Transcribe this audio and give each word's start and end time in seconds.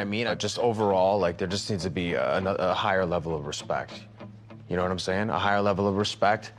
I 0.00 0.04
mean, 0.04 0.28
uh, 0.28 0.36
just 0.36 0.60
overall, 0.60 1.18
like 1.18 1.38
there 1.38 1.48
just 1.48 1.68
needs 1.68 1.82
to 1.82 1.90
be 1.90 2.12
a, 2.14 2.38
a 2.38 2.72
higher 2.72 3.04
level 3.04 3.34
of 3.34 3.46
respect. 3.46 3.94
You 4.68 4.76
know 4.76 4.82
what 4.82 4.92
I'm 4.92 4.98
saying? 5.00 5.28
A 5.28 5.38
higher 5.38 5.60
level 5.60 5.88
of 5.88 5.96
respect. 5.96 6.52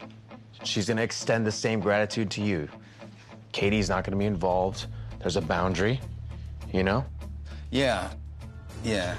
She's 0.65 0.89
gonna 0.89 1.03
extend 1.03 1.47
the 1.47 1.51
same 1.51 1.79
gratitude 1.79 2.29
to 2.31 2.41
you. 2.41 2.67
Katie's 3.53 3.87
not 3.87 4.03
gonna 4.03 4.17
be 4.17 4.25
involved. 4.25 4.87
There's 5.19 5.37
a 5.37 5.41
boundary, 5.41 6.01
you 6.73 6.83
know? 6.83 7.05
Yeah, 7.71 8.09
yeah. 8.83 9.15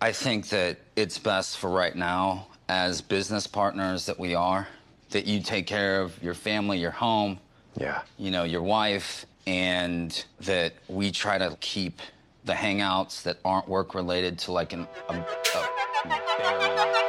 I 0.00 0.12
think 0.12 0.48
that 0.50 0.78
it's 0.94 1.18
best 1.18 1.58
for 1.58 1.68
right 1.68 1.96
now, 1.96 2.46
as 2.68 3.02
business 3.02 3.48
partners 3.48 4.06
that 4.06 4.20
we 4.20 4.36
are, 4.36 4.68
that 5.10 5.26
you 5.26 5.42
take 5.42 5.66
care 5.66 6.00
of 6.00 6.22
your 6.22 6.34
family, 6.34 6.78
your 6.78 6.92
home, 6.92 7.40
Yeah. 7.76 8.02
you 8.18 8.30
know, 8.30 8.44
your 8.44 8.62
wife, 8.62 9.26
and 9.48 10.26
that 10.40 10.74
we 10.88 11.10
try 11.10 11.38
to 11.38 11.56
keep 11.60 12.02
the 12.44 12.52
hangouts 12.52 13.22
that 13.22 13.38
aren't 13.46 13.66
work 13.66 13.94
related 13.94 14.38
to 14.38 14.52
like 14.52 14.74
an, 14.74 14.86
a, 15.08 15.14
a 15.14 15.26
bare 16.06 17.07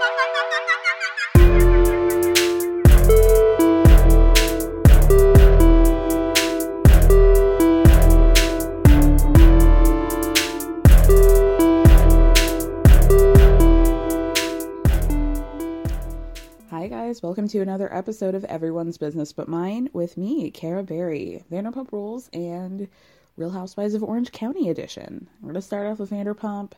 guys. 17.09 17.24
Welcome 17.24 17.47
to 17.47 17.62
another 17.62 17.92
episode 17.92 18.36
of 18.36 18.46
Everyone's 18.46 19.00
Business 19.00 19.34
But 19.34 19.47
Mine 19.47 19.90
with 19.94 20.16
me, 20.16 20.52
Cara 20.52 20.84
Berry, 20.84 21.44
Vanderpump 21.52 21.92
Rules 21.92 22.30
and 22.34 22.88
Real 23.36 23.50
Housewives 23.50 23.96
of 23.96 24.03
Orange 24.03 24.31
County 24.31 24.70
edition. 24.70 25.28
We're 25.42 25.48
going 25.48 25.56
to 25.56 25.62
start 25.64 25.88
off 25.88 25.98
with 25.98 26.12
Vanderpump. 26.12 26.74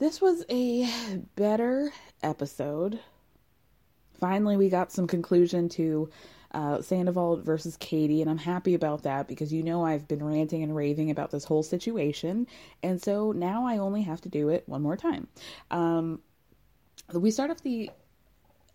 This 0.00 0.20
was 0.20 0.44
a 0.50 0.90
better 1.36 1.92
episode. 2.24 2.98
Finally, 4.18 4.56
we 4.56 4.68
got 4.68 4.90
some 4.90 5.06
conclusion 5.06 5.68
to 5.68 6.10
uh, 6.50 6.82
Sandoval 6.82 7.36
versus 7.36 7.76
Katie, 7.76 8.22
and 8.22 8.30
I'm 8.30 8.38
happy 8.38 8.74
about 8.74 9.04
that 9.04 9.28
because 9.28 9.52
you 9.52 9.62
know 9.62 9.86
I've 9.86 10.08
been 10.08 10.24
ranting 10.24 10.64
and 10.64 10.74
raving 10.74 11.12
about 11.12 11.30
this 11.30 11.44
whole 11.44 11.62
situation, 11.62 12.48
and 12.82 13.00
so 13.00 13.30
now 13.30 13.68
I 13.68 13.78
only 13.78 14.02
have 14.02 14.20
to 14.22 14.28
do 14.28 14.48
it 14.48 14.64
one 14.66 14.82
more 14.82 14.96
time. 14.96 15.28
Um, 15.70 16.18
we 17.12 17.30
start 17.30 17.52
off 17.52 17.62
the 17.62 17.88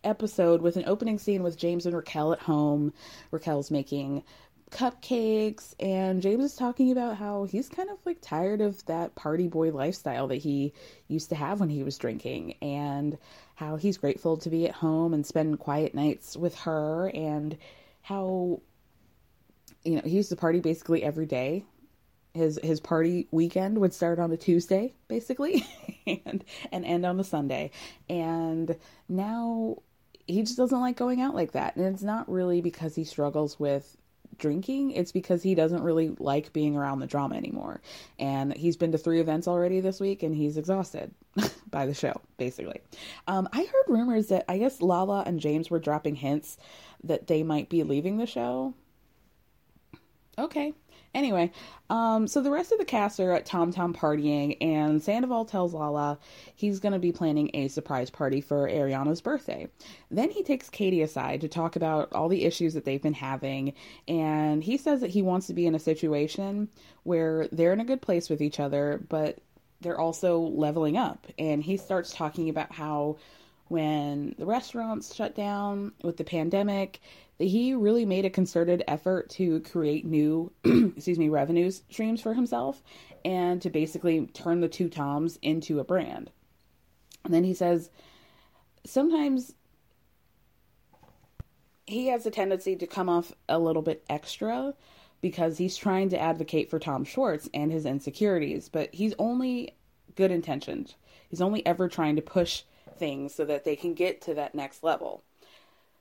episode 0.07 0.61
with 0.61 0.77
an 0.77 0.85
opening 0.87 1.19
scene 1.19 1.43
with 1.43 1.57
James 1.57 1.85
and 1.85 1.95
Raquel 1.95 2.33
at 2.33 2.39
home. 2.39 2.93
Raquel's 3.31 3.69
making 3.69 4.23
cupcakes, 4.71 5.75
and 5.79 6.21
James 6.21 6.43
is 6.43 6.55
talking 6.55 6.91
about 6.91 7.17
how 7.17 7.45
he's 7.45 7.69
kind 7.69 7.89
of 7.89 7.97
like 8.05 8.17
tired 8.21 8.61
of 8.61 8.83
that 8.85 9.15
party 9.15 9.47
boy 9.47 9.71
lifestyle 9.71 10.27
that 10.27 10.37
he 10.37 10.73
used 11.07 11.29
to 11.29 11.35
have 11.35 11.59
when 11.59 11.69
he 11.69 11.83
was 11.83 11.97
drinking, 11.97 12.55
and 12.61 13.17
how 13.55 13.75
he's 13.75 13.97
grateful 13.97 14.37
to 14.37 14.49
be 14.49 14.67
at 14.67 14.75
home 14.75 15.13
and 15.13 15.25
spend 15.25 15.59
quiet 15.59 15.93
nights 15.93 16.35
with 16.35 16.55
her, 16.59 17.09
and 17.13 17.57
how 18.01 18.61
you 19.83 19.95
know 19.95 20.01
he 20.03 20.11
used 20.11 20.29
to 20.29 20.35
party 20.35 20.59
basically 20.59 21.03
every 21.03 21.25
day 21.25 21.63
his 22.33 22.59
his 22.63 22.79
party 22.79 23.27
weekend 23.31 23.77
would 23.79 23.93
start 23.93 24.19
on 24.19 24.31
a 24.31 24.37
Tuesday 24.37 24.93
basically 25.07 25.65
and 26.07 26.43
and 26.71 26.85
end 26.85 27.05
on 27.05 27.19
a 27.19 27.23
Sunday 27.23 27.71
and 28.09 28.75
now 29.09 29.77
he 30.27 30.43
just 30.43 30.57
doesn't 30.57 30.79
like 30.79 30.97
going 30.97 31.21
out 31.21 31.35
like 31.35 31.53
that. 31.53 31.75
And 31.75 31.85
it's 31.85 32.03
not 32.03 32.29
really 32.29 32.61
because 32.61 32.95
he 32.95 33.03
struggles 33.03 33.59
with 33.59 33.97
drinking. 34.37 34.91
It's 34.91 35.11
because 35.11 35.41
he 35.41 35.55
doesn't 35.55 35.81
really 35.81 36.09
like 36.19 36.53
being 36.53 36.75
around 36.75 36.99
the 36.99 37.07
drama 37.07 37.35
anymore. 37.35 37.81
And 38.19 38.55
he's 38.55 38.77
been 38.77 38.91
to 38.91 38.97
three 38.97 39.19
events 39.19 39.47
already 39.47 39.79
this 39.79 39.99
week 39.99 40.23
and 40.23 40.35
he's 40.35 40.57
exhausted 40.57 41.11
by 41.71 41.85
the 41.85 41.93
show 41.93 42.21
basically. 42.37 42.81
Um, 43.27 43.47
i 43.51 43.63
heard 43.63 43.85
rumors 43.87 44.27
that 44.27 44.45
i 44.47 44.57
guess 44.57 44.81
lala 44.81 45.23
and 45.25 45.39
james 45.39 45.69
were 45.69 45.79
dropping 45.79 46.15
hints 46.15 46.57
that 47.03 47.27
they 47.27 47.43
might 47.43 47.69
be 47.69 47.83
leaving 47.83 48.17
the 48.17 48.27
show. 48.27 48.73
Okay 50.37 50.73
Anyway, 51.17 51.51
um, 51.89 52.27
so 52.27 52.41
the 52.41 52.51
rest 52.51 52.71
of 52.71 52.77
the 52.77 52.85
cast 52.85 53.19
are 53.19 53.31
at 53.31 53.43
Tom 53.43 53.71
Tom 53.71 53.91
partying, 53.91 54.55
and 54.61 55.01
Sandoval 55.01 55.45
tells 55.45 55.73
Lala 55.73 56.19
he's 56.53 56.79
going 56.79 56.93
to 56.93 56.99
be 56.99 57.11
planning 57.11 57.49
a 57.55 57.69
surprise 57.69 58.11
party 58.11 58.39
for 58.39 58.69
Ariana's 58.69 59.19
birthday. 59.19 59.67
Then 60.11 60.29
he 60.29 60.43
takes 60.43 60.69
Katie 60.69 61.01
aside 61.01 61.41
to 61.41 61.47
talk 61.47 61.75
about 61.75 62.13
all 62.13 62.29
the 62.29 62.45
issues 62.45 62.75
that 62.75 62.85
they've 62.85 63.01
been 63.01 63.15
having, 63.15 63.73
and 64.07 64.63
he 64.63 64.77
says 64.77 65.01
that 65.01 65.09
he 65.09 65.23
wants 65.23 65.47
to 65.47 65.55
be 65.55 65.65
in 65.65 65.73
a 65.73 65.79
situation 65.79 66.69
where 67.01 67.47
they're 67.51 67.73
in 67.73 67.79
a 67.79 67.85
good 67.85 68.03
place 68.03 68.29
with 68.29 68.39
each 68.39 68.59
other, 68.59 69.03
but 69.09 69.39
they're 69.81 69.99
also 69.99 70.37
leveling 70.37 70.97
up. 70.97 71.25
And 71.39 71.63
he 71.63 71.77
starts 71.77 72.13
talking 72.13 72.47
about 72.47 72.71
how 72.71 73.17
when 73.69 74.35
the 74.37 74.45
restaurants 74.45 75.13
shut 75.13 75.35
down 75.35 75.91
with 76.03 76.17
the 76.17 76.23
pandemic, 76.23 77.01
he 77.39 77.73
really 77.73 78.05
made 78.05 78.25
a 78.25 78.29
concerted 78.29 78.83
effort 78.87 79.29
to 79.29 79.59
create 79.61 80.05
new, 80.05 80.51
excuse 80.63 81.19
me, 81.19 81.29
revenue 81.29 81.69
streams 81.69 82.21
for 82.21 82.33
himself 82.33 82.81
and 83.23 83.61
to 83.61 83.69
basically 83.69 84.27
turn 84.27 84.61
the 84.61 84.69
two 84.69 84.89
Toms 84.89 85.37
into 85.41 85.79
a 85.79 85.83
brand. 85.83 86.31
And 87.23 87.33
then 87.33 87.43
he 87.43 87.53
says 87.53 87.89
sometimes 88.85 89.53
he 91.85 92.07
has 92.07 92.25
a 92.25 92.31
tendency 92.31 92.75
to 92.75 92.87
come 92.87 93.09
off 93.09 93.31
a 93.47 93.59
little 93.59 93.81
bit 93.81 94.03
extra 94.09 94.73
because 95.21 95.57
he's 95.57 95.75
trying 95.75 96.09
to 96.09 96.19
advocate 96.19 96.69
for 96.69 96.79
Tom 96.79 97.03
Schwartz 97.03 97.49
and 97.53 97.71
his 97.71 97.85
insecurities, 97.85 98.69
but 98.69 98.93
he's 98.93 99.13
only 99.19 99.75
good 100.15 100.31
intentioned. 100.31 100.95
He's 101.29 101.41
only 101.41 101.65
ever 101.65 101.87
trying 101.87 102.15
to 102.15 102.21
push 102.21 102.63
things 102.97 103.33
so 103.33 103.45
that 103.45 103.63
they 103.63 103.75
can 103.75 103.93
get 103.93 104.21
to 104.21 104.33
that 104.33 104.55
next 104.55 104.83
level. 104.83 105.23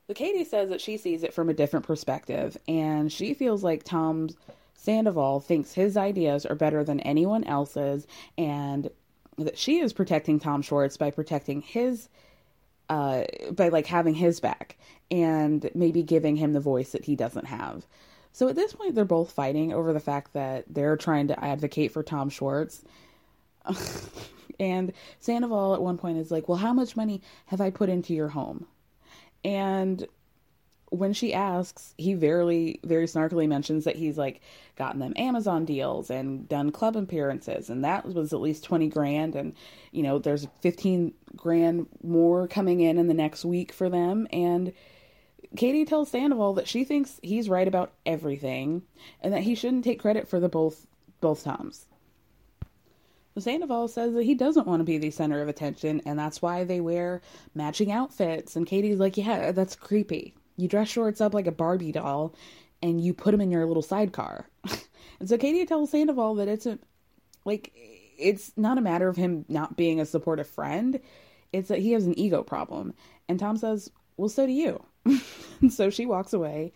But 0.06 0.16
Katie 0.16 0.44
says 0.44 0.68
that 0.68 0.80
she 0.80 0.96
sees 0.96 1.22
it 1.22 1.34
from 1.34 1.48
a 1.48 1.54
different 1.54 1.86
perspective, 1.86 2.56
and 2.68 3.10
she 3.10 3.34
feels 3.34 3.64
like 3.64 3.82
Tom 3.82 4.28
Sandoval 4.74 5.40
thinks 5.40 5.72
his 5.72 5.96
ideas 5.96 6.46
are 6.46 6.54
better 6.54 6.84
than 6.84 7.00
anyone 7.00 7.42
else's, 7.44 8.06
and 8.38 8.90
that 9.36 9.58
she 9.58 9.80
is 9.80 9.92
protecting 9.92 10.38
Tom 10.38 10.62
Schwartz 10.62 10.96
by 10.96 11.10
protecting 11.10 11.60
his, 11.60 12.08
uh, 12.88 13.24
by 13.50 13.68
like 13.68 13.86
having 13.86 14.14
his 14.14 14.38
back 14.38 14.78
and 15.10 15.68
maybe 15.74 16.02
giving 16.02 16.36
him 16.36 16.52
the 16.52 16.60
voice 16.60 16.92
that 16.92 17.04
he 17.04 17.16
doesn't 17.16 17.46
have. 17.46 17.84
So 18.32 18.48
at 18.48 18.54
this 18.54 18.74
point, 18.74 18.94
they're 18.94 19.04
both 19.04 19.32
fighting 19.32 19.72
over 19.72 19.92
the 19.92 20.00
fact 20.00 20.34
that 20.34 20.66
they're 20.68 20.96
trying 20.96 21.28
to 21.28 21.44
advocate 21.44 21.90
for 21.90 22.02
Tom 22.02 22.28
Schwartz. 22.28 22.84
and 24.60 24.92
Sandoval 25.20 25.74
at 25.74 25.82
one 25.82 25.98
point 25.98 26.18
is 26.18 26.30
like, 26.30 26.48
Well, 26.48 26.58
how 26.58 26.72
much 26.72 26.96
money 26.96 27.22
have 27.46 27.60
I 27.60 27.70
put 27.70 27.88
into 27.88 28.14
your 28.14 28.28
home? 28.28 28.66
And 29.44 30.06
when 30.90 31.12
she 31.12 31.34
asks, 31.34 31.94
he 31.98 32.14
very, 32.14 32.80
very 32.84 33.06
snarkily 33.06 33.48
mentions 33.48 33.84
that 33.84 33.96
he's 33.96 34.16
like 34.16 34.40
gotten 34.76 35.00
them 35.00 35.12
Amazon 35.16 35.64
deals 35.64 36.10
and 36.10 36.48
done 36.48 36.70
club 36.70 36.96
appearances, 36.96 37.68
and 37.70 37.84
that 37.84 38.06
was 38.06 38.32
at 38.32 38.40
least 38.40 38.64
20 38.64 38.88
grand. 38.88 39.34
And, 39.34 39.54
you 39.92 40.02
know, 40.02 40.18
there's 40.18 40.46
15 40.60 41.12
grand 41.34 41.86
more 42.02 42.46
coming 42.46 42.80
in 42.80 42.98
in 42.98 43.08
the 43.08 43.14
next 43.14 43.44
week 43.44 43.72
for 43.72 43.88
them. 43.88 44.28
And 44.32 44.72
Katie 45.56 45.84
tells 45.84 46.10
Sandoval 46.10 46.54
that 46.54 46.68
she 46.68 46.84
thinks 46.84 47.20
he's 47.22 47.48
right 47.48 47.68
about 47.68 47.92
everything 48.04 48.82
and 49.20 49.32
that 49.32 49.42
he 49.42 49.54
shouldn't 49.54 49.84
take 49.84 50.00
credit 50.00 50.28
for 50.28 50.40
the 50.40 50.48
both 50.48 50.86
both 51.20 51.44
Toms. 51.44 51.85
Sandoval 53.42 53.88
says 53.88 54.14
that 54.14 54.24
he 54.24 54.34
doesn't 54.34 54.66
want 54.66 54.80
to 54.80 54.84
be 54.84 54.98
the 54.98 55.10
center 55.10 55.42
of 55.42 55.48
attention, 55.48 56.02
and 56.06 56.18
that's 56.18 56.40
why 56.40 56.64
they 56.64 56.80
wear 56.80 57.20
matching 57.54 57.92
outfits. 57.92 58.56
And 58.56 58.66
Katie's 58.66 58.98
like, 58.98 59.16
Yeah, 59.16 59.52
that's 59.52 59.76
creepy. 59.76 60.34
You 60.56 60.68
dress 60.68 60.88
Schwartz 60.88 61.20
up 61.20 61.34
like 61.34 61.46
a 61.46 61.52
Barbie 61.52 61.92
doll 61.92 62.34
and 62.82 63.00
you 63.00 63.14
put 63.14 63.32
them 63.32 63.40
in 63.40 63.50
your 63.50 63.66
little 63.66 63.82
sidecar. 63.82 64.48
and 65.20 65.28
so 65.28 65.36
Katie 65.36 65.66
tells 65.66 65.90
Sandoval 65.90 66.36
that 66.36 66.48
it's 66.48 66.66
a, 66.66 66.78
like, 67.44 67.72
it's 68.18 68.52
not 68.56 68.78
a 68.78 68.82
matter 68.82 69.08
of 69.08 69.16
him 69.16 69.44
not 69.48 69.76
being 69.76 70.00
a 70.00 70.06
supportive 70.06 70.48
friend. 70.48 71.00
It's 71.52 71.68
that 71.68 71.78
he 71.78 71.92
has 71.92 72.06
an 72.06 72.18
ego 72.18 72.42
problem. 72.42 72.94
And 73.28 73.38
Tom 73.38 73.56
says, 73.56 73.90
Well, 74.16 74.28
so 74.28 74.46
do 74.46 74.52
you. 74.52 74.84
so 75.70 75.90
she 75.90 76.06
walks 76.06 76.32
away 76.32 76.72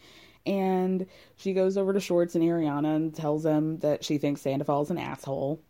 and 0.46 1.06
she 1.36 1.52
goes 1.52 1.76
over 1.76 1.92
to 1.92 2.00
Schwartz 2.00 2.34
and 2.34 2.44
Ariana 2.44 2.96
and 2.96 3.14
tells 3.14 3.42
them 3.42 3.78
that 3.80 4.04
she 4.04 4.18
thinks 4.18 4.40
Sandoval's 4.40 4.90
an 4.90 4.98
asshole. 4.98 5.62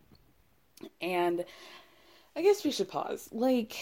And 1.01 1.45
I 2.37 2.43
guess 2.43 2.65
we 2.65 2.71
should 2.71 2.89
pause. 2.89 3.29
Like, 3.33 3.77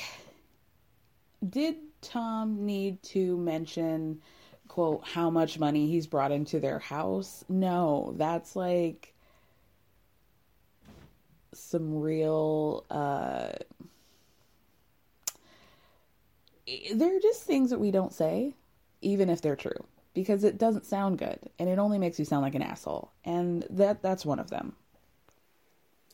did 1.48 1.76
Tom 2.00 2.64
need 2.64 3.02
to 3.04 3.36
mention, 3.36 4.22
quote, 4.68 5.06
how 5.06 5.30
much 5.30 5.58
money 5.58 5.88
he's 5.88 6.06
brought 6.06 6.32
into 6.32 6.60
their 6.60 6.78
house? 6.78 7.44
No, 7.48 8.14
that's 8.16 8.56
like 8.56 9.14
some 11.52 12.00
real, 12.00 12.84
uh, 12.90 13.50
they're 16.94 17.20
just 17.20 17.42
things 17.44 17.70
that 17.70 17.80
we 17.80 17.90
don't 17.90 18.12
say, 18.12 18.54
even 19.00 19.30
if 19.30 19.40
they're 19.40 19.56
true, 19.56 19.84
because 20.14 20.44
it 20.44 20.58
doesn't 20.58 20.84
sound 20.84 21.18
good 21.18 21.38
and 21.58 21.68
it 21.68 21.78
only 21.78 21.98
makes 21.98 22.18
you 22.18 22.24
sound 22.24 22.42
like 22.42 22.54
an 22.54 22.62
asshole. 22.62 23.10
And 23.24 23.64
that 23.70 24.02
that's 24.02 24.26
one 24.26 24.38
of 24.38 24.50
them. 24.50 24.74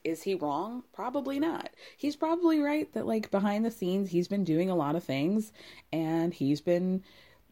Is 0.04 0.22
he 0.22 0.34
wrong? 0.34 0.84
Probably 0.92 1.40
not. 1.40 1.70
He's 1.96 2.16
probably 2.16 2.60
right 2.60 2.92
that 2.92 3.06
like 3.06 3.30
behind 3.30 3.64
the 3.64 3.70
scenes 3.70 4.10
he's 4.10 4.28
been 4.28 4.44
doing 4.44 4.70
a 4.70 4.76
lot 4.76 4.96
of 4.96 5.04
things 5.04 5.52
and 5.92 6.32
he's 6.32 6.60
been 6.60 7.02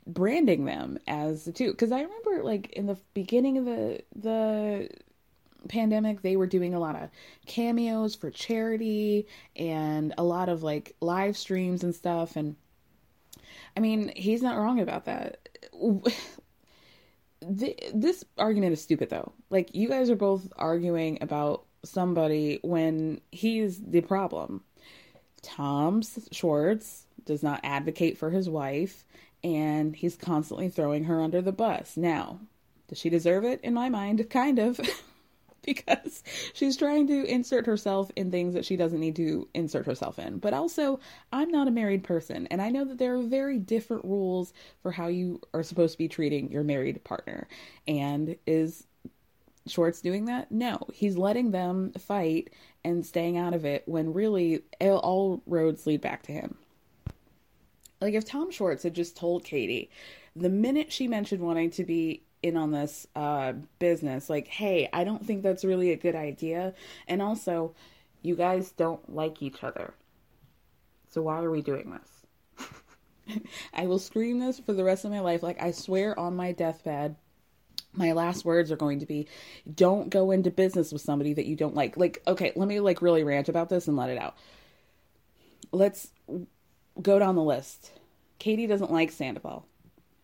branding 0.06 0.64
them 0.64 0.99
as 1.06 1.44
the 1.44 1.52
two 1.52 1.72
cuz 1.75 1.93
I 1.93 2.02
remember 2.02 2.43
like 2.43 2.70
in 2.72 2.87
the 2.87 2.99
beginning 3.14 3.58
of 3.58 3.64
the 3.64 4.02
the 4.14 4.88
pandemic 5.69 6.22
they 6.22 6.37
were 6.37 6.46
doing 6.46 6.75
a 6.75 6.81
lot 6.81 7.00
of 7.00 7.08
cameos 7.46 8.16
for 8.16 8.31
charity 8.31 9.26
and 9.54 10.12
a 10.19 10.25
lot 10.25 10.49
of 10.49 10.62
like 10.62 10.96
live 11.00 11.37
streams 11.37 11.84
and 11.84 11.94
stuff 11.94 12.37
and 12.37 12.56
I 13.76 13.81
mean, 13.81 14.12
he's 14.14 14.43
not 14.43 14.56
wrong 14.56 14.81
about 14.81 15.06
that. 15.06 15.49
this 17.40 18.25
argument 18.38 18.72
is 18.72 18.82
stupid 18.82 19.10
though. 19.10 19.32
Like 19.50 19.75
you 19.75 19.88
guys 19.88 20.10
are 20.10 20.16
both 20.16 20.52
arguing 20.56 21.19
about 21.20 21.64
somebody 21.84 22.58
when 22.62 23.20
he's 23.31 23.81
the 23.81 24.00
problem. 24.00 24.62
Tom 25.43 26.02
Schwartz 26.31 27.06
does 27.25 27.43
not 27.43 27.61
advocate 27.64 28.17
for 28.19 28.31
his 28.31 28.49
wife 28.49 29.05
and 29.43 29.96
he's 29.96 30.17
constantly 30.17 30.69
throwing 30.69 31.05
her 31.05 31.20
under 31.20 31.40
the 31.43 31.52
bus. 31.52 31.96
Now, 31.96 32.38
does 32.88 32.99
she 32.99 33.11
deserve 33.11 33.44
it? 33.44 33.61
In 33.62 33.75
my 33.75 33.88
mind, 33.88 34.29
kind 34.31 34.58
of. 34.58 34.81
because 35.62 36.23
she's 36.52 36.76
trying 36.76 37.06
to 37.06 37.25
insert 37.25 37.67
herself 37.67 38.11
in 38.17 38.31
things 38.31 38.55
that 38.55 38.64
she 38.64 38.76
doesn't 38.76 39.00
need 39.00 39.17
to 39.17 39.49
insert 39.55 39.87
herself 39.87 40.19
in. 40.19 40.38
But 40.38 40.55
also, 40.55 41.00
I'm 41.32 41.50
not 41.50 41.69
a 41.69 41.73
married 41.73 42.05
person, 42.05 42.46
and 42.49 42.61
I 42.61 42.70
know 42.70 42.85
that 42.85 42.99
there 42.99 43.17
are 43.17 43.23
very 43.23 43.58
different 43.58 44.05
rules 44.05 44.52
for 44.82 44.90
how 44.90 45.06
you 45.06 45.40
are 45.55 45.62
supposed 45.62 45.93
to 45.93 45.99
be 45.99 46.08
treating 46.08 46.50
your 46.50 46.64
married 46.64 47.02
partner. 47.05 47.49
And 47.87 48.37
is 48.46 48.87
Schwartz 49.67 50.00
doing 50.00 50.25
that? 50.26 50.50
No, 50.50 50.79
he's 50.93 51.17
letting 51.17 51.50
them 51.50 51.93
fight 51.93 52.50
and 52.85 53.06
staying 53.06 53.37
out 53.37 53.55
of 53.55 53.64
it 53.64 53.85
when 53.87 54.12
really 54.12 54.62
all 54.81 55.43
roads 55.47 55.87
lead 55.87 56.00
back 56.00 56.23
to 56.25 56.32
him. 56.32 56.56
Like 58.00 58.14
if 58.14 58.25
Tom 58.25 58.50
Schwartz 58.50 58.82
had 58.82 58.94
just 58.94 59.17
told 59.17 59.44
Katie 59.44 59.91
the 60.35 60.49
minute 60.49 60.93
she 60.93 61.09
mentioned 61.09 61.43
wanting 61.43 61.70
to 61.73 61.85
be 61.85 62.23
in 62.43 62.56
on 62.56 62.73
this 62.73 63.06
uh, 63.14 63.53
business, 63.79 64.29
like, 64.29 64.49
hey, 64.49 64.88
I 64.93 65.05
don't 65.05 65.25
think 65.25 65.43
that's 65.43 65.64
really 65.64 65.93
a 65.93 65.97
good 65.97 66.14
idea. 66.17 66.75
And 67.06 67.23
also, 67.23 67.75
you 68.23 68.35
guys 68.35 68.73
don't 68.73 69.14
like 69.14 69.43
each 69.43 69.62
other. 69.62 69.94
So 71.09 71.23
why 71.23 71.43
are 71.43 71.50
we 71.50 71.62
doing 71.62 71.97
this? 72.59 73.38
I 73.75 73.87
will 73.87 73.99
scream 73.99 74.41
this 74.41 74.59
for 74.59 74.73
the 74.73 74.85
rest 74.85 75.05
of 75.05 75.12
my 75.12 75.20
life. 75.20 75.43
Like, 75.43 75.62
I 75.62 75.70
swear 75.70 76.19
on 76.19 76.35
my 76.35 76.53
deathbed, 76.53 77.17
my 77.94 78.12
last 78.12 78.44
words 78.44 78.73
are 78.73 78.77
going 78.77 79.00
to 79.00 79.06
be 79.06 79.29
don't 79.75 80.11
go 80.11 80.31
into 80.31 80.50
business 80.50 80.93
with 80.93 81.03
somebody 81.03 81.35
that 81.35 81.47
you 81.47 81.56
don't 81.56 81.75
like. 81.75 81.97
Like, 81.97 82.23
okay, 82.27 82.53
let 82.56 82.69
me 82.69 82.81
like 82.81 83.03
really 83.03 83.25
rant 83.25 83.49
about 83.49 83.69
this 83.69 83.89
and 83.89 83.97
let 83.97 84.11
it 84.11 84.19
out. 84.19 84.37
Let's 85.73 86.09
go 87.00 87.19
down 87.19 87.37
the 87.37 87.43
list. 87.43 87.93
Katie 88.39 88.67
doesn't 88.67 88.91
like 88.91 89.11
Sandoval. 89.11 89.67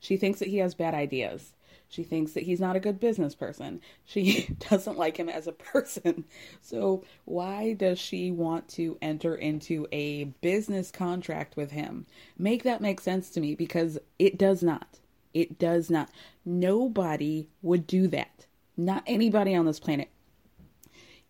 She 0.00 0.16
thinks 0.16 0.38
that 0.38 0.48
he 0.48 0.58
has 0.58 0.74
bad 0.74 0.94
ideas. 0.94 1.52
She 1.90 2.02
thinks 2.02 2.32
that 2.32 2.42
he's 2.42 2.60
not 2.60 2.76
a 2.76 2.80
good 2.80 3.00
business 3.00 3.34
person. 3.34 3.80
She 4.04 4.54
doesn't 4.70 4.98
like 4.98 5.16
him 5.16 5.28
as 5.28 5.46
a 5.46 5.52
person. 5.52 6.24
So, 6.60 7.04
why 7.24 7.72
does 7.72 7.98
she 7.98 8.30
want 8.30 8.68
to 8.70 8.98
enter 9.00 9.34
into 9.34 9.86
a 9.90 10.24
business 10.24 10.90
contract 10.90 11.56
with 11.56 11.70
him? 11.70 12.06
Make 12.36 12.62
that 12.64 12.82
make 12.82 13.00
sense 13.00 13.30
to 13.30 13.40
me 13.40 13.54
because 13.54 13.98
it 14.18 14.36
does 14.36 14.62
not. 14.62 14.98
It 15.34 15.58
does 15.58 15.90
not. 15.90 16.10
Nobody 16.44 17.48
would 17.62 17.86
do 17.86 18.08
that. 18.08 18.46
Not 18.76 19.02
anybody 19.06 19.54
on 19.54 19.66
this 19.66 19.80
planet. 19.80 20.08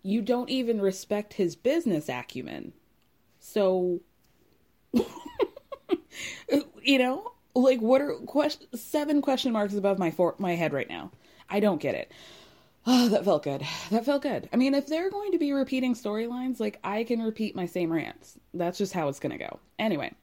You 0.02 0.22
don't 0.22 0.50
even 0.50 0.80
respect 0.80 1.34
his 1.34 1.56
business 1.56 2.08
acumen. 2.08 2.72
So, 3.40 4.00
you 6.82 6.98
know, 6.98 7.32
like 7.54 7.80
what 7.80 8.00
are 8.00 8.16
seven 8.74 9.22
question 9.22 9.52
marks 9.52 9.74
above 9.74 9.98
my 9.98 10.10
for, 10.10 10.34
my 10.38 10.54
head 10.54 10.72
right 10.72 10.88
now? 10.88 11.10
I 11.48 11.60
don't 11.60 11.80
get 11.80 11.94
it. 11.94 12.12
Oh, 12.86 13.08
that 13.08 13.24
felt 13.24 13.42
good. 13.42 13.66
That 13.90 14.04
felt 14.04 14.22
good. 14.22 14.48
I 14.52 14.56
mean, 14.56 14.74
if 14.74 14.86
they're 14.86 15.10
going 15.10 15.32
to 15.32 15.38
be 15.38 15.52
repeating 15.52 15.94
storylines, 15.94 16.60
like 16.60 16.78
I 16.82 17.04
can 17.04 17.20
repeat 17.20 17.56
my 17.56 17.66
same 17.66 17.92
rants. 17.92 18.38
That's 18.54 18.78
just 18.78 18.92
how 18.92 19.08
it's 19.08 19.20
going 19.20 19.36
to 19.36 19.44
go. 19.44 19.58
Anyway, 19.78 20.14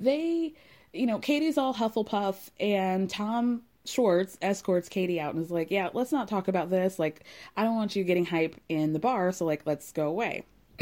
they 0.00 0.54
you 0.94 1.06
know, 1.06 1.18
Katie's 1.18 1.58
all 1.58 1.74
Hufflepuff, 1.74 2.50
and 2.60 3.10
Tom 3.10 3.62
Schwartz 3.84 4.38
escorts 4.40 4.88
Katie 4.88 5.20
out 5.20 5.34
and 5.34 5.42
is 5.42 5.50
like, 5.50 5.70
"Yeah, 5.70 5.90
let's 5.92 6.12
not 6.12 6.28
talk 6.28 6.48
about 6.48 6.70
this. 6.70 6.98
Like, 6.98 7.24
I 7.56 7.64
don't 7.64 7.74
want 7.74 7.96
you 7.96 8.04
getting 8.04 8.24
hype 8.24 8.56
in 8.68 8.92
the 8.92 8.98
bar, 8.98 9.32
so 9.32 9.44
like, 9.44 9.62
let's 9.66 9.92
go 9.92 10.08
away, 10.08 10.44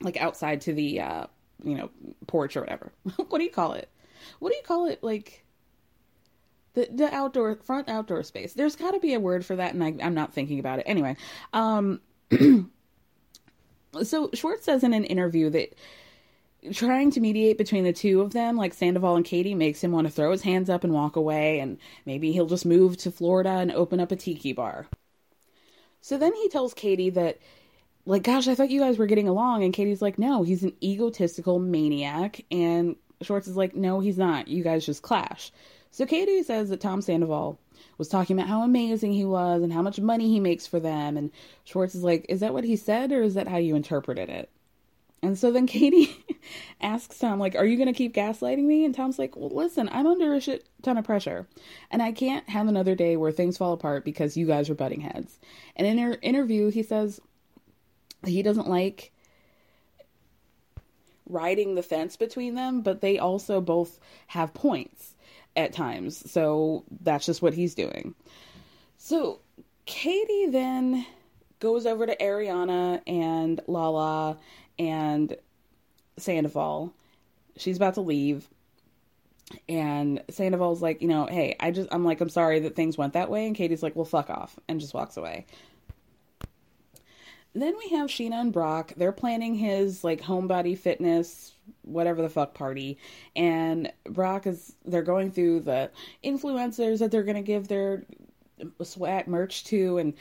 like 0.00 0.16
outside 0.16 0.60
to 0.62 0.72
the, 0.72 1.00
uh, 1.00 1.26
you 1.62 1.74
know, 1.74 1.90
porch 2.26 2.56
or 2.56 2.60
whatever. 2.60 2.92
what 3.16 3.38
do 3.38 3.44
you 3.44 3.50
call 3.50 3.72
it? 3.72 3.90
What 4.38 4.50
do 4.50 4.56
you 4.56 4.62
call 4.64 4.86
it? 4.86 5.02
Like." 5.02 5.42
The, 6.74 6.86
the 6.92 7.14
outdoor 7.14 7.56
front 7.56 7.88
outdoor 7.88 8.22
space 8.22 8.52
there's 8.52 8.76
got 8.76 8.90
to 8.90 9.00
be 9.00 9.14
a 9.14 9.18
word 9.18 9.46
for 9.46 9.56
that 9.56 9.72
and 9.72 9.82
I, 9.82 9.94
i'm 10.02 10.12
not 10.12 10.34
thinking 10.34 10.58
about 10.58 10.78
it 10.78 10.82
anyway 10.86 11.16
um 11.54 12.02
so 14.02 14.28
schwartz 14.34 14.66
says 14.66 14.84
in 14.84 14.92
an 14.92 15.04
interview 15.04 15.48
that 15.48 15.74
trying 16.72 17.10
to 17.12 17.20
mediate 17.20 17.58
between 17.58 17.84
the 17.84 17.92
two 17.92 18.20
of 18.20 18.32
them, 18.32 18.56
like 18.56 18.74
Sandoval 18.74 19.16
and 19.16 19.24
Katie, 19.24 19.54
makes 19.54 19.82
him 19.82 19.92
want 19.92 20.06
to 20.06 20.12
throw 20.12 20.30
his 20.30 20.42
hands 20.42 20.70
up 20.70 20.84
and 20.84 20.92
walk 20.92 21.16
away, 21.16 21.60
and 21.60 21.78
maybe 22.04 22.32
he'll 22.32 22.46
just 22.46 22.66
move 22.66 22.96
to 22.98 23.10
Florida 23.10 23.50
and 23.50 23.72
open 23.72 24.00
up 24.00 24.12
a 24.12 24.16
tiki 24.16 24.52
bar. 24.52 24.86
So 26.00 26.18
then 26.18 26.34
he 26.34 26.48
tells 26.48 26.74
Katie 26.74 27.10
that, 27.10 27.38
like, 28.04 28.22
gosh, 28.22 28.46
I 28.46 28.54
thought 28.54 28.70
you 28.70 28.80
guys 28.80 28.98
were 28.98 29.06
getting 29.06 29.28
along. 29.28 29.64
And 29.64 29.74
Katie's 29.74 30.02
like, 30.02 30.18
no, 30.18 30.44
he's 30.44 30.62
an 30.62 30.72
egotistical 30.82 31.58
maniac. 31.58 32.44
And 32.50 32.94
Schwartz 33.22 33.48
is 33.48 33.56
like, 33.56 33.74
no, 33.74 33.98
he's 33.98 34.18
not. 34.18 34.46
You 34.46 34.62
guys 34.62 34.86
just 34.86 35.02
clash. 35.02 35.50
So 35.90 36.06
Katie 36.06 36.42
says 36.42 36.68
that 36.68 36.80
Tom 36.80 37.02
Sandoval 37.02 37.58
was 37.98 38.08
talking 38.08 38.38
about 38.38 38.48
how 38.48 38.62
amazing 38.62 39.12
he 39.12 39.24
was 39.24 39.62
and 39.62 39.72
how 39.72 39.82
much 39.82 39.98
money 39.98 40.28
he 40.28 40.40
makes 40.40 40.66
for 40.66 40.78
them. 40.78 41.16
And 41.16 41.30
Schwartz 41.64 41.94
is 41.94 42.04
like, 42.04 42.26
is 42.28 42.40
that 42.40 42.52
what 42.52 42.64
he 42.64 42.76
said 42.76 43.10
or 43.12 43.22
is 43.22 43.34
that 43.34 43.48
how 43.48 43.56
you 43.56 43.74
interpreted 43.74 44.28
it? 44.28 44.50
And 45.22 45.38
so 45.38 45.50
then 45.50 45.66
Katie 45.66 46.24
asks 46.80 47.18
Tom, 47.18 47.38
like, 47.38 47.54
are 47.54 47.64
you 47.64 47.76
going 47.76 47.88
to 47.88 47.92
keep 47.92 48.14
gaslighting 48.14 48.64
me? 48.64 48.84
And 48.84 48.94
Tom's 48.94 49.18
like, 49.18 49.36
well, 49.36 49.50
listen, 49.50 49.88
I'm 49.92 50.06
under 50.06 50.34
a 50.34 50.40
shit 50.40 50.68
ton 50.82 50.98
of 50.98 51.04
pressure. 51.04 51.46
And 51.90 52.02
I 52.02 52.12
can't 52.12 52.48
have 52.48 52.68
another 52.68 52.94
day 52.94 53.16
where 53.16 53.32
things 53.32 53.56
fall 53.56 53.72
apart 53.72 54.04
because 54.04 54.36
you 54.36 54.46
guys 54.46 54.70
are 54.70 54.74
butting 54.74 55.00
heads. 55.00 55.38
And 55.74 55.86
in 55.86 55.98
her 55.98 56.18
interview, 56.22 56.70
he 56.70 56.82
says 56.82 57.20
he 58.24 58.42
doesn't 58.42 58.68
like 58.68 59.12
riding 61.28 61.74
the 61.74 61.82
fence 61.82 62.16
between 62.16 62.54
them, 62.54 62.82
but 62.82 63.00
they 63.00 63.18
also 63.18 63.60
both 63.60 63.98
have 64.28 64.54
points 64.54 65.14
at 65.56 65.72
times. 65.72 66.30
So 66.30 66.84
that's 67.00 67.26
just 67.26 67.42
what 67.42 67.54
he's 67.54 67.74
doing. 67.74 68.14
So 68.98 69.40
Katie 69.86 70.46
then 70.46 71.06
goes 71.58 71.86
over 71.86 72.06
to 72.06 72.16
Ariana 72.16 73.00
and 73.06 73.60
Lala 73.66 74.38
and 74.78 75.36
Sandoval. 76.16 76.92
She's 77.56 77.76
about 77.76 77.94
to 77.94 78.00
leave. 78.00 78.48
And 79.68 80.22
Sandoval's 80.28 80.82
like, 80.82 81.02
you 81.02 81.08
know, 81.08 81.26
hey, 81.26 81.56
I 81.60 81.70
just, 81.70 81.88
I'm 81.92 82.04
like, 82.04 82.20
I'm 82.20 82.28
sorry 82.28 82.60
that 82.60 82.74
things 82.74 82.98
went 82.98 83.12
that 83.12 83.30
way. 83.30 83.46
And 83.46 83.54
Katie's 83.54 83.82
like, 83.82 83.94
well, 83.94 84.04
fuck 84.04 84.28
off. 84.28 84.58
And 84.68 84.80
just 84.80 84.94
walks 84.94 85.16
away. 85.16 85.46
Then 87.54 87.74
we 87.78 87.96
have 87.96 88.10
Scheana 88.10 88.40
and 88.40 88.52
Brock. 88.52 88.92
They're 88.96 89.12
planning 89.12 89.54
his 89.54 90.04
like 90.04 90.20
homebody 90.20 90.76
fitness, 90.76 91.54
whatever 91.82 92.20
the 92.20 92.28
fuck 92.28 92.52
party. 92.52 92.98
And 93.34 93.90
Brock 94.04 94.46
is, 94.46 94.74
they're 94.84 95.02
going 95.02 95.30
through 95.30 95.60
the 95.60 95.90
influencers 96.22 96.98
that 96.98 97.10
they're 97.10 97.22
going 97.22 97.36
to 97.36 97.42
give 97.42 97.68
their 97.68 98.04
swag 98.82 99.26
merch 99.26 99.64
to. 99.64 99.96
And 99.96 100.14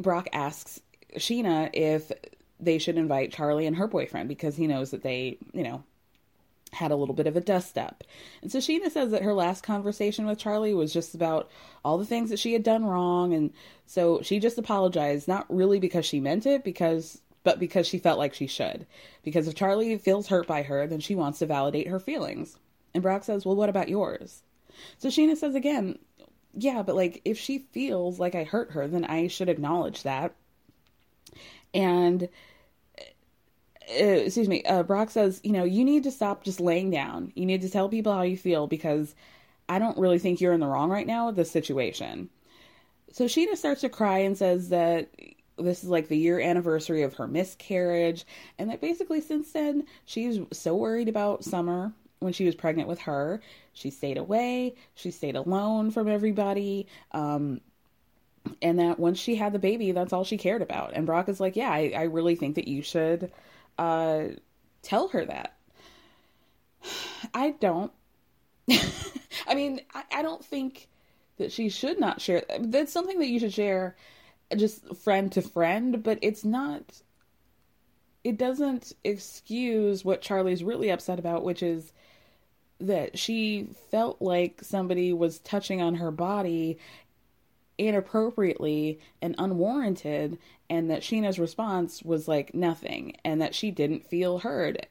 Brock 0.00 0.28
asks 0.34 0.80
Scheana 1.16 1.70
if 1.72 2.12
they 2.60 2.78
should 2.78 2.96
invite 2.96 3.32
Charlie 3.32 3.66
and 3.66 3.76
her 3.76 3.86
boyfriend 3.86 4.28
because 4.28 4.56
he 4.56 4.66
knows 4.66 4.90
that 4.90 5.02
they, 5.02 5.38
you 5.52 5.62
know, 5.62 5.82
had 6.72 6.90
a 6.90 6.96
little 6.96 7.14
bit 7.14 7.26
of 7.26 7.36
a 7.36 7.40
dust 7.40 7.78
up. 7.78 8.04
And 8.42 8.50
so 8.50 8.58
Scheana 8.58 8.90
says 8.90 9.10
that 9.10 9.22
her 9.22 9.34
last 9.34 9.62
conversation 9.62 10.26
with 10.26 10.38
Charlie 10.38 10.74
was 10.74 10.92
just 10.92 11.14
about 11.14 11.48
all 11.84 11.98
the 11.98 12.06
things 12.06 12.30
that 12.30 12.38
she 12.38 12.52
had 12.52 12.62
done 12.62 12.84
wrong 12.84 13.32
and 13.32 13.52
so 13.86 14.20
she 14.22 14.40
just 14.40 14.58
apologized 14.58 15.28
not 15.28 15.46
really 15.48 15.78
because 15.78 16.04
she 16.04 16.20
meant 16.20 16.46
it 16.46 16.64
because 16.64 17.20
but 17.44 17.60
because 17.60 17.86
she 17.86 17.98
felt 17.98 18.18
like 18.18 18.34
she 18.34 18.48
should. 18.48 18.86
Because 19.22 19.46
if 19.46 19.54
Charlie 19.54 19.96
feels 19.98 20.26
hurt 20.26 20.48
by 20.48 20.62
her, 20.64 20.88
then 20.88 20.98
she 20.98 21.14
wants 21.14 21.38
to 21.38 21.46
validate 21.46 21.86
her 21.86 22.00
feelings. 22.00 22.58
And 22.92 23.04
Brock 23.04 23.22
says, 23.22 23.46
"Well, 23.46 23.54
what 23.54 23.68
about 23.68 23.88
yours?" 23.88 24.42
So 24.98 25.08
Scheana 25.08 25.36
says 25.36 25.54
again, 25.54 26.00
"Yeah, 26.54 26.82
but 26.82 26.96
like 26.96 27.22
if 27.24 27.38
she 27.38 27.58
feels 27.58 28.18
like 28.18 28.34
I 28.34 28.42
hurt 28.42 28.72
her, 28.72 28.88
then 28.88 29.04
I 29.04 29.28
should 29.28 29.48
acknowledge 29.48 30.02
that." 30.02 30.34
And 31.76 32.28
uh, 33.88 34.02
excuse 34.02 34.48
me, 34.48 34.64
uh, 34.64 34.82
Brock 34.82 35.10
says, 35.10 35.40
you 35.44 35.52
know, 35.52 35.64
you 35.64 35.84
need 35.84 36.02
to 36.04 36.10
stop 36.10 36.42
just 36.42 36.58
laying 36.58 36.90
down. 36.90 37.32
You 37.36 37.46
need 37.46 37.62
to 37.62 37.70
tell 37.70 37.88
people 37.88 38.12
how 38.12 38.22
you 38.22 38.36
feel 38.36 38.66
because 38.66 39.14
I 39.68 39.78
don't 39.78 39.98
really 39.98 40.18
think 40.18 40.40
you're 40.40 40.54
in 40.54 40.60
the 40.60 40.66
wrong 40.66 40.90
right 40.90 41.06
now 41.06 41.26
with 41.26 41.36
this 41.36 41.50
situation. 41.50 42.30
So 43.12 43.26
Scheana 43.26 43.56
starts 43.56 43.82
to 43.82 43.88
cry 43.88 44.18
and 44.18 44.36
says 44.36 44.70
that 44.70 45.10
this 45.58 45.84
is 45.84 45.90
like 45.90 46.08
the 46.08 46.18
year 46.18 46.40
anniversary 46.40 47.02
of 47.02 47.14
her 47.14 47.28
miscarriage, 47.28 48.26
and 48.58 48.70
that 48.70 48.80
basically 48.80 49.20
since 49.20 49.52
then 49.52 49.84
she's 50.04 50.38
so 50.52 50.74
worried 50.74 51.08
about 51.08 51.44
Summer 51.44 51.92
when 52.18 52.32
she 52.32 52.44
was 52.44 52.54
pregnant 52.54 52.88
with 52.88 53.00
her. 53.00 53.40
She 53.72 53.90
stayed 53.90 54.18
away, 54.18 54.74
she 54.94 55.10
stayed 55.10 55.36
alone 55.36 55.90
from 55.90 56.08
everybody. 56.08 56.86
Um, 57.12 57.60
and 58.62 58.78
that 58.78 58.98
once 58.98 59.18
she 59.18 59.36
had 59.36 59.52
the 59.52 59.58
baby, 59.58 59.92
that's 59.92 60.12
all 60.12 60.24
she 60.24 60.38
cared 60.38 60.62
about. 60.62 60.92
And 60.94 61.06
Brock 61.06 61.28
is 61.28 61.40
like, 61.40 61.56
Yeah, 61.56 61.70
I, 61.70 61.92
I 61.96 62.02
really 62.02 62.36
think 62.36 62.54
that 62.56 62.68
you 62.68 62.82
should 62.82 63.32
uh, 63.78 64.24
tell 64.82 65.08
her 65.08 65.24
that. 65.24 65.56
I 67.34 67.50
don't. 67.50 67.92
I 68.70 69.54
mean, 69.54 69.80
I, 69.94 70.02
I 70.12 70.22
don't 70.22 70.44
think 70.44 70.88
that 71.38 71.52
she 71.52 71.68
should 71.68 72.00
not 72.00 72.20
share. 72.20 72.42
That's 72.58 72.92
something 72.92 73.18
that 73.18 73.28
you 73.28 73.38
should 73.38 73.52
share 73.52 73.96
just 74.56 74.96
friend 74.96 75.30
to 75.32 75.42
friend, 75.42 76.02
but 76.02 76.18
it's 76.22 76.44
not. 76.44 77.02
It 78.24 78.38
doesn't 78.38 78.92
excuse 79.04 80.04
what 80.04 80.20
Charlie's 80.20 80.64
really 80.64 80.90
upset 80.90 81.18
about, 81.18 81.44
which 81.44 81.62
is 81.62 81.92
that 82.80 83.18
she 83.18 83.68
felt 83.90 84.20
like 84.20 84.60
somebody 84.62 85.12
was 85.12 85.38
touching 85.38 85.80
on 85.80 85.94
her 85.94 86.10
body 86.10 86.78
inappropriately 87.78 89.00
and 89.20 89.34
unwarranted 89.38 90.38
and 90.68 90.90
that 90.90 91.02
Scheana's 91.02 91.38
response 91.38 92.02
was 92.02 92.26
like 92.26 92.54
nothing 92.54 93.16
and 93.24 93.40
that 93.40 93.54
she 93.54 93.70
didn't 93.70 94.06
feel 94.06 94.38
heard. 94.38 94.86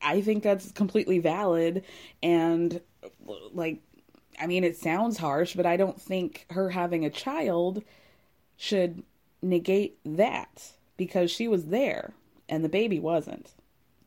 I 0.00 0.20
think 0.20 0.42
that's 0.42 0.72
completely 0.72 1.18
valid 1.18 1.84
and 2.22 2.80
like 3.52 3.80
I 4.40 4.46
mean 4.46 4.64
it 4.64 4.76
sounds 4.76 5.18
harsh 5.18 5.54
but 5.54 5.66
I 5.66 5.76
don't 5.76 6.00
think 6.00 6.46
her 6.50 6.70
having 6.70 7.04
a 7.04 7.10
child 7.10 7.82
should 8.56 9.02
negate 9.42 9.98
that 10.04 10.72
because 10.96 11.30
she 11.30 11.48
was 11.48 11.66
there 11.66 12.14
and 12.48 12.64
the 12.64 12.68
baby 12.68 13.00
wasn't. 13.00 13.52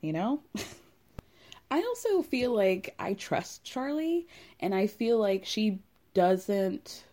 You 0.02 0.14
know? 0.14 0.42
I 1.72 1.80
also 1.80 2.22
feel 2.22 2.54
like 2.56 2.94
I 3.00 3.16
trust 3.16 3.64
Charlie 3.64 4.28
and 4.60 4.74
I 4.74 4.88
feel 4.88 5.18
like 5.18 5.46
she 5.46 5.80
doesn't 6.14 7.05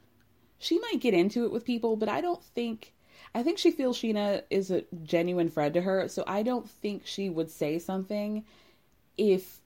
she 0.62 0.78
might 0.78 1.00
get 1.00 1.12
into 1.12 1.45
it 1.45 1.50
with 1.50 1.64
people, 1.64 1.97
but 1.97 2.09
I 2.09 2.21
don't 2.21 2.42
think 2.42 2.92
I 3.35 3.42
think 3.42 3.59
she 3.59 3.71
feels 3.71 3.99
Scheana 3.99 4.42
is 4.49 4.71
a 4.71 4.85
genuine 5.02 5.49
friend 5.49 5.75
to 5.75 5.83
her, 5.83 6.09
so 6.09 6.23
I 6.26 6.42
don't 6.42 6.69
think 6.69 7.02
she 7.04 7.28
would 7.28 7.50
say 7.50 7.78
something 7.78 8.45
if 9.19 9.61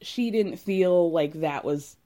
she 0.00 0.30
didn't 0.30 0.56
feel 0.56 1.10
like 1.10 1.34
that 1.40 1.64
was 1.64 1.96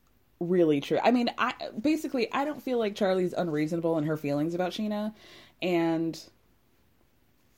really 0.41 0.81
true. 0.81 0.99
I 1.03 1.13
mean, 1.13 1.31
I 1.39 1.55
basically 1.81 2.33
I 2.33 2.45
don't 2.45 2.63
feel 2.63 2.79
like 2.79 2.97
Charlie's 2.97 3.33
unreasonable 3.33 3.97
in 3.99 4.05
her 4.05 4.17
feelings 4.17 4.55
about 4.55 4.73
Scheana 4.73 5.15
and 5.61 6.21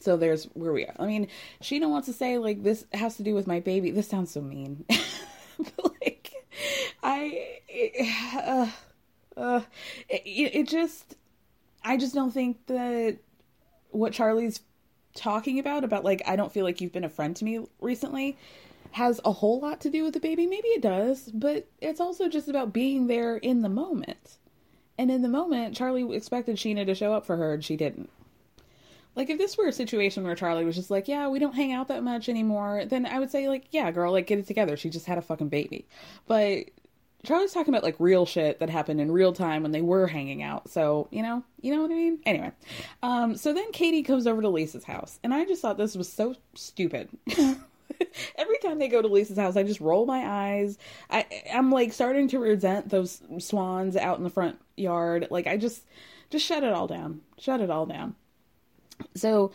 so 0.01 0.19
there's 0.19 0.45
where 0.53 0.73
we 0.73 0.85
are. 0.85 0.95
I 0.99 1.07
mean, 1.07 1.29
Scheana 1.63 1.89
wants 1.89 2.07
to 2.09 2.13
say 2.13 2.37
like 2.37 2.63
this 2.63 2.85
has 2.93 3.17
to 3.17 3.23
do 3.23 3.35
with 3.35 3.47
my 3.47 3.61
baby. 3.61 3.91
This 3.91 4.09
sounds 4.09 4.31
so 4.31 4.43
mean. 4.43 4.85
But 5.57 5.95
like 6.03 6.33
I 7.01 7.61
uh, 8.37 8.67
uh, 9.37 9.61
it, 10.09 10.55
it 10.55 10.69
just, 10.69 11.17
I 11.83 11.97
just 11.97 12.15
don't 12.15 12.33
think 12.33 12.67
that 12.67 13.19
what 13.91 14.13
Charlie's 14.13 14.61
talking 15.15 15.59
about, 15.59 15.85
about 15.85 16.05
like, 16.05 16.23
I 16.27 16.37
don't 16.37 16.53
feel 16.53 16.65
like 16.65 16.81
you've 16.81 16.93
been 16.93 17.05
a 17.05 17.09
friend 17.09 17.35
to 17.37 17.45
me 17.45 17.67
recently, 17.81 18.37
has 18.93 19.21
a 19.25 19.33
whole 19.33 19.61
lot 19.61 19.81
to 19.81 19.91
do 19.91 20.05
with 20.05 20.15
the 20.15 20.21
baby. 20.21 20.47
Maybe 20.47 20.69
it 20.69 20.83
does, 20.83 21.31
but 21.33 21.67
it's 21.81 22.01
also 22.01 22.29
just 22.29 22.49
about 22.49 22.73
being 22.73 23.07
there 23.07 23.37
in 23.37 23.63
the 23.63 23.69
moment. 23.69 24.39
And 24.97 25.11
in 25.11 25.23
the 25.23 25.29
moment, 25.29 25.77
Charlie 25.77 26.15
expected 26.15 26.57
Scheana 26.57 26.87
to 26.87 26.95
show 26.95 27.13
up 27.13 27.27
for 27.27 27.37
her 27.37 27.55
and 27.55 27.65
she 27.65 27.77
didn't. 27.77 28.11
Like 29.17 29.31
if 29.31 29.39
this 29.39 29.57
were 29.57 29.67
a 29.67 29.73
situation 29.73 30.25
where 30.25 30.35
Charlie 30.35 30.65
was 30.65 30.75
just 30.77 30.91
like, 30.91 31.07
"Yeah, 31.07 31.29
we 31.29 31.39
don't 31.39 31.55
hang 31.55 31.73
out 31.73 31.89
that 31.89 32.03
much 32.03 32.29
anymore," 32.29 32.85
then 32.85 33.07
I 33.07 33.21
would 33.21 33.31
say 33.31 33.49
like, 33.49 33.67
"Yeah, 33.71 33.91
girl, 33.93 34.13
like 34.13 34.27
get 34.27 34.39
it 34.39 34.47
together. 34.47 34.77
She 34.77 34.91
just 34.91 35.07
had 35.07 35.19
a 35.19 35.23
fucking 35.23 35.49
baby." 35.51 35.87
But 36.27 36.71
Charlie's 37.25 37.53
talking 37.53 37.73
about 37.73 37.83
like 37.83 37.97
real 37.99 38.27
shit 38.27 38.61
that 38.61 38.71
happened 38.71 39.01
in 39.01 39.11
real 39.11 39.33
time 39.33 39.63
when 39.63 39.73
they 39.73 39.83
were 39.83 40.07
hanging 40.07 40.43
out. 40.43 40.69
So, 40.71 41.09
you 41.11 41.23
know, 41.23 41.43
you 41.61 41.75
know 41.75 41.83
what 41.83 41.91
I 41.91 41.95
mean? 41.95 42.21
Anyway. 42.27 42.53
Um, 43.03 43.37
so 43.37 43.53
then 43.53 43.73
Katie 43.73 44.03
comes 44.03 44.27
over 44.27 44.43
to 44.43 44.49
Lisa's 44.49 44.85
house, 44.85 45.19
and 45.23 45.35
I 45.35 45.45
just 45.45 45.63
thought 45.63 45.79
this 45.79 45.97
was 45.97 46.13
so 46.13 46.35
stupid. 46.55 47.09
Every 48.37 48.59
time 48.63 48.79
they 48.79 48.89
go 48.89 49.03
to 49.03 49.09
Lisa's 49.09 49.39
house, 49.39 49.57
I 49.57 49.63
just 49.63 49.81
roll 49.81 50.07
my 50.07 50.25
eyes. 50.27 50.79
I 51.11 51.27
I'm 51.53 51.71
like 51.71 51.93
starting 51.93 52.29
to 52.29 52.39
resent 52.39 52.89
those 52.89 53.23
swans 53.39 53.97
out 53.97 54.19
in 54.19 54.25
the 54.25 54.31
front 54.31 54.59
yard. 54.77 55.29
Like 55.31 55.47
I 55.47 55.57
just 55.57 55.83
just 56.31 56.47
shut 56.47 56.65
it 56.65 56.73
all 56.73 56.87
down. 56.87 57.21
Shut 57.39 57.61
it 57.61 57.71
all 57.71 57.87
down. 57.87 58.15
So 59.15 59.53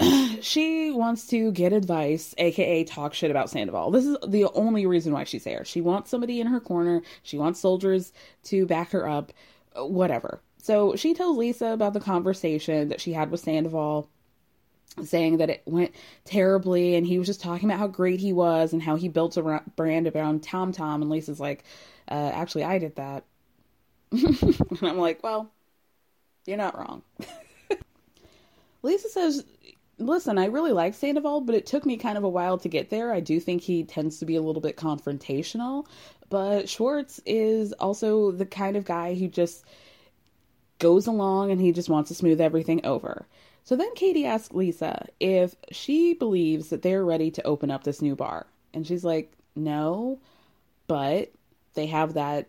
she 0.40 0.90
wants 0.90 1.26
to 1.28 1.50
get 1.52 1.72
advice, 1.72 2.34
aka 2.38 2.84
talk 2.84 3.14
shit 3.14 3.30
about 3.30 3.50
Sandoval. 3.50 3.90
This 3.90 4.06
is 4.06 4.16
the 4.26 4.46
only 4.54 4.86
reason 4.86 5.12
why 5.12 5.24
she's 5.24 5.44
there. 5.44 5.64
She 5.64 5.80
wants 5.80 6.10
somebody 6.10 6.40
in 6.40 6.46
her 6.46 6.60
corner. 6.60 7.02
She 7.22 7.38
wants 7.38 7.60
soldiers 7.60 8.12
to 8.44 8.66
back 8.66 8.90
her 8.92 9.08
up, 9.08 9.32
whatever. 9.74 10.40
So 10.58 10.96
she 10.96 11.14
tells 11.14 11.36
Lisa 11.36 11.68
about 11.68 11.94
the 11.94 12.00
conversation 12.00 12.88
that 12.88 13.00
she 13.00 13.12
had 13.12 13.30
with 13.30 13.40
Sandoval, 13.40 14.08
saying 15.02 15.38
that 15.38 15.50
it 15.50 15.62
went 15.66 15.92
terribly, 16.24 16.94
and 16.94 17.06
he 17.06 17.18
was 17.18 17.26
just 17.26 17.40
talking 17.40 17.68
about 17.68 17.78
how 17.78 17.86
great 17.86 18.20
he 18.20 18.32
was 18.32 18.72
and 18.72 18.82
how 18.82 18.96
he 18.96 19.08
built 19.08 19.36
a 19.36 19.62
brand 19.76 20.06
around 20.08 20.42
Tom 20.42 20.72
Tom. 20.72 21.02
And 21.02 21.10
Lisa's 21.10 21.40
like, 21.40 21.64
uh, 22.10 22.30
actually, 22.34 22.64
I 22.64 22.78
did 22.78 22.96
that. 22.96 23.24
and 24.12 24.78
I'm 24.82 24.98
like, 24.98 25.22
well, 25.22 25.50
you're 26.46 26.56
not 26.56 26.78
wrong. 26.78 27.02
Lisa 28.82 29.08
says 29.08 29.44
listen, 29.98 30.38
I 30.38 30.46
really 30.46 30.72
like 30.72 30.94
Sandoval, 30.94 31.42
but 31.42 31.54
it 31.54 31.66
took 31.66 31.84
me 31.84 31.96
kind 31.96 32.16
of 32.16 32.24
a 32.24 32.28
while 32.28 32.58
to 32.58 32.68
get 32.68 32.90
there. 32.90 33.12
I 33.12 33.20
do 33.20 33.40
think 33.40 33.62
he 33.62 33.84
tends 33.84 34.18
to 34.18 34.26
be 34.26 34.36
a 34.36 34.42
little 34.42 34.62
bit 34.62 34.76
confrontational, 34.76 35.86
but 36.28 36.68
Schwartz 36.68 37.20
is 37.26 37.72
also 37.74 38.30
the 38.30 38.46
kind 38.46 38.76
of 38.76 38.84
guy 38.84 39.14
who 39.14 39.28
just 39.28 39.64
goes 40.78 41.06
along 41.06 41.50
and 41.50 41.60
he 41.60 41.72
just 41.72 41.88
wants 41.88 42.08
to 42.08 42.14
smooth 42.14 42.40
everything 42.40 42.84
over. 42.86 43.26
So 43.64 43.76
then 43.76 43.94
Katie 43.94 44.26
asks 44.26 44.54
Lisa 44.54 45.06
if 45.20 45.54
she 45.70 46.14
believes 46.14 46.68
that 46.68 46.82
they're 46.82 47.04
ready 47.04 47.30
to 47.32 47.46
open 47.46 47.70
up 47.70 47.84
this 47.84 48.00
new 48.00 48.16
bar. 48.16 48.46
And 48.72 48.86
she's 48.86 49.04
like, 49.04 49.32
no, 49.56 50.20
but 50.86 51.32
they 51.74 51.86
have 51.86 52.14
that 52.14 52.46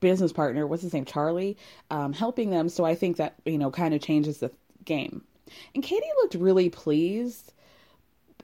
business 0.00 0.32
partner, 0.32 0.66
what's 0.66 0.82
his 0.82 0.92
name, 0.92 1.04
Charlie, 1.04 1.56
um, 1.90 2.12
helping 2.12 2.50
them. 2.50 2.68
So 2.68 2.84
I 2.84 2.94
think 2.94 3.16
that, 3.16 3.34
you 3.44 3.58
know, 3.58 3.70
kind 3.70 3.94
of 3.94 4.02
changes 4.02 4.38
the 4.38 4.50
game. 4.84 5.22
And 5.74 5.82
Katie 5.82 6.06
looked 6.22 6.34
really 6.34 6.70
pleased. 6.70 7.52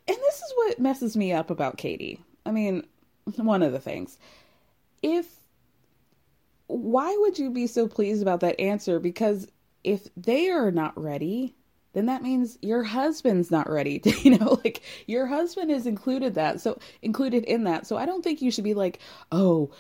And 0.07 0.17
this 0.17 0.37
is 0.37 0.53
what 0.57 0.79
messes 0.79 1.17
me 1.17 1.33
up 1.33 1.51
about 1.51 1.79
Katie. 1.79 2.21
I 2.45 2.51
mean, 2.51 2.87
one 3.37 3.63
of 3.63 3.73
the 3.73 3.81
things. 3.81 4.19
If 5.03 5.27
why 6.67 7.15
would 7.21 7.39
you 7.39 7.51
be 7.51 7.67
so 7.67 7.87
pleased 7.89 8.23
about 8.23 8.41
that 8.41 8.61
answer? 8.61 8.99
Because 8.99 9.47
if 9.83 10.09
they 10.17 10.51
are 10.51 10.71
not 10.71 11.01
ready, 11.01 11.55
then 11.93 12.07
that 12.07 12.23
means 12.23 12.59
your 12.63 12.83
husband's 12.83 13.51
not 13.51 13.71
ready. 13.71 14.03
You 14.25 14.39
know, 14.39 14.59
like 14.65 14.83
your 15.07 15.27
husband 15.27 15.71
is 15.71 15.87
included 15.87 16.35
that. 16.35 16.61
So 16.61 16.79
included 17.03 17.45
in 17.45 17.65
that. 17.65 17.87
So 17.87 17.97
I 17.97 18.07
don't 18.07 18.23
think 18.23 18.43
you 18.43 18.51
should 18.51 18.65
be 18.65 18.75
like, 18.75 18.99
"Oh, 19.31 19.71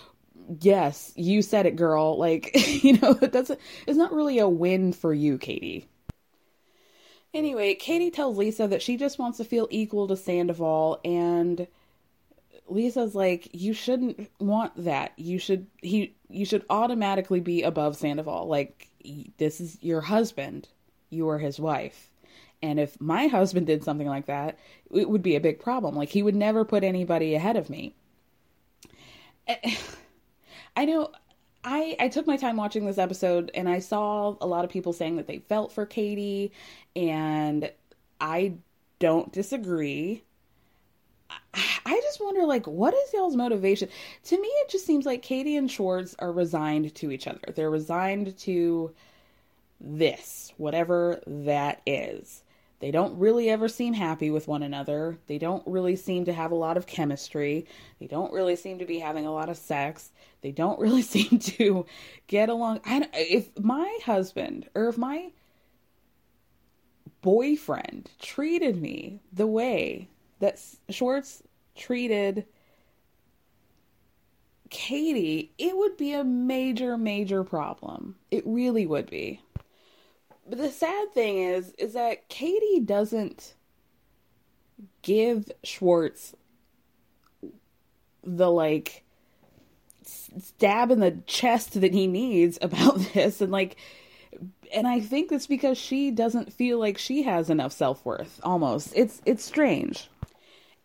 yes, 0.60 1.12
you 1.16 1.42
said 1.42 1.66
it, 1.66 1.76
girl." 1.76 2.18
Like, 2.18 2.50
you 2.84 2.98
know, 2.98 3.18
it 3.20 3.32
doesn't 3.32 3.60
it's 3.86 3.98
not 3.98 4.12
really 4.12 4.38
a 4.38 4.48
win 4.48 4.92
for 4.92 5.12
you, 5.12 5.38
Katie. 5.38 5.88
Anyway, 7.34 7.74
Katie 7.74 8.12
tells 8.12 8.38
Lisa 8.38 8.68
that 8.68 8.80
she 8.80 8.96
just 8.96 9.18
wants 9.18 9.38
to 9.38 9.44
feel 9.44 9.66
equal 9.70 10.06
to 10.06 10.16
Sandoval 10.16 11.00
and 11.04 11.66
Lisa's 12.68 13.14
like, 13.14 13.48
you 13.52 13.74
shouldn't 13.74 14.30
want 14.38 14.72
that. 14.84 15.12
You 15.16 15.38
should 15.38 15.66
he 15.82 16.14
you 16.30 16.46
should 16.46 16.64
automatically 16.70 17.40
be 17.40 17.62
above 17.62 17.96
Sandoval. 17.96 18.46
Like 18.46 18.88
this 19.36 19.60
is 19.60 19.78
your 19.82 20.00
husband. 20.00 20.68
You 21.10 21.28
are 21.28 21.38
his 21.38 21.58
wife. 21.58 22.08
And 22.62 22.80
if 22.80 22.98
my 23.00 23.26
husband 23.26 23.66
did 23.66 23.84
something 23.84 24.08
like 24.08 24.26
that, 24.26 24.58
it 24.92 25.10
would 25.10 25.22
be 25.22 25.36
a 25.36 25.40
big 25.40 25.60
problem. 25.60 25.96
Like 25.96 26.10
he 26.10 26.22
would 26.22 26.36
never 26.36 26.64
put 26.64 26.84
anybody 26.84 27.34
ahead 27.34 27.56
of 27.56 27.68
me. 27.68 27.94
Eh, 29.48 29.76
I 30.76 30.84
know 30.84 31.10
I 31.64 31.96
I 31.98 32.08
took 32.08 32.26
my 32.26 32.36
time 32.36 32.56
watching 32.56 32.84
this 32.84 32.98
episode 32.98 33.50
and 33.54 33.68
I 33.68 33.78
saw 33.78 34.36
a 34.40 34.46
lot 34.46 34.64
of 34.64 34.70
people 34.70 34.92
saying 34.92 35.16
that 35.16 35.26
they 35.26 35.38
felt 35.38 35.72
for 35.72 35.86
Katie 35.86 36.52
and 36.94 37.70
I 38.20 38.54
don't 38.98 39.32
disagree. 39.32 40.22
I 41.86 42.00
just 42.02 42.20
wonder, 42.20 42.44
like, 42.46 42.66
what 42.66 42.94
is 42.94 43.12
y'all's 43.12 43.36
motivation? 43.36 43.88
To 44.24 44.40
me, 44.40 44.48
it 44.48 44.68
just 44.70 44.86
seems 44.86 45.06
like 45.06 45.22
Katie 45.22 45.56
and 45.56 45.70
Schwartz 45.70 46.14
are 46.18 46.32
resigned 46.32 46.94
to 46.96 47.10
each 47.10 47.26
other. 47.26 47.40
They're 47.54 47.70
resigned 47.70 48.36
to 48.38 48.94
this, 49.80 50.52
whatever 50.56 51.22
that 51.26 51.80
is. 51.86 52.42
They 52.80 52.90
don't 52.90 53.18
really 53.18 53.48
ever 53.50 53.68
seem 53.68 53.94
happy 53.94 54.30
with 54.30 54.48
one 54.48 54.62
another. 54.62 55.18
They 55.26 55.38
don't 55.38 55.66
really 55.66 55.96
seem 55.96 56.24
to 56.26 56.32
have 56.32 56.50
a 56.50 56.56
lot 56.56 56.76
of 56.76 56.86
chemistry. 56.86 57.66
They 57.98 58.06
don't 58.06 58.32
really 58.32 58.56
seem 58.56 58.78
to 58.78 58.84
be 58.84 58.98
having 58.98 59.26
a 59.26 59.32
lot 59.32 59.48
of 59.48 59.56
sex. 59.56 60.12
They 60.44 60.52
don't 60.52 60.78
really 60.78 61.02
seem 61.16 61.38
to 61.38 61.86
get 62.26 62.50
along. 62.50 62.80
I, 62.84 63.08
if 63.14 63.58
my 63.58 63.98
husband 64.04 64.68
or 64.74 64.88
if 64.88 64.98
my 64.98 65.32
boyfriend 67.22 68.10
treated 68.20 68.80
me 68.80 69.22
the 69.32 69.46
way 69.46 70.10
that 70.40 70.60
Schwartz 70.90 71.42
treated 71.74 72.44
Katie, 74.68 75.52
it 75.56 75.74
would 75.74 75.96
be 75.96 76.12
a 76.12 76.24
major, 76.24 76.98
major 76.98 77.42
problem. 77.42 78.16
It 78.30 78.42
really 78.44 78.84
would 78.86 79.08
be. 79.08 79.40
But 80.46 80.58
the 80.58 80.70
sad 80.70 81.14
thing 81.14 81.38
is, 81.38 81.72
is 81.78 81.94
that 81.94 82.28
Katie 82.28 82.80
doesn't 82.80 83.54
give 85.00 85.50
Schwartz 85.62 86.34
the 88.22 88.50
like 88.50 89.03
stab 90.06 90.90
in 90.90 91.00
the 91.00 91.18
chest 91.26 91.80
that 91.80 91.94
he 91.94 92.06
needs 92.06 92.58
about 92.62 92.98
this 93.14 93.40
and 93.40 93.52
like 93.52 93.76
and 94.74 94.88
I 94.88 94.98
think 94.98 95.30
that's 95.30 95.46
because 95.46 95.78
she 95.78 96.10
doesn't 96.10 96.52
feel 96.52 96.80
like 96.80 96.98
she 96.98 97.22
has 97.22 97.50
enough 97.50 97.72
self-worth 97.72 98.40
almost. 98.42 98.92
It's 98.96 99.22
it's 99.24 99.44
strange 99.44 100.08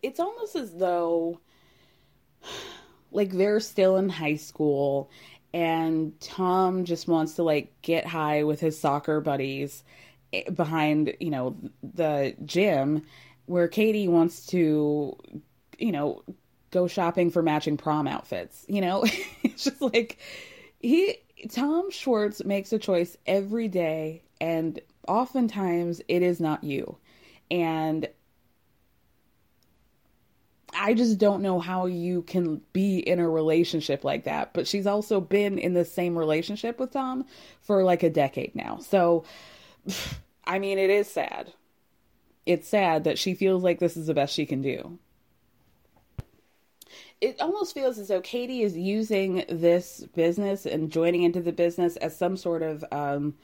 it's 0.02 0.20
almost 0.20 0.56
as 0.56 0.72
though 0.74 1.40
like 3.12 3.30
they're 3.32 3.60
still 3.60 3.96
in 3.96 4.08
high 4.08 4.36
school 4.36 5.10
and 5.52 6.18
Tom 6.20 6.84
just 6.84 7.08
wants 7.08 7.34
to 7.34 7.42
like 7.42 7.72
get 7.82 8.06
high 8.06 8.44
with 8.44 8.60
his 8.60 8.78
soccer 8.78 9.20
buddies 9.20 9.82
eh, 10.32 10.48
behind, 10.50 11.14
you 11.18 11.30
know, 11.30 11.56
the 11.82 12.36
gym 12.44 13.04
where 13.46 13.66
Katie 13.66 14.06
wants 14.06 14.46
to, 14.46 15.16
you 15.78 15.92
know, 15.92 16.22
go 16.70 16.86
shopping 16.86 17.30
for 17.30 17.42
matching 17.42 17.76
prom 17.76 18.06
outfits. 18.06 18.64
You 18.68 18.80
know, 18.80 19.04
it's 19.42 19.64
just 19.64 19.80
like 19.80 20.18
he 20.78 21.16
Tom 21.50 21.90
Schwartz 21.90 22.44
makes 22.44 22.72
a 22.72 22.78
choice 22.78 23.16
every 23.26 23.68
day 23.68 24.22
and 24.40 24.80
oftentimes 25.06 26.00
it 26.08 26.22
is 26.22 26.40
not 26.40 26.64
you. 26.64 26.96
And 27.50 28.08
I 30.72 30.94
just 30.94 31.18
don't 31.18 31.42
know 31.42 31.58
how 31.58 31.86
you 31.86 32.22
can 32.22 32.60
be 32.72 32.98
in 32.98 33.18
a 33.18 33.28
relationship 33.28 34.04
like 34.04 34.24
that. 34.24 34.54
But 34.54 34.68
she's 34.68 34.86
also 34.86 35.20
been 35.20 35.58
in 35.58 35.74
the 35.74 35.84
same 35.84 36.16
relationship 36.16 36.78
with 36.78 36.92
Tom 36.92 37.24
for 37.60 37.82
like 37.82 38.02
a 38.02 38.10
decade 38.10 38.54
now. 38.54 38.78
So, 38.78 39.24
I 40.44 40.58
mean, 40.58 40.78
it 40.78 40.90
is 40.90 41.08
sad. 41.08 41.52
It's 42.46 42.68
sad 42.68 43.04
that 43.04 43.18
she 43.18 43.34
feels 43.34 43.62
like 43.62 43.78
this 43.78 43.96
is 43.96 44.06
the 44.06 44.14
best 44.14 44.34
she 44.34 44.46
can 44.46 44.62
do. 44.62 44.98
It 47.20 47.40
almost 47.40 47.74
feels 47.74 47.98
as 47.98 48.08
though 48.08 48.20
Katie 48.20 48.62
is 48.62 48.76
using 48.76 49.44
this 49.48 50.04
business 50.14 50.64
and 50.64 50.90
joining 50.90 51.22
into 51.22 51.40
the 51.40 51.52
business 51.52 51.96
as 51.96 52.16
some 52.16 52.36
sort 52.36 52.62
of 52.62 52.84
um, 52.92 53.34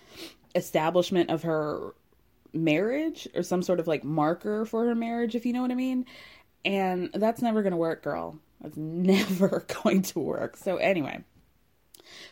establishment 0.55 1.31
of 1.31 1.43
her 1.43 1.95
marriage 2.55 3.29
or 3.35 3.43
some 3.43 3.63
sort 3.63 3.79
of 3.79 3.87
like 3.87 4.03
marker 4.03 4.65
for 4.65 4.87
her 4.87 4.95
marriage, 4.95 5.35
if 5.35 5.45
you 5.45 5.53
know 5.53 5.61
what 5.61 5.71
I 5.71 5.75
mean 5.75 6.07
and 6.67 7.11
that's 7.15 7.41
never 7.41 7.63
going 7.63 7.71
to 7.71 7.79
work, 7.79 8.03
girl. 8.03 8.39
That's 8.61 8.77
never 8.77 9.65
going 9.85 10.03
to 10.03 10.19
work. 10.19 10.57
So, 10.57 10.77
anyway, 10.77 11.25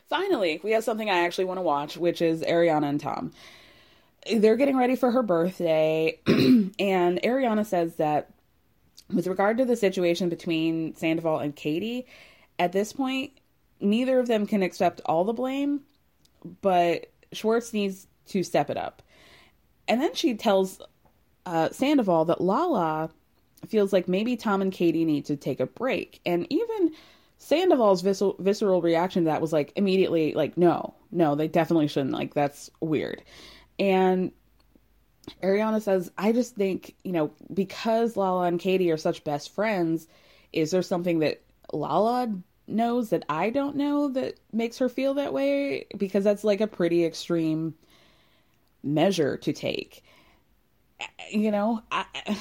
finally, 0.09 0.61
we 0.63 0.73
have 0.73 0.85
something 0.85 1.09
I 1.09 1.25
actually 1.25 1.45
want 1.45 1.59
to 1.59 1.63
watch, 1.63 1.97
which 1.97 2.21
is 2.21 2.43
Ariana 2.43 2.89
and 2.89 3.01
Tom. 3.01 3.33
They're 4.31 4.57
getting 4.57 4.77
ready 4.77 4.97
for 4.97 5.11
her 5.13 5.23
birthday, 5.23 6.19
and 6.27 7.23
Ariana 7.23 7.65
says 7.65 7.95
that 7.97 8.31
with 9.13 9.27
regard 9.27 9.59
to 9.59 9.65
the 9.65 9.77
situation 9.77 10.29
between 10.29 10.95
Sandoval 10.95 11.39
and 11.39 11.55
Katie, 11.55 12.07
at 12.59 12.73
this 12.73 12.93
point, 12.93 13.33
neither 13.81 14.19
of 14.19 14.29
them 14.29 14.47
can 14.47 14.63
accept 14.63 15.01
all 15.07 15.25
the 15.25 15.33
blame, 15.33 15.81
but 16.63 17.07
Schwartz 17.33 17.73
needs 17.73 18.07
to 18.29 18.43
step 18.43 18.71
it 18.71 18.77
up. 18.77 19.03
And 19.87 20.01
then 20.01 20.15
she 20.15 20.35
tells 20.35 20.81
uh, 21.47 21.71
Sandoval 21.71 22.27
that 22.27 22.41
Lala 22.41 23.11
feels 23.67 23.93
like 23.93 24.09
maybe 24.09 24.37
Tom 24.37 24.63
and 24.63 24.73
Katie 24.73 25.05
need 25.05 25.27
to 25.27 25.37
take 25.37 25.61
a 25.61 25.67
break. 25.67 26.21
And 26.25 26.47
even 26.51 26.93
Sandoval's 27.39 28.03
visceral, 28.03 28.37
visceral 28.39 28.81
reaction 28.81 29.25
to 29.25 29.31
that 29.31 29.41
was 29.43 29.53
like 29.53 29.73
immediately 29.77 30.33
like 30.35 30.57
no, 30.57 30.95
no, 31.11 31.35
they 31.35 31.49
definitely 31.49 31.89
shouldn't. 31.89 32.13
Like 32.13 32.35
that's 32.35 32.71
weird. 32.81 33.23
And 33.79 34.33
Ariana 35.43 35.81
says, 35.81 36.11
I 36.19 36.33
just 36.33 36.55
think, 36.55 36.95
you 37.05 37.13
know, 37.13 37.31
because 37.53 38.17
Lala 38.17 38.45
and 38.47 38.61
Katie 38.61 38.91
are 38.91 38.97
such 38.97 39.25
best 39.25 39.55
friends, 39.55 40.09
is 40.53 40.71
there 40.71 40.83
something 40.83 41.21
that 41.21 41.43
Lala 41.73 42.33
knows 42.67 43.11
that 43.11 43.25
I 43.29 43.51
don't 43.51 43.77
know 43.77 44.09
that 44.09 44.39
makes 44.53 44.79
her 44.79 44.89
feel 44.89 45.15
that 45.15 45.33
way? 45.33 45.87
Because 45.97 46.25
that's 46.25 46.45
like 46.45 46.61
a 46.61 46.67
pretty 46.67 47.05
extreme 47.05 47.75
measure 48.83 49.37
to 49.39 49.53
take. 49.53 50.03
You 51.31 51.51
know, 51.51 51.83
I 51.91 52.05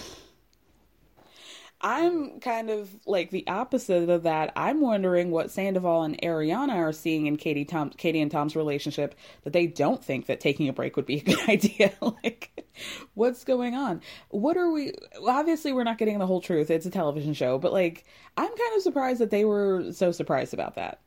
I'm 1.81 2.39
kind 2.39 2.69
of 2.69 2.95
like 3.05 3.29
the 3.29 3.45
opposite 3.47 4.09
of 4.09 4.23
that. 4.23 4.53
I'm 4.55 4.79
wondering 4.79 5.31
what 5.31 5.51
Sandoval 5.51 6.03
and 6.03 6.21
Ariana 6.21 6.75
are 6.75 6.93
seeing 6.93 7.25
in 7.25 7.35
Katie 7.35 7.65
Tom 7.65 7.89
Katie 7.89 8.21
and 8.21 8.31
Tom's 8.31 8.55
relationship 8.55 9.15
that 9.43 9.51
they 9.51 9.67
don't 9.67 10.03
think 10.03 10.27
that 10.27 10.39
taking 10.39 10.69
a 10.69 10.73
break 10.73 10.95
would 10.95 11.05
be 11.05 11.17
a 11.17 11.23
good 11.23 11.41
idea. 11.49 11.91
like 12.01 12.62
what's 13.13 13.43
going 13.43 13.75
on? 13.75 14.01
What 14.29 14.57
are 14.57 14.71
we 14.71 14.93
obviously 15.25 15.73
we're 15.73 15.83
not 15.83 15.97
getting 15.97 16.19
the 16.19 16.27
whole 16.27 16.41
truth. 16.41 16.69
It's 16.69 16.85
a 16.85 16.91
television 16.91 17.33
show, 17.33 17.57
but 17.57 17.73
like 17.73 18.05
I'm 18.37 18.47
kind 18.47 18.75
of 18.75 18.81
surprised 18.81 19.19
that 19.19 19.31
they 19.31 19.45
were 19.45 19.91
so 19.91 20.11
surprised 20.11 20.53
about 20.53 20.75
that. 20.75 20.99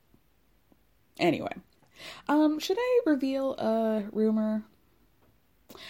Anyway, 1.19 1.53
um 2.29 2.59
should 2.59 2.79
I 2.79 3.01
reveal 3.07 3.55
a 3.55 4.05
rumor? 4.13 4.63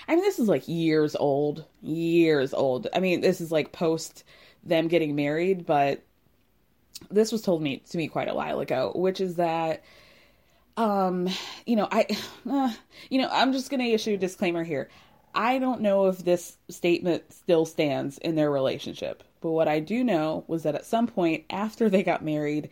I 0.08 0.14
mean, 0.14 0.24
this 0.24 0.38
is 0.38 0.48
like 0.48 0.66
years 0.66 1.14
old, 1.14 1.64
years 1.82 2.54
old. 2.54 2.88
I 2.94 3.00
mean, 3.00 3.20
this 3.20 3.40
is 3.40 3.52
like 3.52 3.72
post 3.72 4.24
them 4.64 4.88
getting 4.88 5.14
married, 5.14 5.66
but 5.66 6.02
this 7.10 7.30
was 7.30 7.42
told 7.42 7.62
me 7.62 7.82
to 7.90 7.96
me 7.98 8.08
quite 8.08 8.28
a 8.28 8.34
while 8.34 8.60
ago, 8.60 8.92
which 8.94 9.20
is 9.20 9.36
that 9.36 9.82
um, 10.76 11.28
you 11.64 11.76
know, 11.76 11.88
I 11.90 12.06
uh, 12.48 12.72
you 13.10 13.20
know, 13.20 13.28
I'm 13.30 13.52
just 13.52 13.70
to 13.70 13.80
issue 13.80 14.14
a 14.14 14.16
disclaimer 14.16 14.64
here. 14.64 14.88
I 15.36 15.58
don't 15.58 15.82
know 15.82 16.06
if 16.06 16.24
this 16.24 16.56
statement 16.70 17.30
still 17.30 17.66
stands 17.66 18.16
in 18.18 18.36
their 18.36 18.50
relationship, 18.50 19.22
but 19.42 19.50
what 19.50 19.68
I 19.68 19.80
do 19.80 20.02
know 20.02 20.44
was 20.48 20.62
that 20.62 20.74
at 20.74 20.86
some 20.86 21.06
point 21.06 21.44
after 21.50 21.90
they 21.90 22.02
got 22.02 22.24
married, 22.24 22.70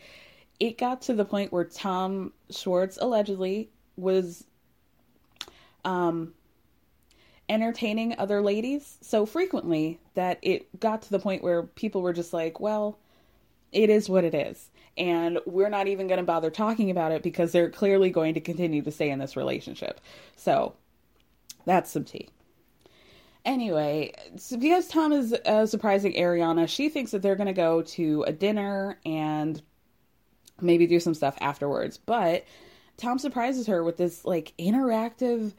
it 0.58 0.78
got 0.78 1.02
to 1.02 1.14
the 1.14 1.26
point 1.26 1.52
where 1.52 1.64
Tom 1.64 2.32
Schwartz 2.50 2.96
allegedly 3.00 3.68
was 3.96 4.44
um 5.84 6.32
entertaining 7.48 8.18
other 8.18 8.40
ladies 8.40 8.96
so 9.02 9.26
frequently 9.26 10.00
that 10.14 10.38
it 10.40 10.80
got 10.80 11.02
to 11.02 11.10
the 11.10 11.18
point 11.18 11.42
where 11.42 11.62
people 11.62 12.00
were 12.00 12.14
just 12.14 12.32
like, 12.32 12.58
well, 12.58 12.98
it 13.70 13.90
is 13.90 14.08
what 14.08 14.24
it 14.24 14.34
is. 14.34 14.70
And 14.96 15.38
we're 15.44 15.68
not 15.68 15.86
even 15.88 16.06
going 16.06 16.18
to 16.18 16.24
bother 16.24 16.50
talking 16.50 16.90
about 16.90 17.12
it 17.12 17.22
because 17.22 17.52
they're 17.52 17.68
clearly 17.68 18.08
going 18.08 18.32
to 18.34 18.40
continue 18.40 18.80
to 18.80 18.90
stay 18.90 19.10
in 19.10 19.18
this 19.18 19.36
relationship. 19.36 20.00
So 20.36 20.74
that's 21.66 21.90
some 21.90 22.04
tea. 22.04 22.30
Anyway, 23.44 24.12
because 24.58 24.88
Tom 24.88 25.12
is 25.12 25.34
uh, 25.44 25.66
surprising 25.66 26.14
Ariana, 26.14 26.66
she 26.66 26.88
thinks 26.88 27.10
that 27.10 27.20
they're 27.20 27.36
going 27.36 27.46
to 27.46 27.52
go 27.52 27.82
to 27.82 28.24
a 28.26 28.32
dinner 28.32 28.98
and 29.04 29.60
maybe 30.60 30.86
do 30.86 30.98
some 30.98 31.14
stuff 31.14 31.36
afterwards. 31.40 31.98
But 31.98 32.44
Tom 32.96 33.18
surprises 33.18 33.66
her 33.66 33.84
with 33.84 33.96
this 33.96 34.24
like 34.24 34.54
interactive 34.58 35.52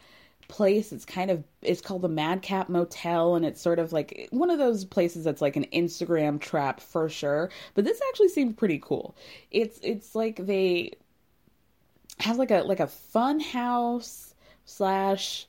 place. 0.48 0.91
It's 0.91 1.06
kind 1.06 1.32
of 1.32 1.43
it's 1.62 1.82
called 1.82 2.02
the 2.02 2.10
Madcap 2.10 2.69
Motel, 2.69 3.36
and 3.36 3.45
it's 3.45 3.62
sort 3.62 3.80
of 3.80 3.93
like 3.93 4.30
one 4.32 4.50
of 4.50 4.58
those 4.58 4.86
places 4.86 5.24
that's 5.24 5.41
like 5.41 5.56
an 5.56 5.65
Instagram 5.74 6.39
trap 6.39 6.80
for 6.80 7.10
sure. 7.10 7.50
But 7.74 7.84
this 7.86 8.02
actually 8.10 8.30
seemed 8.30 8.58
pretty 8.58 8.80
cool. 8.80 9.15
It's 9.52 9.80
it's 9.84 10.15
like 10.15 10.38
they 10.38 10.93
have 12.19 12.38
like 12.38 12.52
a 12.52 12.62
like 12.62 12.80
a 12.80 12.88
fun 12.88 13.39
house 13.39 14.34
slash 14.65 15.48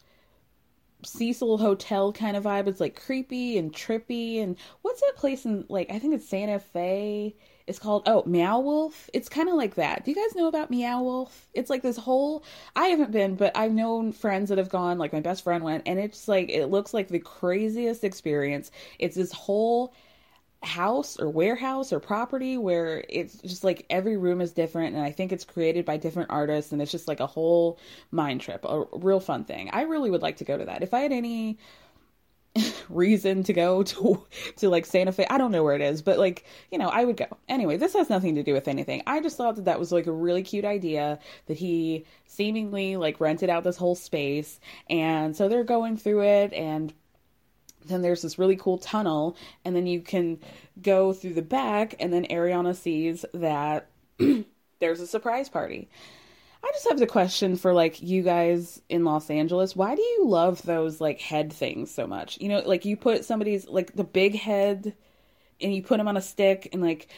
Cecil 1.06 1.58
Hotel 1.58 2.12
kind 2.12 2.36
of 2.36 2.44
vibe. 2.44 2.66
It's 2.66 2.80
like 2.80 3.00
creepy 3.00 3.58
and 3.58 3.72
trippy. 3.72 4.42
And 4.42 4.56
what's 4.82 5.00
that 5.00 5.14
place 5.16 5.44
in 5.44 5.64
like 5.68 5.90
I 5.90 5.98
think 5.98 6.14
it's 6.14 6.28
Santa 6.28 6.58
Fe 6.58 7.34
it's 7.66 7.78
called 7.80 8.04
oh 8.06 8.22
Meow 8.26 8.60
Wolf. 8.60 9.10
It's 9.12 9.28
kind 9.28 9.48
of 9.48 9.56
like 9.56 9.74
that. 9.74 10.04
Do 10.04 10.10
you 10.10 10.14
guys 10.14 10.36
know 10.36 10.46
about 10.46 10.70
Meow 10.70 11.02
Wolf? 11.02 11.48
It's 11.52 11.68
like 11.68 11.82
this 11.82 11.96
whole. 11.96 12.44
I 12.76 12.86
haven't 12.86 13.10
been, 13.10 13.34
but 13.34 13.56
I've 13.56 13.72
known 13.72 14.12
friends 14.12 14.50
that 14.50 14.58
have 14.58 14.68
gone. 14.68 14.98
Like 14.98 15.12
my 15.12 15.20
best 15.20 15.42
friend 15.42 15.64
went, 15.64 15.82
and 15.86 15.98
it's 15.98 16.28
like 16.28 16.48
it 16.48 16.66
looks 16.66 16.94
like 16.94 17.08
the 17.08 17.18
craziest 17.18 18.04
experience. 18.04 18.70
It's 19.00 19.16
this 19.16 19.32
whole 19.32 19.94
house 20.62 21.18
or 21.18 21.28
warehouse 21.28 21.92
or 21.92 22.00
property 22.00 22.56
where 22.56 23.04
it's 23.08 23.40
just 23.42 23.62
like 23.62 23.86
every 23.90 24.16
room 24.16 24.40
is 24.40 24.52
different 24.52 24.94
and 24.94 25.04
i 25.04 25.10
think 25.10 25.30
it's 25.30 25.44
created 25.44 25.84
by 25.84 25.96
different 25.96 26.30
artists 26.30 26.72
and 26.72 26.80
it's 26.80 26.90
just 26.90 27.06
like 27.06 27.20
a 27.20 27.26
whole 27.26 27.78
mind 28.10 28.40
trip 28.40 28.64
a 28.64 28.84
real 28.94 29.20
fun 29.20 29.44
thing 29.44 29.70
i 29.72 29.82
really 29.82 30.10
would 30.10 30.22
like 30.22 30.38
to 30.38 30.44
go 30.44 30.56
to 30.56 30.64
that 30.64 30.82
if 30.82 30.94
i 30.94 31.00
had 31.00 31.12
any 31.12 31.58
reason 32.88 33.42
to 33.44 33.52
go 33.52 33.82
to 33.82 34.24
to 34.56 34.68
like 34.68 34.86
Santa 34.86 35.12
Fe. 35.12 35.26
I 35.28 35.38
don't 35.38 35.52
know 35.52 35.62
where 35.62 35.74
it 35.74 35.82
is, 35.82 36.02
but 36.02 36.18
like, 36.18 36.44
you 36.70 36.78
know, 36.78 36.88
I 36.88 37.04
would 37.04 37.16
go. 37.16 37.26
Anyway, 37.48 37.76
this 37.76 37.94
has 37.94 38.10
nothing 38.10 38.34
to 38.36 38.42
do 38.42 38.52
with 38.52 38.68
anything. 38.68 39.02
I 39.06 39.20
just 39.20 39.36
thought 39.36 39.56
that 39.56 39.66
that 39.66 39.78
was 39.78 39.92
like 39.92 40.06
a 40.06 40.12
really 40.12 40.42
cute 40.42 40.64
idea 40.64 41.18
that 41.46 41.56
he 41.56 42.04
seemingly 42.26 42.96
like 42.96 43.20
rented 43.20 43.50
out 43.50 43.64
this 43.64 43.76
whole 43.76 43.94
space 43.94 44.60
and 44.90 45.36
so 45.36 45.48
they're 45.48 45.64
going 45.64 45.96
through 45.96 46.22
it 46.22 46.52
and 46.52 46.92
then 47.86 48.02
there's 48.02 48.22
this 48.22 48.38
really 48.38 48.56
cool 48.56 48.78
tunnel 48.78 49.36
and 49.64 49.74
then 49.74 49.86
you 49.86 50.00
can 50.00 50.38
go 50.80 51.12
through 51.12 51.34
the 51.34 51.42
back 51.42 51.94
and 52.00 52.12
then 52.12 52.24
Ariana 52.26 52.74
sees 52.74 53.24
that 53.32 53.88
there's 54.78 55.00
a 55.00 55.06
surprise 55.06 55.48
party. 55.48 55.88
I 56.62 56.70
just 56.72 56.88
have 56.88 56.98
the 56.98 57.06
question 57.06 57.56
for 57.56 57.72
like 57.72 58.02
you 58.02 58.22
guys 58.22 58.82
in 58.88 59.04
Los 59.04 59.30
Angeles. 59.30 59.76
Why 59.76 59.94
do 59.94 60.02
you 60.02 60.26
love 60.26 60.62
those 60.62 61.00
like 61.00 61.20
head 61.20 61.52
things 61.52 61.94
so 61.94 62.06
much? 62.06 62.40
You 62.40 62.48
know, 62.48 62.58
like 62.60 62.84
you 62.84 62.96
put 62.96 63.24
somebody's 63.24 63.68
like 63.68 63.94
the 63.94 64.04
big 64.04 64.34
head 64.34 64.94
and 65.60 65.74
you 65.74 65.82
put 65.82 65.98
them 65.98 66.08
on 66.08 66.16
a 66.16 66.22
stick 66.22 66.70
and 66.72 66.82
like 66.82 67.08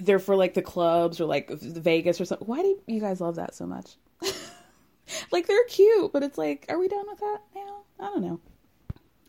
they're 0.00 0.18
for 0.18 0.36
like 0.36 0.54
the 0.54 0.62
clubs 0.62 1.20
or 1.20 1.24
like 1.24 1.50
Vegas 1.50 2.20
or 2.20 2.24
something. 2.24 2.46
Why 2.46 2.62
do 2.62 2.78
you 2.86 3.00
guys 3.00 3.20
love 3.20 3.36
that 3.36 3.54
so 3.54 3.66
much? 3.66 3.96
like 5.32 5.46
they're 5.46 5.64
cute, 5.64 6.12
but 6.12 6.22
it's 6.22 6.38
like, 6.38 6.66
are 6.68 6.78
we 6.78 6.88
done 6.88 7.06
with 7.08 7.20
that 7.20 7.38
now? 7.54 7.82
I 7.98 8.04
don't 8.04 8.22
know. 8.22 8.40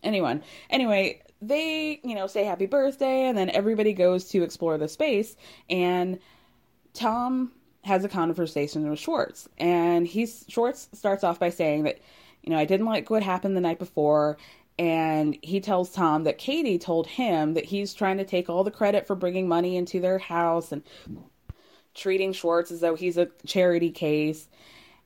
Anyone. 0.03 0.43
Anyway, 0.69 1.21
they, 1.41 1.99
you 2.03 2.15
know, 2.15 2.27
say 2.27 2.43
happy 2.43 2.65
birthday 2.65 3.27
and 3.27 3.37
then 3.37 3.49
everybody 3.49 3.93
goes 3.93 4.25
to 4.29 4.43
explore 4.43 4.77
the 4.77 4.87
space 4.87 5.35
and 5.69 6.19
Tom 6.93 7.51
has 7.83 8.03
a 8.03 8.09
conversation 8.09 8.89
with 8.89 8.99
Schwartz, 8.99 9.47
and 9.57 10.05
he's 10.05 10.45
Schwartz 10.47 10.89
starts 10.93 11.23
off 11.23 11.39
by 11.39 11.49
saying 11.49 11.83
that, 11.83 11.99
you 12.43 12.51
know, 12.51 12.57
I 12.57 12.65
didn't 12.65 12.85
like 12.85 13.09
what 13.09 13.23
happened 13.23 13.55
the 13.55 13.61
night 13.61 13.79
before, 13.79 14.37
and 14.77 15.37
he 15.41 15.59
tells 15.59 15.91
Tom 15.91 16.23
that 16.23 16.37
Katie 16.37 16.77
told 16.77 17.07
him 17.07 17.53
that 17.53 17.65
he's 17.65 17.93
trying 17.93 18.17
to 18.17 18.25
take 18.25 18.49
all 18.49 18.63
the 18.63 18.71
credit 18.71 19.07
for 19.07 19.15
bringing 19.15 19.47
money 19.47 19.77
into 19.77 19.99
their 19.99 20.17
house 20.17 20.71
and 20.71 20.83
treating 21.93 22.33
Schwartz 22.33 22.71
as 22.71 22.81
though 22.81 22.95
he's 22.95 23.17
a 23.17 23.29
charity 23.45 23.91
case, 23.91 24.47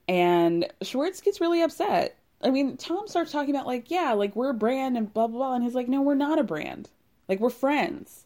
and 0.08 0.67
Schwartz 0.82 1.21
gets 1.21 1.41
really 1.41 1.62
upset. 1.62 2.17
I 2.43 2.49
mean, 2.51 2.77
Tom 2.77 3.08
starts 3.08 3.32
talking 3.32 3.56
about 3.56 3.67
like, 3.67 3.89
yeah, 3.89 4.13
like 4.13 4.36
we're 4.36 4.49
a 4.49 4.53
brand 4.53 4.97
and 4.97 5.12
blah 5.12 5.27
blah 5.27 5.38
blah, 5.38 5.56
and 5.56 5.63
he's 5.63 5.75
like, 5.75 5.88
no, 5.88 6.01
we're 6.01 6.15
not 6.15 6.39
a 6.39 6.43
brand, 6.43 6.89
like 7.29 7.39
we're 7.39 7.49
friends. 7.49 8.25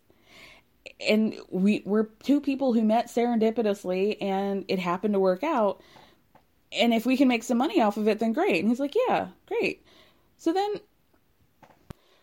And 1.08 1.36
we 1.49 1.84
we're 1.86 2.06
two 2.23 2.41
people 2.41 2.73
who 2.73 2.84
met 2.84 3.08
serendipitously 3.08 4.17
and 4.21 4.65
it 4.67 4.80
happened 4.80 5.13
to 5.13 5.19
work 5.19 5.43
out. 5.43 5.82
And 6.71 6.93
if 6.93 7.06
we 7.06 7.17
can 7.17 7.27
make 7.27 7.43
some 7.43 7.58
money 7.58 7.82
off 7.82 7.97
of 7.97 8.08
it 8.08 8.19
then 8.19 8.34
great. 8.34 8.60
And 8.60 8.69
he's 8.69 8.80
like 8.80 8.95
yeah 9.08 9.27
great. 9.47 9.86
So 10.38 10.53
then 10.53 10.75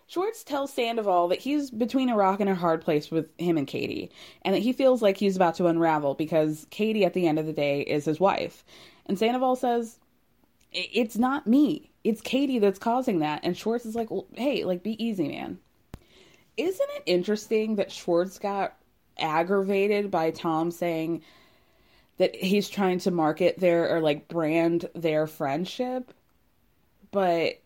Schwartz 0.07 0.45
tells 0.45 0.73
Sandoval 0.73 1.29
that 1.29 1.41
he's 1.41 1.71
between 1.71 2.09
a 2.09 2.17
rock 2.17 2.41
and 2.41 2.49
a 2.49 2.55
hard 2.55 2.83
place 2.83 3.11
with 3.11 3.31
him 3.39 3.57
and 3.59 3.67
Katie, 3.67 4.11
and 4.43 4.55
that 4.55 4.61
he 4.63 4.73
feels 4.73 5.03
like 5.03 5.17
he's 5.17 5.37
about 5.37 5.57
to 5.57 5.67
unravel 5.67 6.15
because 6.15 6.67
Katie, 6.71 7.05
at 7.05 7.15
the 7.15 7.27
end 7.27 7.39
of 7.39 7.47
the 7.47 7.53
day, 7.53 7.81
is 7.81 8.05
his 8.05 8.21
wife. 8.21 8.65
And 9.07 9.19
Sandoval 9.19 9.57
says, 9.57 9.99
It's 10.75 11.17
not 11.17 11.47
me. 11.47 11.91
It's 12.03 12.21
Katie 12.21 12.59
that's 12.59 12.79
causing 12.79 13.21
that. 13.21 13.41
And 13.45 13.57
Schwartz 13.57 13.87
is 13.87 13.95
like, 13.95 14.11
well, 14.11 14.27
Hey, 14.35 14.65
like, 14.65 14.83
be 14.83 15.03
easy, 15.03 15.29
man 15.29 15.59
isn't 16.57 16.91
it 16.97 17.03
interesting 17.07 17.77
that 17.77 17.93
Schwartz 17.93 18.39
got 18.39 18.77
aggravated 19.19 20.11
by 20.11 20.31
Tom 20.31 20.71
saying 20.71 21.23
that 22.19 22.35
he's 22.37 22.69
trying 22.69 22.99
to 23.01 23.11
market 23.11 23.59
their 23.59 23.95
or 23.95 24.01
like 24.01 24.29
brand 24.29 24.89
their 24.95 25.27
friendship? 25.27 26.13
But 27.11 27.61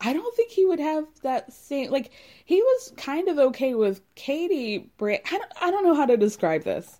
I 0.00 0.12
don't 0.12 0.36
think 0.36 0.50
he 0.50 0.64
would 0.64 0.80
have 0.80 1.06
that 1.22 1.52
same 1.52 1.90
like 1.90 2.10
he 2.44 2.62
was 2.62 2.92
kind 2.96 3.28
of 3.28 3.38
okay 3.38 3.74
with 3.74 4.00
Katie 4.14 4.90
brand 4.96 5.22
I 5.26 5.38
don't, 5.38 5.52
I 5.60 5.70
don't 5.70 5.84
know 5.84 5.94
how 5.94 6.06
to 6.06 6.16
describe 6.16 6.64
this. 6.64 6.98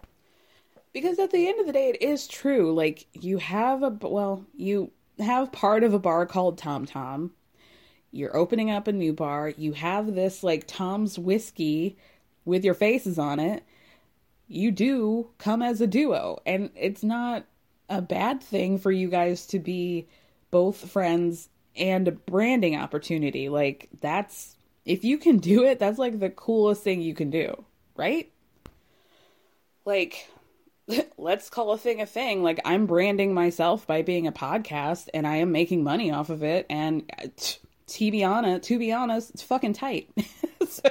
Because 0.93 1.19
at 1.19 1.31
the 1.31 1.47
end 1.49 1.61
of 1.61 1.67
the 1.67 1.73
day 1.73 1.91
it 1.91 2.03
is 2.03 2.27
true 2.27 2.75
like 2.75 3.07
you 3.13 3.39
have 3.39 3.83
a 3.83 3.91
well 3.91 4.45
you 4.57 4.91
have 5.21 5.53
part 5.53 5.85
of 5.85 5.95
a 5.95 5.99
bar 5.99 6.27
called 6.27 6.59
Tom 6.59 6.87
Tom 6.87 7.33
you're 8.11 8.37
opening 8.37 8.71
up 8.71 8.89
a 8.89 8.93
new 8.93 9.13
bar, 9.13 9.51
you 9.51 9.73
have 9.73 10.15
this 10.15 10.43
like 10.43 10.67
Tom's 10.67 11.19
whiskey 11.19 11.99
with 12.45 12.65
your 12.65 12.75
faces 12.75 13.19
on 13.19 13.39
it. 13.39 13.63
You 14.47 14.71
do 14.71 15.29
come 15.37 15.61
as 15.61 15.81
a 15.81 15.87
duo, 15.87 16.39
and 16.47 16.71
it's 16.75 17.03
not 17.03 17.45
a 17.89 18.01
bad 18.01 18.43
thing 18.43 18.79
for 18.79 18.91
you 18.91 19.09
guys 19.09 19.47
to 19.49 19.59
be 19.59 20.09
both 20.51 20.91
friends 20.91 21.51
and 21.77 22.09
a 22.09 22.13
branding 22.13 22.77
opportunity. 22.77 23.51
Like, 23.51 23.91
that's 24.01 24.57
if 24.87 25.05
you 25.05 25.19
can 25.19 25.37
do 25.39 25.65
it, 25.65 25.79
that's 25.79 25.99
like 25.99 26.19
the 26.19 26.31
coolest 26.31 26.83
thing 26.83 27.03
you 27.03 27.15
can 27.15 27.29
do, 27.29 27.65
right? 27.95 28.33
Like, 29.85 30.31
let's 31.19 31.51
call 31.51 31.73
a 31.73 31.79
thing 31.79 32.01
a 32.01 32.07
thing. 32.07 32.43
Like, 32.43 32.61
I'm 32.65 32.87
branding 32.87 33.35
myself 33.35 33.87
by 33.87 34.03
being 34.03 34.27
a 34.27 34.33
podcast 34.33 35.09
and 35.13 35.27
I 35.27 35.37
am 35.37 35.53
making 35.53 35.83
money 35.85 36.11
off 36.11 36.31
of 36.31 36.43
it. 36.43 36.67
And 36.71 37.11
uh, 37.23 37.29
to 37.89 38.11
be 38.11 38.25
honest, 38.25 38.69
to 38.69 38.79
be 38.79 38.93
honest, 38.93 39.31
it's 39.31 39.43
fucking 39.43 39.75
tight. 39.75 40.11
so 40.69 40.91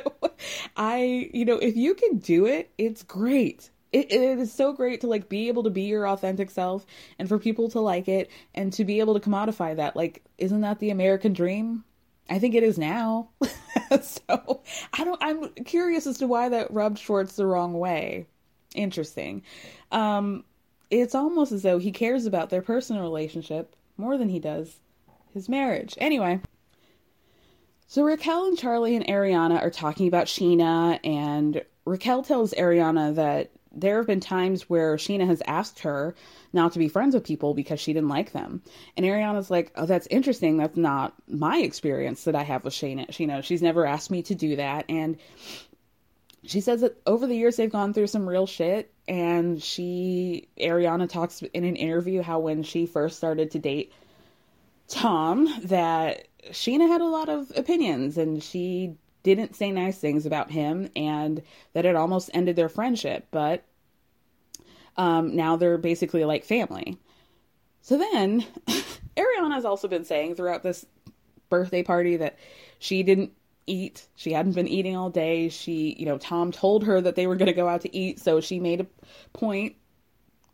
I, 0.75 1.29
you 1.33 1.45
know, 1.45 1.57
if 1.57 1.75
you 1.75 1.93
can 1.93 2.17
do 2.17 2.45
it, 2.45 2.71
it's 2.77 3.03
great. 3.03 3.69
It, 3.91 4.11
it 4.11 4.39
is 4.39 4.51
so 4.51 4.73
great 4.73 5.01
to 5.01 5.07
like 5.07 5.29
be 5.29 5.47
able 5.47 5.63
to 5.63 5.69
be 5.69 5.83
your 5.83 6.07
authentic 6.07 6.51
self 6.51 6.85
and 7.17 7.27
for 7.27 7.39
people 7.39 7.69
to 7.69 7.79
like 7.79 8.07
it 8.07 8.29
and 8.53 8.73
to 8.73 8.83
be 8.83 8.99
able 8.99 9.19
to 9.19 9.29
commodify 9.29 9.75
that. 9.77 9.95
Like, 9.95 10.23
isn't 10.37 10.61
that 10.61 10.79
the 10.79 10.89
American 10.89 11.33
dream? 11.33 11.83
I 12.29 12.39
think 12.39 12.55
it 12.55 12.63
is 12.63 12.77
now. 12.77 13.29
so 14.01 14.61
I 14.93 15.05
don't, 15.05 15.23
I'm 15.23 15.49
curious 15.63 16.05
as 16.05 16.17
to 16.17 16.27
why 16.27 16.49
that 16.49 16.73
rubbed 16.73 16.99
Schwartz 16.99 17.37
the 17.37 17.45
wrong 17.45 17.73
way. 17.79 18.27
Interesting. 18.77 19.43
Um, 19.91 20.45
it's 20.89 21.15
almost 21.15 21.51
as 21.51 21.63
though 21.63 21.79
he 21.79 21.91
cares 21.91 22.25
about 22.25 22.49
their 22.49 22.61
personal 22.61 23.01
relationship 23.01 23.75
more 23.97 24.17
than 24.17 24.29
he 24.29 24.39
does 24.39 24.79
his 25.33 25.49
marriage. 25.49 25.95
Anyway, 25.97 26.39
So 27.87 28.03
Raquel 28.03 28.47
and 28.47 28.57
Charlie 28.57 28.95
and 28.97 29.07
Ariana 29.07 29.61
are 29.61 29.69
talking 29.69 30.07
about 30.07 30.27
Scheana, 30.27 30.99
and 31.05 31.63
Raquel 31.85 32.21
tells 32.21 32.53
Ariana 32.53 33.15
that 33.15 33.51
there 33.71 33.97
have 33.97 34.07
been 34.07 34.19
times 34.19 34.69
where 34.69 34.97
Scheana 34.97 35.25
has 35.27 35.41
asked 35.47 35.79
her 35.79 36.13
not 36.51 36.73
to 36.73 36.79
be 36.79 36.89
friends 36.89 37.13
with 37.13 37.23
people 37.23 37.53
because 37.53 37.79
she 37.79 37.93
didn't 37.93 38.09
like 38.09 38.31
them. 38.33 38.61
And 38.97 39.05
Ariana's 39.05 39.49
like, 39.49 39.71
oh, 39.75 39.85
that's 39.85 40.07
interesting. 40.07 40.57
That's 40.57 40.75
not 40.75 41.13
my 41.29 41.59
experience 41.59 42.23
that 42.25 42.35
I 42.35 42.43
have 42.43 42.63
with 42.63 42.73
Scheana. 42.73 43.07
Scheana, 43.09 43.43
she's 43.43 43.61
never 43.61 43.85
asked 43.85 44.11
me 44.11 44.23
to 44.23 44.35
do 44.35 44.57
that. 44.57 44.85
And 44.89 45.17
she 46.43 46.61
says 46.61 46.81
that 46.81 47.01
over 47.05 47.27
the 47.27 47.35
years 47.35 47.55
they've 47.55 47.71
gone 47.71 47.93
through 47.93 48.07
some 48.07 48.27
real 48.27 48.47
shit. 48.47 48.91
And 49.07 49.61
she, 49.61 50.49
Ariana 50.59 51.09
talks 51.09 51.41
in 51.41 51.63
an 51.63 51.75
interview 51.75 52.21
how 52.21 52.39
when 52.39 52.63
she 52.63 52.85
first 52.85 53.17
started 53.17 53.51
to 53.51 53.59
date 53.59 53.93
Tom, 54.87 55.47
that 55.63 56.27
Scheana 56.49 56.87
had 56.87 57.01
a 57.01 57.05
lot 57.05 57.29
of 57.29 57.51
opinions 57.55 58.17
and 58.17 58.41
she 58.41 58.95
didn't 59.23 59.55
say 59.55 59.71
nice 59.71 59.97
things 59.97 60.25
about 60.25 60.51
him 60.51 60.89
and 60.95 61.41
that 61.73 61.85
it 61.85 61.95
almost 61.95 62.29
ended 62.33 62.55
their 62.55 62.69
friendship. 62.69 63.27
But 63.31 63.65
um, 64.95 65.35
now 65.35 65.55
they're 65.55 65.77
basically 65.77 66.23
like 66.25 66.45
family. 66.45 66.97
So 67.81 67.97
then, 67.97 68.45
Ariana 69.17 69.53
has 69.53 69.65
also 69.65 69.87
been 69.87 70.05
saying 70.05 70.35
throughout 70.35 70.63
this 70.63 70.85
birthday 71.49 71.83
party 71.83 72.17
that 72.17 72.37
she 72.79 73.03
didn't 73.03 73.31
eat. 73.67 74.07
She 74.15 74.33
hadn't 74.33 74.53
been 74.53 74.67
eating 74.67 74.95
all 74.95 75.09
day. 75.09 75.49
She, 75.49 75.95
you 75.99 76.05
know, 76.05 76.17
Tom 76.17 76.51
told 76.51 76.85
her 76.85 76.99
that 76.99 77.15
they 77.15 77.27
were 77.27 77.35
going 77.35 77.47
to 77.47 77.53
go 77.53 77.67
out 77.67 77.81
to 77.81 77.95
eat, 77.95 78.19
so 78.19 78.41
she 78.41 78.59
made 78.59 78.81
a 78.81 78.87
point 79.33 79.75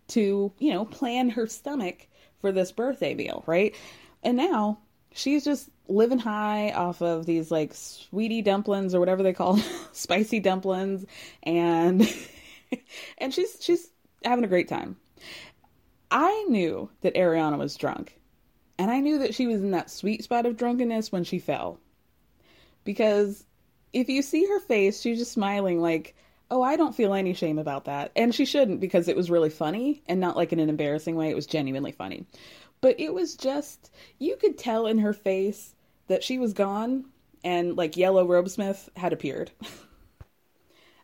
to, 0.09 0.51
you 0.59 0.73
know, 0.73 0.85
plan 0.85 1.29
her 1.29 1.47
stomach 1.47 2.07
for 2.41 2.51
this 2.51 2.71
birthday 2.71 3.13
meal, 3.13 3.43
right? 3.47 3.75
And 4.23 4.35
now 4.35 4.79
she's 5.13 5.43
just 5.45 5.69
living 5.87 6.19
high 6.19 6.71
off 6.71 7.01
of 7.01 7.25
these 7.25 7.51
like 7.51 7.73
sweetie 7.73 8.41
dumplings 8.41 8.95
or 8.95 8.99
whatever 8.99 9.21
they 9.21 9.33
call 9.33 9.57
spicy 9.91 10.39
dumplings 10.39 11.05
and 11.43 12.09
and 13.17 13.33
she's 13.33 13.57
she's 13.61 13.89
having 14.23 14.45
a 14.45 14.47
great 14.47 14.67
time. 14.67 14.95
I 16.11 16.45
knew 16.47 16.89
that 17.01 17.15
Ariana 17.15 17.57
was 17.57 17.75
drunk. 17.75 18.19
And 18.77 18.89
I 18.89 18.99
knew 18.99 19.19
that 19.19 19.35
she 19.35 19.47
was 19.47 19.61
in 19.61 19.71
that 19.71 19.89
sweet 19.89 20.23
spot 20.23 20.45
of 20.45 20.57
drunkenness 20.57 21.11
when 21.11 21.23
she 21.23 21.39
fell. 21.39 21.79
Because 22.83 23.45
if 23.93 24.09
you 24.09 24.21
see 24.21 24.45
her 24.45 24.59
face, 24.59 25.01
she's 25.01 25.19
just 25.19 25.31
smiling 25.31 25.81
like, 25.81 26.15
oh, 26.51 26.61
I 26.61 26.75
don't 26.75 26.95
feel 26.95 27.13
any 27.13 27.33
shame 27.33 27.57
about 27.57 27.85
that. 27.85 28.11
And 28.15 28.33
she 28.33 28.45
shouldn't 28.45 28.79
because 28.79 29.07
it 29.07 29.15
was 29.15 29.31
really 29.31 29.49
funny 29.49 30.03
and 30.07 30.19
not 30.19 30.35
like 30.35 30.53
in 30.53 30.59
an 30.59 30.69
embarrassing 30.69 31.15
way. 31.15 31.29
It 31.29 31.35
was 31.35 31.47
genuinely 31.47 31.91
funny. 31.91 32.25
But 32.81 32.99
it 32.99 33.13
was 33.13 33.35
just, 33.35 33.91
you 34.19 34.35
could 34.35 34.57
tell 34.57 34.87
in 34.87 34.99
her 34.99 35.13
face 35.13 35.73
that 36.07 36.23
she 36.23 36.37
was 36.37 36.53
gone 36.53 37.05
and 37.43 37.75
like 37.75 37.97
Yellow 37.97 38.27
Robesmith 38.27 38.89
had 38.95 39.13
appeared. 39.13 39.51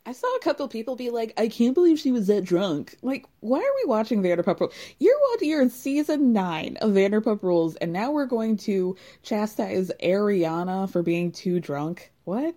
I 0.10 0.12
saw 0.12 0.28
a 0.36 0.40
couple 0.40 0.68
people 0.68 0.96
be 0.96 1.12
like, 1.12 1.36
I 1.38 1.48
can't 1.48 1.76
believe 1.76 2.00
she 2.00 2.12
was 2.12 2.26
that 2.26 2.44
drunk. 2.44 2.96
Like, 3.04 3.28
why 3.42 3.60
are 3.60 3.76
we 3.84 3.84
watching 3.86 4.24
Vanderpump 4.24 4.60
Rules? 4.60 4.74
You're 4.98 5.14
watching, 5.30 5.50
you're 5.50 5.62
in 5.62 5.70
season 5.70 6.34
nine 6.34 6.80
of 6.82 6.94
Vanderpump 6.94 7.44
Rules, 7.44 7.76
and 7.76 7.94
now 7.94 8.10
we're 8.10 8.26
going 8.26 8.58
to 8.58 8.96
chastise 9.22 9.92
Ariana 10.02 10.90
for 10.90 11.04
being 11.04 11.32
too 11.32 11.60
drunk. 11.60 12.12
What? 12.24 12.56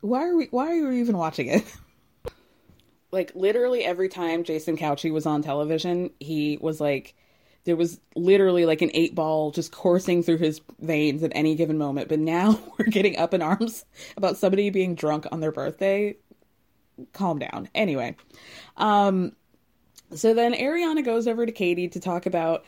Why 0.00 0.28
are 0.28 0.36
we, 0.36 0.46
why 0.52 0.68
are 0.68 0.74
you 0.76 0.92
even 0.92 1.18
watching 1.18 1.48
it? 1.48 1.64
like, 3.10 3.32
literally 3.34 3.82
every 3.82 4.08
time 4.08 4.44
Jason 4.44 4.76
Cauchi 4.76 5.12
was 5.12 5.26
on 5.26 5.42
television, 5.42 6.10
he 6.20 6.56
was 6.60 6.80
like, 6.80 7.16
there 7.64 7.74
was 7.74 8.00
literally 8.14 8.64
like 8.64 8.80
an 8.80 8.92
eight 8.94 9.16
ball 9.16 9.50
just 9.50 9.72
coursing 9.72 10.22
through 10.22 10.38
his 10.38 10.60
veins 10.78 11.24
at 11.24 11.32
any 11.34 11.56
given 11.56 11.78
moment. 11.78 12.08
But 12.08 12.20
now 12.20 12.60
we're 12.78 12.86
getting 12.86 13.18
up 13.18 13.34
in 13.34 13.42
arms 13.42 13.84
about 14.16 14.36
somebody 14.36 14.70
being 14.70 14.94
drunk 14.94 15.26
on 15.32 15.40
their 15.40 15.50
birthday 15.50 16.14
calm 17.12 17.38
down. 17.38 17.68
Anyway, 17.74 18.16
um, 18.76 19.32
so 20.14 20.34
then 20.34 20.54
Ariana 20.54 21.04
goes 21.04 21.26
over 21.26 21.46
to 21.46 21.52
Katie 21.52 21.88
to 21.88 22.00
talk 22.00 22.26
about 22.26 22.64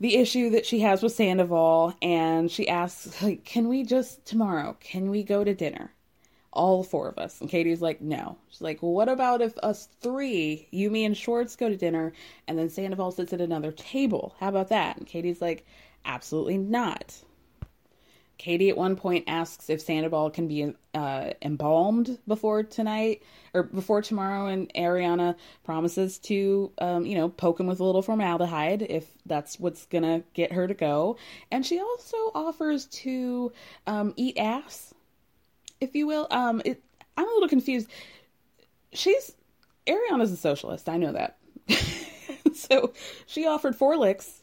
the 0.00 0.16
issue 0.16 0.50
that 0.50 0.64
she 0.64 0.80
has 0.80 1.02
with 1.02 1.12
Sandoval, 1.12 1.94
and 2.00 2.50
she 2.50 2.68
asks, 2.68 3.20
like, 3.22 3.44
can 3.44 3.68
we 3.68 3.82
just 3.82 4.24
tomorrow? 4.24 4.76
Can 4.80 5.10
we 5.10 5.24
go 5.24 5.42
to 5.42 5.54
dinner? 5.54 5.92
All 6.52 6.82
four 6.82 7.08
of 7.08 7.18
us. 7.18 7.40
And 7.40 7.50
Katie's 7.50 7.82
like, 7.82 8.00
no. 8.00 8.38
She's 8.48 8.60
like, 8.60 8.82
well, 8.82 8.92
what 8.92 9.08
about 9.08 9.42
if 9.42 9.56
us 9.58 9.88
three, 10.00 10.68
you, 10.70 10.90
me, 10.90 11.04
and 11.04 11.16
Schwartz 11.16 11.56
go 11.56 11.68
to 11.68 11.76
dinner, 11.76 12.12
and 12.46 12.58
then 12.58 12.70
Sandoval 12.70 13.10
sits 13.10 13.32
at 13.32 13.40
another 13.40 13.72
table? 13.72 14.34
How 14.38 14.48
about 14.48 14.68
that? 14.68 14.96
And 14.96 15.06
Katie's 15.06 15.42
like, 15.42 15.66
absolutely 16.04 16.58
not. 16.58 17.16
Katie 18.38 18.70
at 18.70 18.76
one 18.76 18.94
point 18.94 19.24
asks 19.26 19.68
if 19.68 19.80
Sandoval 19.80 20.30
can 20.30 20.46
be 20.46 20.72
uh, 20.94 21.30
embalmed 21.42 22.18
before 22.26 22.62
tonight 22.62 23.22
or 23.52 23.64
before 23.64 24.00
tomorrow, 24.00 24.46
and 24.46 24.72
Ariana 24.74 25.34
promises 25.64 26.18
to, 26.20 26.72
um, 26.78 27.04
you 27.04 27.16
know, 27.16 27.28
poke 27.28 27.58
him 27.58 27.66
with 27.66 27.80
a 27.80 27.84
little 27.84 28.02
formaldehyde 28.02 28.82
if 28.82 29.06
that's 29.26 29.58
what's 29.58 29.86
gonna 29.86 30.22
get 30.34 30.52
her 30.52 30.68
to 30.68 30.74
go. 30.74 31.18
And 31.50 31.66
she 31.66 31.80
also 31.80 32.16
offers 32.34 32.86
to 32.86 33.52
um, 33.86 34.14
eat 34.16 34.38
ass, 34.38 34.94
if 35.80 35.94
you 35.96 36.06
will. 36.06 36.28
Um, 36.30 36.62
it, 36.64 36.82
I'm 37.16 37.28
a 37.28 37.32
little 37.32 37.48
confused. 37.48 37.88
She's 38.92 39.34
Ariana's 39.88 40.30
a 40.30 40.36
socialist. 40.36 40.88
I 40.88 40.96
know 40.96 41.12
that. 41.12 41.38
so 42.54 42.92
she 43.26 43.46
offered 43.46 43.74
four 43.74 43.96
licks, 43.96 44.42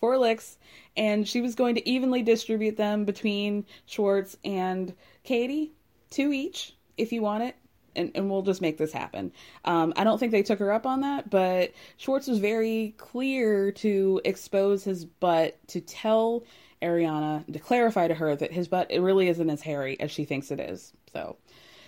four 0.00 0.18
licks 0.18 0.58
and 0.96 1.28
she 1.28 1.40
was 1.40 1.54
going 1.54 1.74
to 1.76 1.88
evenly 1.88 2.22
distribute 2.22 2.76
them 2.76 3.04
between 3.04 3.64
Schwartz 3.86 4.36
and 4.44 4.94
Katie, 5.22 5.72
two 6.10 6.32
each, 6.32 6.74
if 6.96 7.12
you 7.12 7.22
want 7.22 7.44
it. 7.44 7.56
And, 7.96 8.12
and 8.14 8.30
we'll 8.30 8.42
just 8.42 8.62
make 8.62 8.78
this 8.78 8.92
happen. 8.92 9.32
Um, 9.64 9.92
I 9.96 10.04
don't 10.04 10.18
think 10.18 10.30
they 10.30 10.44
took 10.44 10.60
her 10.60 10.70
up 10.70 10.86
on 10.86 11.00
that, 11.00 11.28
but 11.28 11.72
Schwartz 11.96 12.28
was 12.28 12.38
very 12.38 12.94
clear 12.98 13.72
to 13.72 14.20
expose 14.24 14.84
his 14.84 15.04
butt 15.04 15.58
to 15.68 15.80
tell 15.80 16.44
Ariana 16.80 17.52
to 17.52 17.58
clarify 17.58 18.06
to 18.06 18.14
her 18.14 18.36
that 18.36 18.52
his 18.52 18.68
butt 18.68 18.90
it 18.90 19.00
really 19.00 19.28
isn't 19.28 19.50
as 19.50 19.60
hairy 19.60 19.98
as 20.00 20.10
she 20.10 20.24
thinks 20.24 20.52
it 20.52 20.60
is. 20.60 20.92
So 21.12 21.36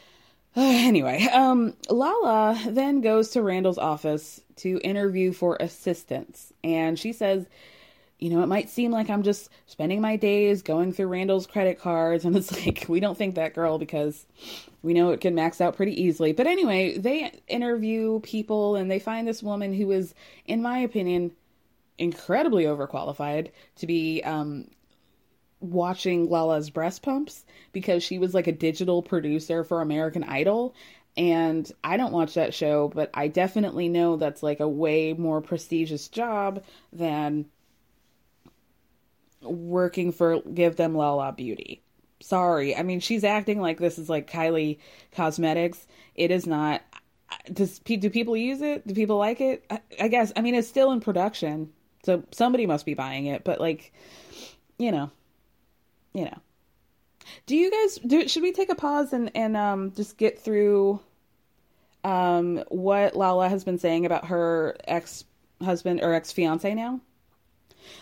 anyway, 0.57 1.29
um, 1.33 1.75
Lala 1.88 2.59
then 2.66 3.01
goes 3.01 3.31
to 3.31 3.42
Randall's 3.42 3.79
office 3.79 4.40
to 4.57 4.81
interview 4.85 5.33
for 5.33 5.57
assistance, 5.61 6.53
and 6.62 6.98
she 6.98 7.12
says 7.12 7.46
you 8.22 8.30
know, 8.30 8.40
it 8.40 8.46
might 8.46 8.70
seem 8.70 8.92
like 8.92 9.11
I'm 9.11 9.24
just 9.24 9.50
spending 9.66 10.00
my 10.00 10.14
days 10.14 10.62
going 10.62 10.92
through 10.92 11.08
Randall's 11.08 11.48
credit 11.48 11.80
cards. 11.80 12.24
And 12.24 12.37
it's 12.37 12.52
like, 12.66 12.87
we 12.88 13.00
don't 13.00 13.18
think 13.18 13.35
that 13.35 13.52
girl 13.52 13.78
because 13.78 14.26
we 14.80 14.94
know 14.94 15.11
it 15.11 15.20
can 15.20 15.35
max 15.35 15.61
out 15.61 15.74
pretty 15.74 16.00
easily. 16.00 16.32
But 16.32 16.46
anyway, 16.46 16.96
they 16.96 17.32
interview 17.48 18.20
people 18.20 18.76
and 18.76 18.88
they 18.88 19.00
find 19.00 19.26
this 19.26 19.42
woman 19.42 19.74
who 19.74 19.90
is, 19.90 20.14
in 20.46 20.62
my 20.62 20.78
opinion, 20.78 21.32
incredibly 21.98 22.62
overqualified 22.62 23.50
to 23.76 23.88
be 23.88 24.22
um, 24.22 24.68
watching 25.58 26.30
Lala's 26.30 26.70
breast 26.70 27.02
pumps 27.02 27.44
because 27.72 28.04
she 28.04 28.20
was 28.20 28.35
like 28.35 28.46
a 28.46 28.52
digital 28.52 29.02
producer 29.02 29.64
for 29.64 29.80
American 29.80 30.22
Idol. 30.22 30.76
And 31.16 31.70
I 31.82 31.96
don't 31.96 32.12
watch 32.12 32.35
that 32.35 32.54
show, 32.54 32.87
but 32.94 33.11
I 33.14 33.26
definitely 33.26 33.88
know 33.88 34.16
that's 34.16 34.44
like 34.44 34.61
a 34.61 34.68
way 34.68 35.12
more 35.12 35.40
prestigious 35.40 36.06
job 36.06 36.62
than 36.92 37.46
working 39.42 40.12
for 40.12 40.40
Give 40.42 40.76
Them 40.76 40.94
Lala 40.94 41.33
Beauty. 41.33 41.83
Sorry. 42.20 42.76
I 42.76 42.83
mean, 42.83 43.00
she's 43.00 43.24
acting 43.24 43.61
like 43.61 43.78
this 43.78 43.98
is 43.98 44.09
like 44.09 44.31
Kylie 44.31 44.78
Cosmetics. 45.12 45.87
It 46.14 46.31
is 46.31 46.46
not. 46.46 46.83
Does 47.52 47.78
do 47.81 48.11
people 48.11 48.37
use 48.37 48.61
it? 48.61 48.87
Do 48.87 48.94
people 48.94 49.16
like 49.16 49.40
it? 49.40 49.64
I, 49.70 49.81
I 50.00 50.09
guess. 50.09 50.33
I 50.37 50.40
mean, 50.40 50.55
it's 50.55 50.68
still 50.68 50.92
in 50.92 51.00
production, 51.00 51.72
so 52.05 52.22
somebody 52.31 52.66
must 52.66 52.87
be 52.87 52.94
buying 52.94 53.26
it. 53.26 53.42
But 53.42 53.61
like, 53.61 53.92
you 54.78 54.92
know, 54.92 55.11
you 56.14 56.26
know. 56.26 56.38
Do 57.46 57.57
you 57.57 57.70
guys 57.70 57.98
do? 58.07 58.28
Should 58.28 58.42
we 58.42 58.52
take 58.52 58.70
a 58.70 58.74
pause 58.74 59.12
and 59.12 59.31
and 59.35 59.57
um 59.57 59.92
just 59.92 60.16
get 60.16 60.38
through 60.38 61.00
um 62.05 62.62
what 62.68 63.16
Lala 63.16 63.48
has 63.48 63.64
been 63.64 63.78
saying 63.78 64.07
about 64.07 64.26
her 64.26 64.76
ex 64.87 65.24
husband 65.62 66.00
or 66.02 66.12
ex 66.14 66.31
fiance 66.31 66.72
now? 66.74 67.00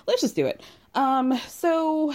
Let's 0.07 0.21
just 0.21 0.37
do 0.37 0.47
it. 0.47 0.63
Um, 0.95 1.39
so 1.49 2.13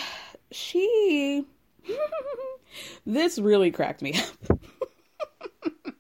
she 0.51 1.45
this 3.05 3.39
really 3.39 3.71
cracked 3.71 4.01
me 4.01 4.13
up. 4.13 4.59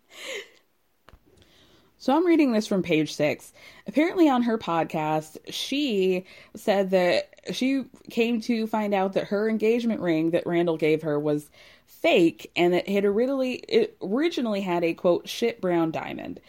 so 1.97 2.15
I'm 2.15 2.25
reading 2.25 2.51
this 2.51 2.67
from 2.67 2.83
page 2.83 3.13
six. 3.13 3.53
Apparently, 3.87 4.27
on 4.29 4.43
her 4.43 4.57
podcast, 4.57 5.37
she 5.49 6.25
said 6.55 6.89
that 6.91 7.33
she 7.53 7.85
came 8.09 8.41
to 8.41 8.67
find 8.67 8.93
out 8.93 9.13
that 9.13 9.25
her 9.25 9.47
engagement 9.49 10.01
ring 10.01 10.31
that 10.31 10.45
Randall 10.45 10.77
gave 10.77 11.03
her 11.03 11.19
was 11.19 11.49
fake 11.85 12.51
and 12.55 12.73
it 12.75 13.05
originally 13.05 13.53
it 13.67 13.97
originally 14.01 14.61
had 14.61 14.83
a 14.83 14.93
quote 14.93 15.27
shit 15.27 15.61
brown 15.61 15.91
diamond. 15.91 16.39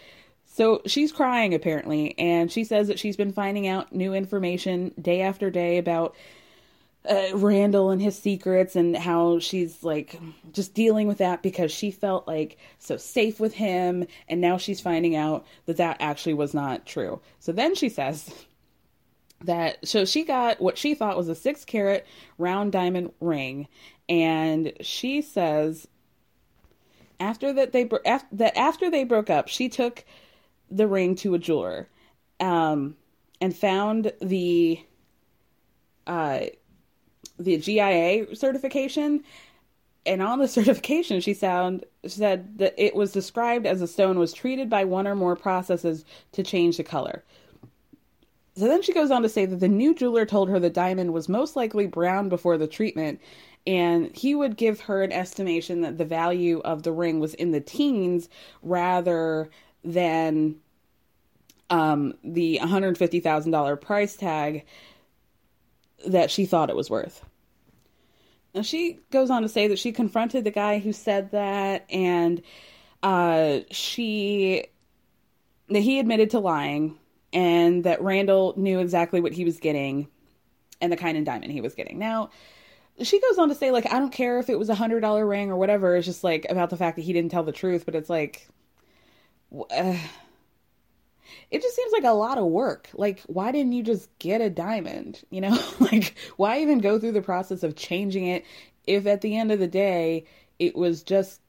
So 0.56 0.80
she's 0.86 1.12
crying 1.12 1.52
apparently, 1.52 2.18
and 2.18 2.50
she 2.50 2.64
says 2.64 2.88
that 2.88 2.98
she's 2.98 3.18
been 3.18 3.34
finding 3.34 3.68
out 3.68 3.92
new 3.92 4.14
information 4.14 4.94
day 4.98 5.20
after 5.20 5.50
day 5.50 5.76
about 5.76 6.16
uh, 7.06 7.26
Randall 7.34 7.90
and 7.90 8.00
his 8.00 8.18
secrets 8.18 8.74
and 8.74 8.96
how 8.96 9.38
she's 9.38 9.84
like 9.84 10.18
just 10.52 10.72
dealing 10.72 11.08
with 11.08 11.18
that 11.18 11.42
because 11.42 11.70
she 11.70 11.90
felt 11.90 12.26
like 12.26 12.56
so 12.78 12.96
safe 12.96 13.38
with 13.38 13.52
him 13.52 14.06
and 14.30 14.40
now 14.40 14.56
she's 14.56 14.80
finding 14.80 15.14
out 15.14 15.44
that 15.66 15.76
that 15.76 15.98
actually 16.00 16.32
was 16.32 16.54
not 16.54 16.86
true. 16.86 17.20
So 17.38 17.52
then 17.52 17.74
she 17.74 17.90
says 17.90 18.32
that 19.44 19.86
so 19.86 20.06
she 20.06 20.24
got 20.24 20.58
what 20.58 20.78
she 20.78 20.94
thought 20.94 21.18
was 21.18 21.28
a 21.28 21.34
6 21.34 21.66
carat 21.66 22.06
round 22.38 22.72
diamond 22.72 23.12
ring 23.20 23.68
and 24.08 24.72
she 24.80 25.20
says 25.20 25.86
after 27.20 27.52
that 27.52 27.72
they 27.72 27.86
after, 28.06 28.26
that 28.32 28.56
after 28.56 28.90
they 28.90 29.04
broke 29.04 29.28
up, 29.28 29.48
she 29.48 29.68
took 29.68 30.02
the 30.70 30.86
ring 30.86 31.14
to 31.14 31.34
a 31.34 31.38
jeweler 31.38 31.88
um 32.40 32.96
and 33.40 33.56
found 33.56 34.12
the 34.20 34.80
uh 36.06 36.40
the 37.38 37.58
GIA 37.58 38.34
certification, 38.34 39.22
and 40.04 40.22
on 40.22 40.38
the 40.38 40.48
certification, 40.58 41.20
she 41.20 41.34
found 41.34 41.84
said 42.06 42.58
that 42.58 42.74
it 42.78 42.94
was 42.94 43.12
described 43.12 43.66
as 43.66 43.82
a 43.82 43.86
stone 43.86 44.18
was 44.18 44.32
treated 44.32 44.70
by 44.70 44.84
one 44.84 45.06
or 45.06 45.14
more 45.14 45.36
processes 45.36 46.04
to 46.32 46.42
change 46.42 46.76
the 46.76 46.84
color. 46.84 47.24
So 48.56 48.66
then 48.66 48.80
she 48.80 48.94
goes 48.94 49.10
on 49.10 49.22
to 49.22 49.28
say 49.28 49.44
that 49.44 49.60
the 49.60 49.68
new 49.68 49.94
jeweler 49.94 50.24
told 50.24 50.48
her 50.48 50.58
the 50.58 50.70
diamond 50.70 51.12
was 51.12 51.28
most 51.28 51.56
likely 51.56 51.86
brown 51.86 52.30
before 52.30 52.56
the 52.56 52.66
treatment, 52.66 53.20
and 53.66 54.16
he 54.16 54.34
would 54.34 54.56
give 54.56 54.80
her 54.80 55.02
an 55.02 55.12
estimation 55.12 55.82
that 55.82 55.98
the 55.98 56.04
value 56.06 56.60
of 56.60 56.82
the 56.82 56.92
ring 56.92 57.20
was 57.20 57.34
in 57.34 57.50
the 57.50 57.60
teens 57.60 58.30
rather 58.62 59.50
than 59.86 60.56
um, 61.70 62.14
the 62.22 62.60
$150,000 62.62 63.80
price 63.80 64.16
tag 64.16 64.64
that 66.06 66.30
she 66.30 66.44
thought 66.44 66.70
it 66.70 66.76
was 66.76 66.90
worth. 66.90 67.24
Now 68.54 68.62
she 68.62 69.00
goes 69.10 69.30
on 69.30 69.42
to 69.42 69.48
say 69.48 69.68
that 69.68 69.78
she 69.78 69.92
confronted 69.92 70.44
the 70.44 70.50
guy 70.50 70.78
who 70.78 70.92
said 70.92 71.30
that, 71.32 71.84
and 71.90 72.42
uh, 73.02 73.60
she 73.70 74.66
that 75.68 75.80
he 75.80 75.98
admitted 75.98 76.30
to 76.30 76.38
lying, 76.38 76.98
and 77.34 77.84
that 77.84 78.00
Randall 78.00 78.54
knew 78.56 78.78
exactly 78.80 79.20
what 79.20 79.32
he 79.32 79.44
was 79.44 79.58
getting, 79.58 80.08
and 80.80 80.90
the 80.90 80.96
kind 80.96 81.18
of 81.18 81.24
diamond 81.24 81.52
he 81.52 81.60
was 81.60 81.74
getting. 81.74 81.98
Now 81.98 82.30
she 83.02 83.20
goes 83.20 83.36
on 83.36 83.50
to 83.50 83.54
say 83.54 83.70
like 83.72 83.92
I 83.92 83.98
don't 83.98 84.12
care 84.12 84.38
if 84.38 84.48
it 84.48 84.58
was 84.58 84.70
a 84.70 84.74
hundred 84.74 85.00
dollar 85.00 85.26
ring 85.26 85.50
or 85.50 85.56
whatever. 85.56 85.94
It's 85.94 86.06
just 86.06 86.24
like 86.24 86.46
about 86.48 86.70
the 86.70 86.78
fact 86.78 86.96
that 86.96 87.02
he 87.02 87.12
didn't 87.12 87.30
tell 87.30 87.42
the 87.42 87.52
truth, 87.52 87.84
but 87.84 87.94
it's 87.94 88.10
like. 88.10 88.48
Uh, 89.52 89.96
it 91.50 91.62
just 91.62 91.76
seems 91.76 91.92
like 91.92 92.04
a 92.04 92.10
lot 92.12 92.38
of 92.38 92.46
work. 92.46 92.88
Like, 92.94 93.20
why 93.26 93.52
didn't 93.52 93.72
you 93.72 93.82
just 93.82 94.16
get 94.18 94.40
a 94.40 94.50
diamond? 94.50 95.22
You 95.30 95.40
know, 95.40 95.58
like, 95.80 96.14
why 96.36 96.60
even 96.60 96.78
go 96.80 96.98
through 96.98 97.12
the 97.12 97.22
process 97.22 97.62
of 97.62 97.76
changing 97.76 98.26
it 98.26 98.44
if 98.86 99.06
at 99.06 99.20
the 99.20 99.36
end 99.36 99.50
of 99.52 99.58
the 99.58 99.66
day 99.66 100.24
it 100.58 100.76
was 100.76 101.02
just 101.02 101.40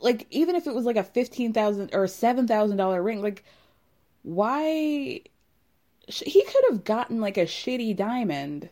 like, 0.00 0.26
even 0.30 0.54
if 0.54 0.66
it 0.66 0.74
was 0.74 0.84
like 0.84 0.96
a 0.96 1.04
15,000 1.04 1.94
or 1.94 2.06
seven 2.06 2.46
thousand 2.46 2.76
dollar 2.76 3.02
ring, 3.02 3.22
like, 3.22 3.44
why? 4.22 5.20
He 6.08 6.44
could 6.44 6.64
have 6.70 6.84
gotten 6.84 7.20
like 7.20 7.38
a 7.38 7.46
shitty 7.46 7.96
diamond 7.96 8.70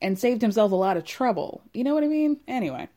and 0.00 0.18
saved 0.18 0.42
himself 0.42 0.72
a 0.72 0.76
lot 0.76 0.96
of 0.96 1.04
trouble. 1.04 1.62
You 1.72 1.84
know 1.84 1.94
what 1.94 2.04
I 2.04 2.08
mean? 2.08 2.40
Anyway. 2.46 2.88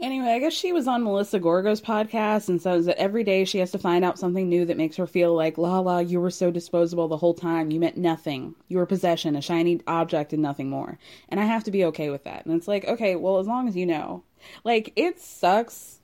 Anyway, 0.00 0.26
I 0.26 0.40
guess 0.40 0.52
she 0.52 0.72
was 0.72 0.88
on 0.88 1.04
Melissa 1.04 1.38
Gorga's 1.38 1.80
podcast 1.80 2.48
and 2.48 2.60
says 2.60 2.86
that 2.86 2.98
every 2.98 3.22
day 3.22 3.44
she 3.44 3.58
has 3.58 3.70
to 3.70 3.78
find 3.78 4.04
out 4.04 4.18
something 4.18 4.48
new 4.48 4.64
that 4.64 4.76
makes 4.76 4.96
her 4.96 5.06
feel 5.06 5.34
like, 5.34 5.56
la 5.56 5.78
la, 5.78 5.98
you 5.98 6.20
were 6.20 6.30
so 6.30 6.50
disposable 6.50 7.06
the 7.06 7.16
whole 7.16 7.32
time. 7.32 7.70
You 7.70 7.78
meant 7.78 7.96
nothing. 7.96 8.56
You 8.68 8.78
were 8.78 8.86
possession, 8.86 9.36
a 9.36 9.40
shiny 9.40 9.80
object, 9.86 10.32
and 10.32 10.42
nothing 10.42 10.68
more. 10.68 10.98
And 11.28 11.38
I 11.38 11.44
have 11.44 11.64
to 11.64 11.70
be 11.70 11.84
okay 11.86 12.10
with 12.10 12.24
that. 12.24 12.44
And 12.44 12.56
it's 12.56 12.66
like, 12.66 12.84
okay, 12.86 13.14
well, 13.14 13.38
as 13.38 13.46
long 13.46 13.68
as 13.68 13.76
you 13.76 13.86
know. 13.86 14.24
Like, 14.64 14.92
it 14.96 15.20
sucks, 15.20 16.00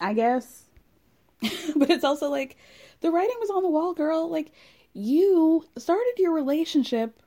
I 0.00 0.14
guess. 0.14 0.66
but 1.76 1.90
it's 1.90 2.04
also 2.04 2.30
like, 2.30 2.56
the 3.00 3.10
writing 3.10 3.36
was 3.40 3.50
on 3.50 3.64
the 3.64 3.68
wall, 3.68 3.94
girl. 3.94 4.30
Like, 4.30 4.52
you 4.92 5.66
started 5.76 6.14
your 6.18 6.32
relationship 6.32 7.20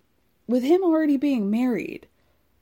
with 0.48 0.64
him 0.64 0.84
already 0.84 1.18
being 1.18 1.52
married. 1.52 2.08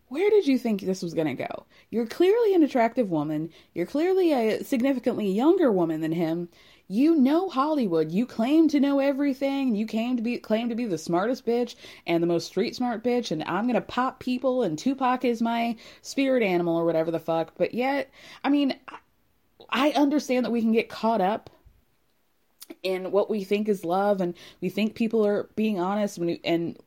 Where 0.08 0.30
did 0.30 0.48
you 0.48 0.58
think 0.58 0.82
this 0.82 1.02
was 1.02 1.14
going 1.14 1.28
to 1.28 1.44
go? 1.48 1.66
You're 1.96 2.06
clearly 2.06 2.54
an 2.54 2.62
attractive 2.62 3.10
woman. 3.10 3.52
You're 3.74 3.86
clearly 3.86 4.34
a 4.34 4.66
significantly 4.66 5.32
younger 5.32 5.72
woman 5.72 6.02
than 6.02 6.12
him. 6.12 6.50
You 6.90 7.16
know 7.16 7.48
Hollywood. 7.48 8.12
You 8.12 8.26
claim 8.26 8.68
to 8.68 8.82
know 8.82 9.00
everything. 9.00 9.78
You 9.78 9.86
came 9.86 10.18
to 10.18 10.22
be 10.22 10.38
claim 10.38 10.68
to 10.68 10.76
be 10.76 10.84
the 10.84 10.98
smartest 10.98 11.46
bitch 11.46 11.76
and 12.06 12.22
the 12.22 12.28
most 12.28 12.48
street 12.48 12.76
smart 12.76 13.02
bitch 13.02 13.32
and 13.32 13.46
I'm 13.46 13.70
to 13.70 13.80
pop 13.80 14.20
people 14.20 14.62
and 14.62 14.78
Tupac 14.78 15.24
is 15.24 15.42
my 15.42 15.78
spirit 16.02 16.44
animal 16.44 16.76
or 16.76 16.84
whatever 16.84 17.12
the 17.12 17.18
fuck. 17.18 17.54
But 17.58 17.74
yet, 17.74 18.12
I 18.44 18.50
mean, 18.50 18.78
I 19.70 19.92
understand 19.92 20.44
that 20.44 20.52
we 20.52 20.60
can 20.60 20.74
get 20.74 20.90
caught 20.90 21.22
up 21.22 21.50
in 22.84 23.10
what 23.12 23.30
we 23.30 23.46
think 23.46 23.70
is 23.70 23.86
love 23.86 24.20
and 24.20 24.34
we 24.60 24.68
think 24.68 24.96
people 24.96 25.26
are 25.26 25.50
being 25.56 25.80
honest 25.80 26.18
and 26.18 26.78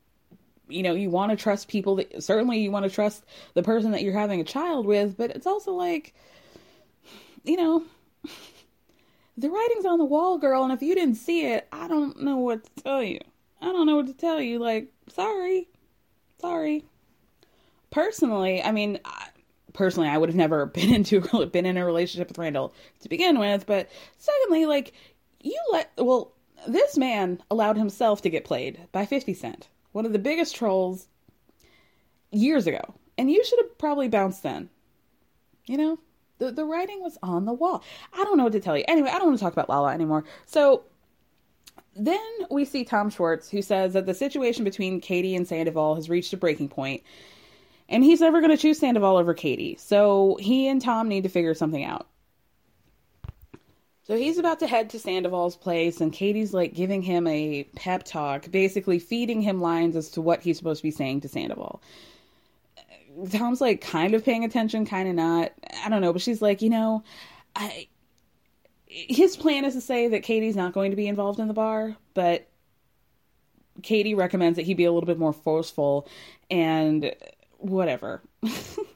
you 0.69 0.83
know, 0.83 0.95
you 0.95 1.11
want 1.11 1.31
to 1.31 1.37
trust 1.37 1.69
people 1.69 1.97
that 1.97 2.23
certainly 2.23 2.59
you 2.59 2.71
want 2.71 2.85
to 2.85 2.91
trust 2.91 3.25
the 3.55 3.63
person 3.63 3.93
that 3.93 4.03
you're 4.03 4.13
having 4.13 4.41
a 4.41 4.45
child 4.45 4.87
with, 4.87 5.17
but 5.17 5.31
it's 5.31 5.47
also 5.47 5.73
like, 5.73 6.15
you 7.45 7.57
know, 7.57 7.83
the 9.37 9.51
writing's 9.51 9.87
on 9.87 9.99
the 9.99 10.05
wall, 10.05 10.39
girl, 10.39 10.65
and 10.65 10.73
if 10.73 10.83
you 10.83 10.95
didn't 10.95 11.17
see 11.17 11.47
it, 11.47 11.67
I 11.73 11.89
don't 11.89 12.23
know 12.23 12.37
what 12.37 12.65
to 12.65 12.83
tell 12.83 13.03
you. 13.03 13.21
I 13.61 13.67
don't 13.67 13.87
know 13.87 13.97
what 13.97 14.07
to 14.07 14.15
tell 14.15 14.41
you. 14.41 14.59
Like, 14.59 14.89
sorry. 15.09 15.69
Sorry. 16.41 16.85
Personally, 17.91 18.63
I 18.63 18.71
mean, 18.71 19.01
I, 19.05 19.29
personally, 19.73 20.09
I 20.09 20.19
would 20.19 20.29
have 20.29 20.37
never 20.37 20.67
been 20.75 20.93
into 20.93 21.21
been 21.47 21.67
in 21.67 21.77
a 21.77 21.85
relationship 21.85 22.29
with 22.29 22.39
Randall 22.39 22.75
to 23.01 23.09
begin 23.09 23.39
with, 23.39 23.67
but 23.67 23.89
secondly, 24.19 24.67
like 24.67 24.93
you 25.41 25.59
let 25.71 25.91
well, 25.97 26.33
this 26.67 26.97
man 26.97 27.41
allowed 27.51 27.77
himself 27.77 28.23
to 28.23 28.31
get 28.31 28.45
played 28.45 28.81
by 28.93 29.07
50 29.07 29.35
Cent 29.35 29.69
one 29.93 30.07
of 30.07 30.13
the 30.13 30.19
biggest 30.19 30.55
trolls 30.55 31.07
years 32.31 32.67
ago. 32.67 32.95
And 33.17 33.31
you 33.31 33.45
should 33.45 33.59
have 33.61 33.79
probably 33.79 34.09
bounced 34.09 34.43
then. 34.43 34.69
You 35.67 35.77
know? 35.77 35.99
The 36.39 36.53
the 36.53 36.65
writing 36.65 37.03
was 37.03 37.19
on 37.23 37.45
the 37.45 37.53
wall. 37.53 37.83
I 38.13 38.23
don't 38.25 38.37
know 38.37 38.45
what 38.45 38.53
to 38.53 38.61
tell 38.61 38.79
you. 38.79 38.85
Anyway, 38.87 39.11
I 39.11 39.19
don't 39.19 39.27
want 39.27 39.39
to 39.39 39.45
talk 39.45 39.53
about 39.53 39.69
Lala 39.69 39.93
anymore. 39.93 40.25
So 40.47 40.85
then 41.97 42.21
we 42.51 42.65
see 42.65 42.85
Tom 42.85 43.11
Schwartz, 43.11 43.51
who 43.51 43.61
says 43.61 43.93
that 43.95 44.07
the 44.07 44.15
situation 44.15 44.65
between 44.65 45.01
Katie 45.01 45.35
and 45.35 45.47
Sandoval 45.47 45.97
has 45.97 46.09
reached 46.09 46.33
a 46.33 46.37
breaking 46.37 46.69
point, 46.69 47.03
and 47.89 48.05
he's 48.05 48.21
never 48.21 48.41
going 48.41 48.53
to 48.53 48.57
choose 48.57 48.79
Sandoval 48.79 49.17
over 49.17 49.35
Katie. 49.35 49.77
So 49.81 50.39
he 50.41 50.69
and 50.69 50.81
Tom 50.81 51.09
need 51.09 51.25
to 51.25 51.29
figure 51.29 51.55
something 51.55 51.85
out. 51.85 52.07
So 54.09 54.17
he's 54.17 54.39
about 54.39 54.59
to 54.61 54.67
head 54.67 54.89
to 54.91 54.99
Sandoval's 54.99 55.55
place, 55.55 56.01
and 56.01 56.11
Katie's 56.11 56.55
like 56.55 56.73
giving 56.73 57.03
him 57.03 57.27
a 57.27 57.65
pep 57.77 58.05
talk, 58.05 58.51
basically 58.51 58.99
feeding 58.99 59.43
him 59.43 59.61
lines 59.61 59.97
as 59.97 60.09
to 60.13 60.23
what 60.23 60.41
he's 60.41 60.57
supposed 60.57 60.79
to 60.79 60.83
be 60.83 60.91
saying 60.91 61.21
to 61.21 61.29
Sandoval. 61.29 61.83
Tom's 63.31 63.61
like 63.61 63.83
kind 63.83 64.15
of 64.15 64.25
paying 64.25 64.45
attention, 64.45 64.87
kind 64.87 65.11
of 65.11 65.15
not. 65.15 65.53
I 65.85 65.91
don't 65.91 66.01
know, 66.01 66.15
but 66.15 66.23
she's 66.23 66.41
like, 66.41 66.63
you 66.63 66.71
know, 66.71 67.05
I. 67.55 67.87
His 68.87 69.37
plan 69.37 69.67
is 69.67 69.75
to 69.75 69.83
say 69.83 70.09
that 70.09 70.23
Katie's 70.23 70.57
not 70.57 70.73
going 70.73 70.91
to 70.93 70.97
be 70.97 71.07
involved 71.07 71.39
in 71.39 71.47
the 71.47 71.53
bar, 71.53 71.95
but 72.15 72.49
Katie 73.83 74.15
recommends 74.15 74.57
that 74.57 74.63
he 74.63 74.73
be 74.73 74.87
a 74.87 74.91
little 74.91 75.07
bit 75.07 75.19
more 75.19 75.35
forceful 75.35 76.09
and 76.51 77.15
whatever. 77.59 78.23
So 78.43 78.87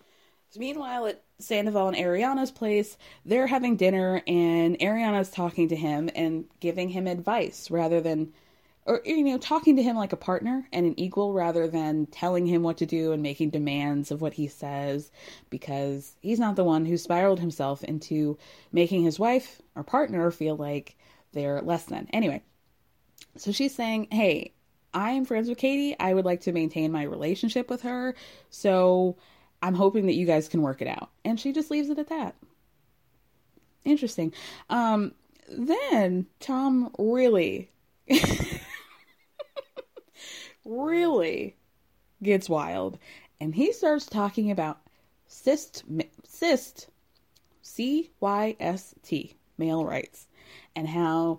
meanwhile, 0.56 1.06
at 1.06 1.20
Sandoval 1.40 1.88
and 1.88 1.96
Ariana's 1.96 2.50
place, 2.50 2.96
they're 3.24 3.46
having 3.46 3.76
dinner, 3.76 4.22
and 4.26 4.78
Ariana's 4.78 5.30
talking 5.30 5.68
to 5.68 5.76
him 5.76 6.10
and 6.14 6.44
giving 6.60 6.88
him 6.88 7.06
advice 7.06 7.70
rather 7.70 8.00
than, 8.00 8.32
or, 8.86 9.02
you 9.04 9.24
know, 9.24 9.38
talking 9.38 9.76
to 9.76 9.82
him 9.82 9.96
like 9.96 10.12
a 10.12 10.16
partner 10.16 10.68
and 10.72 10.86
an 10.86 10.98
equal 10.98 11.32
rather 11.32 11.68
than 11.68 12.06
telling 12.06 12.46
him 12.46 12.62
what 12.62 12.78
to 12.78 12.86
do 12.86 13.12
and 13.12 13.22
making 13.22 13.50
demands 13.50 14.10
of 14.10 14.20
what 14.20 14.34
he 14.34 14.48
says 14.48 15.10
because 15.50 16.16
he's 16.20 16.40
not 16.40 16.56
the 16.56 16.64
one 16.64 16.84
who 16.86 16.96
spiraled 16.96 17.40
himself 17.40 17.84
into 17.84 18.38
making 18.72 19.02
his 19.02 19.18
wife 19.18 19.60
or 19.74 19.82
partner 19.82 20.30
feel 20.30 20.56
like 20.56 20.96
they're 21.32 21.62
less 21.62 21.84
than. 21.84 22.08
Anyway, 22.12 22.42
so 23.36 23.52
she's 23.52 23.74
saying, 23.74 24.08
hey, 24.10 24.52
I 24.92 25.12
am 25.12 25.24
friends 25.24 25.48
with 25.48 25.58
Katie. 25.58 25.96
I 25.98 26.14
would 26.14 26.24
like 26.24 26.40
to 26.42 26.52
maintain 26.52 26.90
my 26.90 27.04
relationship 27.04 27.70
with 27.70 27.82
her. 27.82 28.14
So, 28.50 29.16
I'm 29.62 29.74
hoping 29.74 30.06
that 30.06 30.14
you 30.14 30.26
guys 30.26 30.48
can 30.48 30.62
work 30.62 30.80
it 30.82 30.88
out. 30.88 31.10
And 31.24 31.38
she 31.38 31.52
just 31.52 31.70
leaves 31.70 31.90
it 31.90 31.98
at 31.98 32.08
that. 32.08 32.34
Interesting. 33.84 34.32
Um, 34.68 35.12
then 35.48 36.26
Tom 36.38 36.94
really, 36.98 37.70
really 40.64 41.56
gets 42.22 42.48
wild 42.48 42.98
and 43.40 43.54
he 43.54 43.72
starts 43.72 44.06
talking 44.06 44.50
about 44.50 44.80
cyst, 45.26 45.84
cyst, 46.24 46.88
C 47.62 48.10
Y 48.20 48.56
S 48.60 48.94
T, 49.02 49.36
male 49.56 49.84
rights, 49.84 50.26
and 50.76 50.86
how 50.86 51.38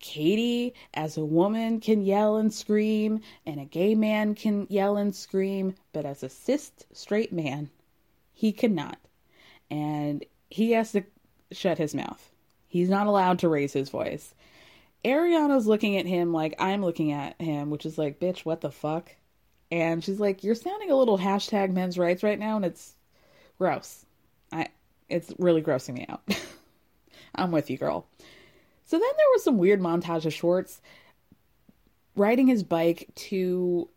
Katie, 0.00 0.74
as 0.94 1.16
a 1.16 1.24
woman, 1.24 1.80
can 1.80 2.02
yell 2.02 2.36
and 2.36 2.52
scream, 2.52 3.20
and 3.46 3.60
a 3.60 3.64
gay 3.64 3.94
man 3.94 4.34
can 4.34 4.66
yell 4.68 4.96
and 4.96 5.14
scream, 5.14 5.74
but 5.92 6.04
as 6.04 6.22
a 6.22 6.28
cis 6.28 6.72
straight 6.92 7.32
man, 7.32 7.70
he 8.32 8.52
cannot. 8.52 8.98
And 9.70 10.24
he 10.50 10.72
has 10.72 10.92
to 10.92 11.02
shut 11.52 11.78
his 11.78 11.94
mouth. 11.94 12.30
He's 12.68 12.90
not 12.90 13.06
allowed 13.06 13.38
to 13.40 13.48
raise 13.48 13.72
his 13.72 13.88
voice. 13.88 14.34
Ariana's 15.04 15.66
looking 15.66 15.96
at 15.96 16.06
him 16.06 16.32
like 16.32 16.54
I'm 16.58 16.82
looking 16.82 17.12
at 17.12 17.40
him, 17.40 17.70
which 17.70 17.86
is 17.86 17.96
like, 17.96 18.20
bitch, 18.20 18.40
what 18.40 18.60
the 18.60 18.70
fuck? 18.70 19.14
And 19.70 20.02
she's 20.02 20.20
like, 20.20 20.44
You're 20.44 20.54
sounding 20.54 20.90
a 20.90 20.96
little 20.96 21.18
hashtag 21.18 21.72
men's 21.72 21.98
rights 21.98 22.22
right 22.22 22.38
now, 22.38 22.56
and 22.56 22.64
it's 22.64 22.94
gross. 23.58 24.04
I 24.52 24.68
it's 25.08 25.32
really 25.38 25.62
grossing 25.62 25.94
me 25.94 26.06
out. 26.08 26.22
I'm 27.34 27.50
with 27.50 27.70
you, 27.70 27.78
girl. 27.78 28.06
So 28.86 28.96
then 28.96 29.08
there 29.16 29.26
was 29.34 29.42
some 29.42 29.58
weird 29.58 29.80
montage 29.80 30.24
of 30.24 30.32
Schwartz 30.32 30.80
riding 32.14 32.46
his 32.46 32.62
bike 32.62 33.08
to 33.16 33.88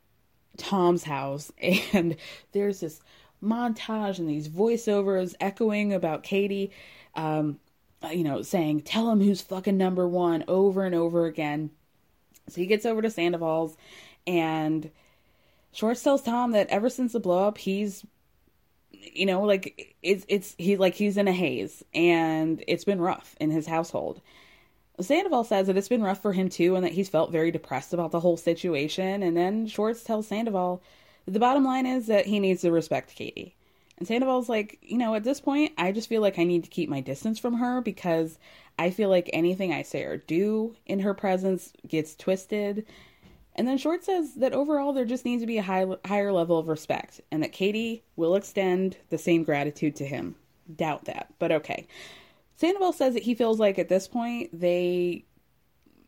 Tom's 0.58 1.04
house, 1.04 1.52
and 1.94 2.18
there's 2.52 2.82
this 2.82 3.02
montage 3.42 4.20
and 4.20 4.28
these 4.28 4.50
voiceovers 4.50 5.36
echoing 5.40 5.94
about 5.94 6.24
Katie, 6.24 6.72
um, 7.16 7.60
you 8.12 8.24
know, 8.24 8.42
saying, 8.42 8.82
Tell 8.82 9.10
him 9.12 9.22
who's 9.22 9.42
fucking 9.42 9.78
number 9.78 10.08
one 10.08 10.44
over 10.48 10.84
and 10.84 10.96
over 10.96 11.26
again. 11.26 11.70
So 12.48 12.60
he 12.60 12.66
gets 12.66 12.86
over 12.86 13.02
to 13.04 13.12
Sandoval's, 13.12 13.78
and 14.26 14.90
Schwartz 15.72 16.02
tells 16.02 16.24
Tom 16.24 16.52
that 16.52 16.68
ever 16.70 16.90
since 16.90 17.14
the 17.14 17.20
blow 17.20 17.48
up, 17.48 17.60
he's 17.60 18.06
you 18.92 19.26
know 19.26 19.44
like 19.44 19.96
it's 20.02 20.26
it's 20.28 20.56
he 20.58 20.76
like 20.76 20.96
he's 20.96 21.16
in 21.16 21.28
a 21.28 21.32
haze 21.32 21.84
and 21.94 22.62
it's 22.68 22.84
been 22.84 23.00
rough 23.00 23.36
in 23.40 23.50
his 23.50 23.66
household 23.66 24.20
sandoval 25.02 25.44
says 25.44 25.68
that 25.68 25.78
it's 25.78 25.88
been 25.88 26.04
rough 26.04 26.22
for 26.22 26.34
him 26.34 26.50
too 26.50 26.76
and 26.76 26.86
that 26.86 26.92
he's 26.92 27.10
felt 27.10 27.32
very 27.32 27.52
depressed 27.52 27.94
about 27.94 28.12
the 28.12 28.20
whole 28.20 28.38
situation 28.38 29.24
and 29.24 29.36
then 29.36 29.68
schwartz 29.68 30.04
tells 30.04 30.28
sandoval 30.28 30.82
that 31.26 31.32
the 31.32 31.40
bottom 31.40 31.64
line 31.64 31.86
is 31.86 32.08
that 32.08 32.26
he 32.26 32.40
needs 32.40 32.62
to 32.62 32.72
respect 32.72 33.16
katie 33.16 33.56
and 33.98 34.08
sandoval's 34.08 34.50
like 34.50 34.78
you 34.82 34.98
know 34.98 35.16
at 35.16 35.24
this 35.24 35.40
point 35.40 35.72
i 35.78 35.92
just 35.92 36.10
feel 36.10 36.22
like 36.22 36.40
i 36.40 36.44
need 36.44 36.64
to 36.64 36.70
keep 36.70 36.90
my 36.90 37.02
distance 37.02 37.40
from 37.40 37.56
her 37.56 37.82
because 37.82 38.38
i 38.78 38.90
feel 38.90 39.10
like 39.10 39.30
anything 39.34 39.74
i 39.74 39.82
say 39.82 40.04
or 40.04 40.18
do 40.18 40.76
in 40.86 41.00
her 41.00 41.14
presence 41.14 41.72
gets 41.88 42.16
twisted 42.16 42.86
and 43.56 43.68
then 43.68 43.78
Schwartz 43.78 44.06
says 44.06 44.36
that 44.36 44.54
overall 44.54 44.94
there 44.94 45.04
just 45.04 45.26
needs 45.26 45.44
to 45.44 45.48
be 45.48 45.58
a 45.58 45.62
high, 45.62 45.86
higher 46.06 46.32
level 46.32 46.58
of 46.58 46.70
respect 46.70 47.20
and 47.30 47.44
that 47.44 47.52
Katie 47.52 48.04
will 48.16 48.36
extend 48.36 48.96
the 49.10 49.18
same 49.18 49.44
gratitude 49.44 49.98
to 49.98 50.06
him. 50.06 50.36
Doubt 50.74 51.04
that, 51.06 51.34
but 51.40 51.52
okay. 51.52 51.86
Sandoval 52.60 52.92
says 52.92 53.14
that 53.14 53.24
he 53.24 53.36
feels 53.36 53.58
like 53.58 53.80
at 53.80 53.88
this 53.88 54.10
point 54.10 54.50
they 54.52 55.24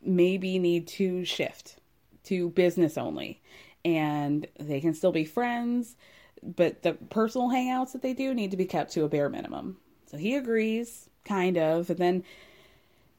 maybe 0.02 0.58
need 0.58 0.86
to 0.86 1.24
shift 1.24 1.78
to 2.24 2.50
business 2.50 2.98
only 2.98 3.40
and 3.86 4.46
they 4.60 4.78
can 4.78 4.92
still 4.92 5.12
be 5.12 5.24
friends, 5.24 5.96
but 6.42 6.82
the 6.82 6.92
personal 6.92 7.48
hangouts 7.48 7.92
that 7.92 8.02
they 8.02 8.12
do 8.12 8.34
need 8.34 8.50
to 8.50 8.58
be 8.58 8.66
kept 8.66 8.92
to 8.92 9.04
a 9.04 9.08
bare 9.08 9.30
minimum. 9.30 9.78
So 10.10 10.18
he 10.18 10.36
agrees, 10.36 11.08
kind 11.24 11.56
of, 11.56 11.88
and 11.88 11.98
then 11.98 12.24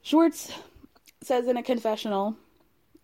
Schwartz 0.02 0.52
says 1.20 1.48
in 1.48 1.56
a 1.56 1.62
confessional 1.62 2.36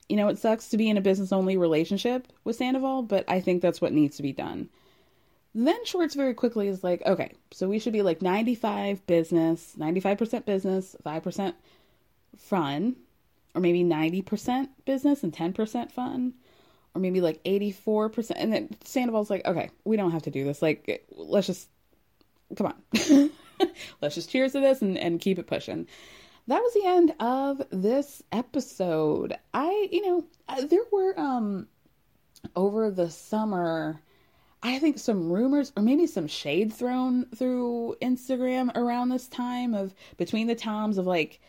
you 0.08 0.16
know, 0.16 0.28
it 0.28 0.38
sucks 0.38 0.68
to 0.68 0.76
be 0.76 0.88
in 0.88 0.96
a 0.96 1.00
business 1.00 1.32
only 1.32 1.56
relationship 1.56 2.26
with 2.42 2.56
Sandoval, 2.56 3.02
but 3.02 3.24
I 3.28 3.40
think 3.40 3.62
that's 3.62 3.80
what 3.80 3.92
needs 3.92 4.16
to 4.16 4.24
be 4.24 4.32
done. 4.32 4.68
Then 5.54 5.84
Schwartz 5.84 6.14
very 6.14 6.34
quickly 6.34 6.68
is 6.68 6.84
like, 6.84 7.02
okay, 7.04 7.32
so 7.50 7.68
we 7.68 7.78
should 7.78 7.92
be 7.92 8.02
like 8.02 8.22
95 8.22 9.04
business, 9.06 9.74
95% 9.76 10.44
business, 10.44 10.94
5% 11.04 11.54
fun, 12.36 12.96
or 13.54 13.60
maybe 13.60 13.82
90% 13.82 14.68
business 14.84 15.24
and 15.24 15.32
10% 15.32 15.90
fun, 15.90 16.34
or 16.94 17.00
maybe 17.00 17.20
like 17.20 17.42
84%. 17.42 18.32
And 18.36 18.52
then 18.52 18.68
Sandoval's 18.84 19.30
like, 19.30 19.44
okay, 19.44 19.70
we 19.84 19.96
don't 19.96 20.12
have 20.12 20.22
to 20.22 20.30
do 20.30 20.44
this. 20.44 20.62
Like, 20.62 21.04
let's 21.10 21.48
just, 21.48 21.68
come 22.56 22.68
on. 22.68 23.30
let's 24.00 24.14
just 24.14 24.30
cheers 24.30 24.52
to 24.52 24.60
this 24.60 24.82
and, 24.82 24.96
and 24.96 25.20
keep 25.20 25.38
it 25.38 25.48
pushing 25.48 25.88
that 26.50 26.62
was 26.62 26.72
the 26.74 26.84
end 26.84 27.14
of 27.20 27.62
this 27.70 28.24
episode. 28.32 29.36
I, 29.54 29.88
you 29.92 30.04
know, 30.04 30.24
uh, 30.48 30.66
there 30.66 30.84
were 30.90 31.18
um 31.18 31.68
over 32.56 32.90
the 32.90 33.08
summer 33.08 34.00
I 34.62 34.78
think 34.78 34.98
some 34.98 35.30
rumors 35.30 35.72
or 35.76 35.82
maybe 35.82 36.06
some 36.06 36.26
shade 36.26 36.72
thrown 36.72 37.26
through 37.34 37.96
Instagram 38.02 38.76
around 38.76 39.08
this 39.08 39.26
time 39.26 39.74
of 39.74 39.94
between 40.18 40.46
the 40.48 40.54
toms 40.54 40.98
of 40.98 41.06
like 41.06 41.40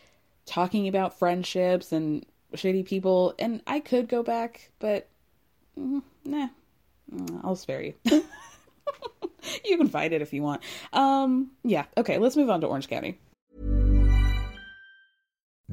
talking 0.46 0.88
about 0.88 1.20
friendships 1.20 1.92
and 1.92 2.26
shitty 2.54 2.86
people 2.86 3.34
and 3.38 3.62
I 3.68 3.82
could 3.82 4.08
go 4.08 4.24
back 4.24 4.72
but 4.80 5.10
mm, 5.78 6.02
nah 6.24 6.48
mm, 7.14 7.42
I'll 7.44 7.56
spare 7.56 7.82
you. 7.82 7.94
you 8.06 9.78
can 9.78 9.90
fight 9.90 10.14
it 10.14 10.22
if 10.22 10.32
you 10.32 10.42
want. 10.42 10.62
Um 10.94 11.52
yeah, 11.64 11.86
okay, 11.98 12.18
let's 12.18 12.38
move 12.38 12.50
on 12.50 12.62
to 12.62 12.68
Orange 12.68 12.88
County. 12.88 13.20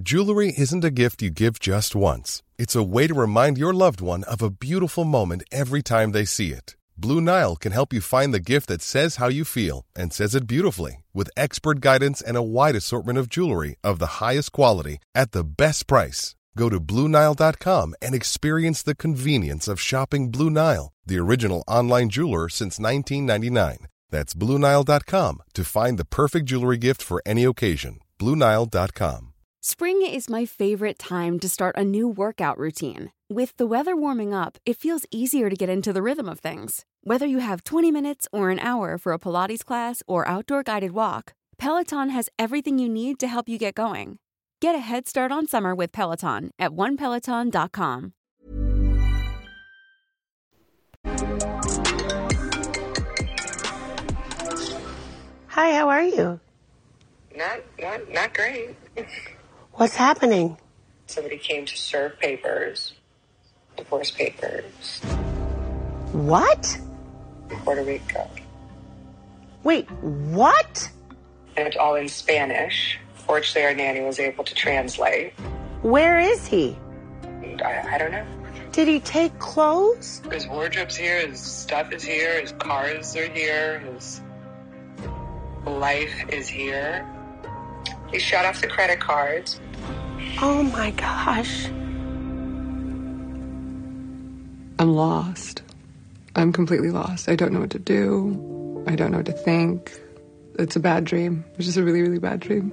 Jewelry 0.01 0.53
isn't 0.57 0.85
a 0.85 0.91
gift 0.91 1.23
you 1.23 1.31
give 1.31 1.61
just 1.61 1.95
once. 1.95 2.43
It's 2.57 2.75
a 2.77 2.83
way 2.83 3.07
to 3.07 3.15
remind 3.15 3.59
your 3.59 3.73
loved 3.73 4.01
one 4.01 4.25
of 4.25 4.43
a 4.43 4.51
beautiful 4.51 5.05
moment 5.05 5.45
every 5.53 5.83
time 5.83 6.13
they 6.13 6.25
see 6.25 6.53
it. 6.53 6.77
Blue 7.01 7.21
Nile 7.21 7.55
can 7.55 7.71
help 7.71 7.93
you 7.93 8.01
find 8.01 8.35
the 8.35 8.41
gift 8.53 8.67
that 8.67 8.83
says 8.83 9.17
how 9.17 9.29
you 9.29 9.45
feel 9.45 9.87
and 9.95 10.13
says 10.13 10.35
it 10.35 10.49
beautifully 10.49 11.05
with 11.15 11.31
expert 11.37 11.81
guidance 11.81 12.21
and 12.21 12.37
a 12.37 12.43
wide 12.43 12.75
assortment 12.75 13.21
of 13.21 13.29
jewelry 13.29 13.77
of 13.85 14.01
the 14.01 14.19
highest 14.19 14.51
quality 14.51 14.99
at 15.15 15.31
the 15.31 15.45
best 15.45 15.87
price. 15.87 16.35
Go 16.57 16.69
to 16.69 16.81
BlueNile.com 16.81 17.95
and 18.03 18.17
experience 18.17 18.83
the 18.83 18.97
convenience 18.97 19.69
of 19.69 19.81
shopping 19.81 20.33
Blue 20.33 20.51
Nile, 20.51 20.93
the 21.07 21.21
original 21.21 21.63
online 21.69 22.09
jeweler 22.09 22.49
since 22.49 22.81
1999. 22.81 23.87
That's 24.11 24.35
BlueNile.com 24.35 25.43
to 25.55 25.65
find 25.65 25.99
the 25.99 26.05
perfect 26.05 26.47
jewelry 26.47 26.79
gift 26.79 27.01
for 27.01 27.23
any 27.25 27.45
occasion. 27.45 28.01
BlueNile.com. 28.19 29.35
Spring 29.61 30.03
is 30.03 30.31
my 30.31 30.47
favorite 30.47 30.99
time 30.99 31.39
to 31.39 31.49
start 31.49 31.77
a 31.77 31.85
new 31.85 32.09
workout 32.09 32.59
routine. 32.59 33.13
With 33.29 33.57
the 33.57 33.67
weather 33.67 33.95
warming 33.95 34.33
up, 34.33 34.57
it 34.65 34.79
feels 34.79 35.05
easier 35.11 35.51
to 35.51 35.57
get 35.57 35.69
into 35.69 35.93
the 35.93 36.03
rhythm 36.03 36.29
of 36.29 36.41
things. 36.41 36.87
Whether 37.03 37.27
you 37.27 37.39
have 37.39 37.65
20 37.65 37.91
minutes 37.91 38.29
or 38.33 38.51
an 38.51 38.59
hour 38.59 38.99
for 38.99 39.13
a 39.13 39.19
Pilates 39.19 39.65
class 39.65 40.03
or 40.07 40.27
outdoor 40.29 40.63
guided 40.63 40.93
walk, 40.93 41.33
Peloton 41.57 42.11
has 42.11 42.29
everything 42.39 42.79
you 42.79 42.89
need 42.89 43.19
to 43.21 43.29
help 43.29 43.49
you 43.49 43.59
get 43.59 43.75
going. 43.75 44.19
Get 44.61 44.75
a 44.75 44.79
head 44.81 45.07
start 45.07 45.33
on 45.33 45.47
summer 45.47 45.75
with 45.75 45.93
Peloton 45.93 46.51
at 46.59 46.73
onepeloton.com. 46.73 48.13
Hi, 55.49 55.75
how 55.75 55.89
are 55.89 56.03
you? 56.03 56.41
Not, 57.37 57.61
not, 57.81 58.11
not 58.11 58.35
great. 58.35 58.77
What's 59.73 59.95
happening? 59.97 60.57
Somebody 61.07 61.39
came 61.39 61.65
to 61.65 61.77
serve 61.77 62.19
papers, 62.19 62.95
divorce 63.77 64.11
papers. 64.11 65.01
What? 66.13 66.79
In 67.51 67.57
Puerto 67.59 67.83
Rico. 67.83 68.29
Wait, 69.65 69.91
what? 69.91 70.91
And 71.57 71.67
it's 71.67 71.77
all 71.77 71.97
in 71.97 72.09
Spanish. 72.09 72.99
Fortunately, 73.15 73.65
our 73.65 73.75
nanny 73.75 74.01
was 74.01 74.19
able 74.19 74.45
to 74.45 74.55
translate. 74.55 75.33
Where 75.83 76.19
is 76.19 76.47
he? 76.47 76.77
I, 77.65 77.95
I 77.95 77.99
don't 77.99 78.13
know. 78.13 78.27
Did 78.73 78.89
he 78.89 79.01
take 79.01 79.37
clothes? 79.39 80.23
His 80.31 80.47
wardrobe's 80.47 80.97
here, 80.97 81.27
his 81.27 81.41
stuff 81.41 81.93
is 81.93 82.03
here, 82.03 82.41
his 82.41 82.53
cars 82.53 83.17
are 83.17 83.29
here, 83.29 83.81
his 83.81 84.21
life 85.67 86.25
is 86.29 86.49
here. 86.49 87.07
He 88.11 88.19
shut 88.19 88.47
off 88.47 88.61
the 88.61 88.69
credit 88.69 89.01
cards. 89.01 89.61
Oh 90.41 90.63
my 90.63 90.91
gosh. 90.93 91.67
I'm 94.79 94.95
lost. 94.95 95.63
I'm 96.37 96.53
completely 96.53 96.91
lost. 96.91 97.29
I 97.29 97.37
don't 97.37 97.53
know 97.53 97.61
what 97.61 97.71
to 97.71 97.79
do. 97.79 98.85
I 98.87 98.95
don't 98.95 99.11
know 99.11 99.19
what 99.19 99.27
to 99.27 99.33
think. 99.33 99.93
It's 100.59 100.77
a 100.77 100.81
bad 100.81 101.05
dream. 101.05 101.45
It's 101.57 101.67
just 101.67 101.79
a 101.79 101.83
really, 101.83 102.03
really 102.03 102.19
bad 102.19 102.41
dream. 102.41 102.73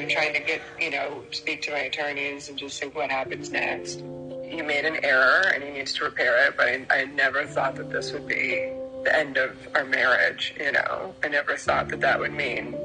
I'm 0.00 0.08
trying 0.08 0.34
to 0.34 0.40
get, 0.40 0.62
you 0.80 0.90
know, 0.90 1.22
speak 1.30 1.62
to 1.62 1.72
my 1.72 1.80
attorneys 1.80 2.48
and 2.48 2.56
just 2.56 2.78
say 2.78 2.86
what 2.88 3.10
happens 3.10 3.50
next. 3.50 4.02
He 4.44 4.62
made 4.62 4.84
an 4.84 5.04
error 5.04 5.42
and 5.52 5.62
he 5.62 5.70
needs 5.70 5.92
to 5.94 6.04
repair 6.04 6.46
it, 6.46 6.56
but 6.56 6.68
I, 6.68 6.86
I 6.90 7.04
never 7.06 7.46
thought 7.46 7.74
that 7.76 7.90
this 7.90 8.12
would 8.12 8.26
be 8.26 8.72
the 9.04 9.14
end 9.14 9.36
of 9.36 9.56
our 9.74 9.84
marriage, 9.84 10.54
you 10.58 10.72
know. 10.72 11.14
I 11.22 11.28
never 11.28 11.56
thought 11.56 11.88
that 11.88 12.00
that 12.00 12.18
would 12.20 12.32
mean 12.32 12.76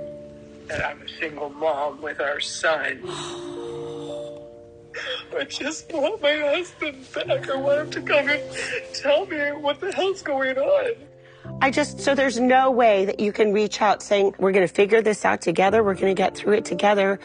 that 0.67 0.85
I'm 0.85 1.01
a 1.01 1.09
single 1.19 1.49
mom 1.49 2.01
with 2.01 2.19
our 2.19 2.39
son. 2.39 3.01
I 5.37 5.45
just 5.45 5.91
want 5.91 6.21
my 6.21 6.35
husband 6.35 7.05
back. 7.13 7.49
I 7.49 7.55
want 7.55 7.79
him 7.79 7.91
to 7.91 8.01
come 8.01 8.29
and 8.29 8.41
tell 8.93 9.25
me 9.25 9.37
what 9.51 9.79
the 9.79 9.91
hell's 9.91 10.21
going 10.21 10.57
on. 10.57 10.95
I 11.61 11.71
just, 11.71 11.99
so 11.99 12.15
there's 12.15 12.39
no 12.39 12.71
way 12.71 13.05
that 13.05 13.19
you 13.19 13.31
can 13.31 13.53
reach 13.53 13.81
out 13.81 14.01
saying, 14.01 14.35
we're 14.37 14.51
going 14.51 14.67
to 14.67 14.73
figure 14.73 15.01
this 15.01 15.25
out 15.25 15.41
together. 15.41 15.83
We're 15.83 15.95
going 15.95 16.15
to 16.15 16.19
get 16.19 16.35
through 16.35 16.53
it 16.53 16.65
together 16.65 17.19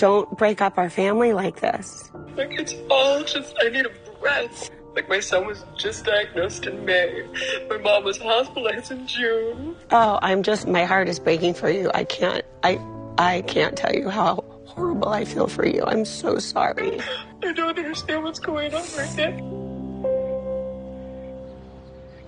don't 0.00 0.38
break 0.38 0.62
up 0.62 0.78
our 0.78 0.88
family 0.88 1.34
like 1.34 1.60
this. 1.60 2.10
Like, 2.34 2.58
it's 2.58 2.74
all 2.90 3.22
just, 3.22 3.54
I 3.60 3.68
need 3.68 3.84
a 3.84 3.90
breath. 4.18 4.70
Like, 4.96 5.10
my 5.10 5.20
son 5.20 5.46
was 5.46 5.62
just 5.76 6.06
diagnosed 6.06 6.66
in 6.66 6.86
May. 6.86 7.26
My 7.68 7.76
mom 7.76 8.04
was 8.04 8.16
hospitalized 8.16 8.90
in 8.90 9.06
June. 9.06 9.76
Oh, 9.90 10.18
I'm 10.22 10.42
just, 10.42 10.66
my 10.66 10.84
heart 10.84 11.10
is 11.10 11.18
breaking 11.18 11.52
for 11.52 11.68
you. 11.68 11.90
I 11.92 12.04
can't, 12.04 12.42
I, 12.62 12.80
I 13.18 13.42
can't 13.42 13.76
tell 13.76 13.94
you 13.94 14.08
how 14.08 14.42
horrible 14.70 15.08
I 15.08 15.24
feel 15.24 15.46
for 15.46 15.66
you. 15.66 15.82
I'm 15.84 16.04
so 16.04 16.38
sorry. 16.38 17.00
I 17.42 17.52
don't 17.52 17.78
understand 17.78 18.24
what's 18.24 18.38
going 18.38 18.74
on 18.74 18.82
right 18.96 19.16
now. 19.16 19.60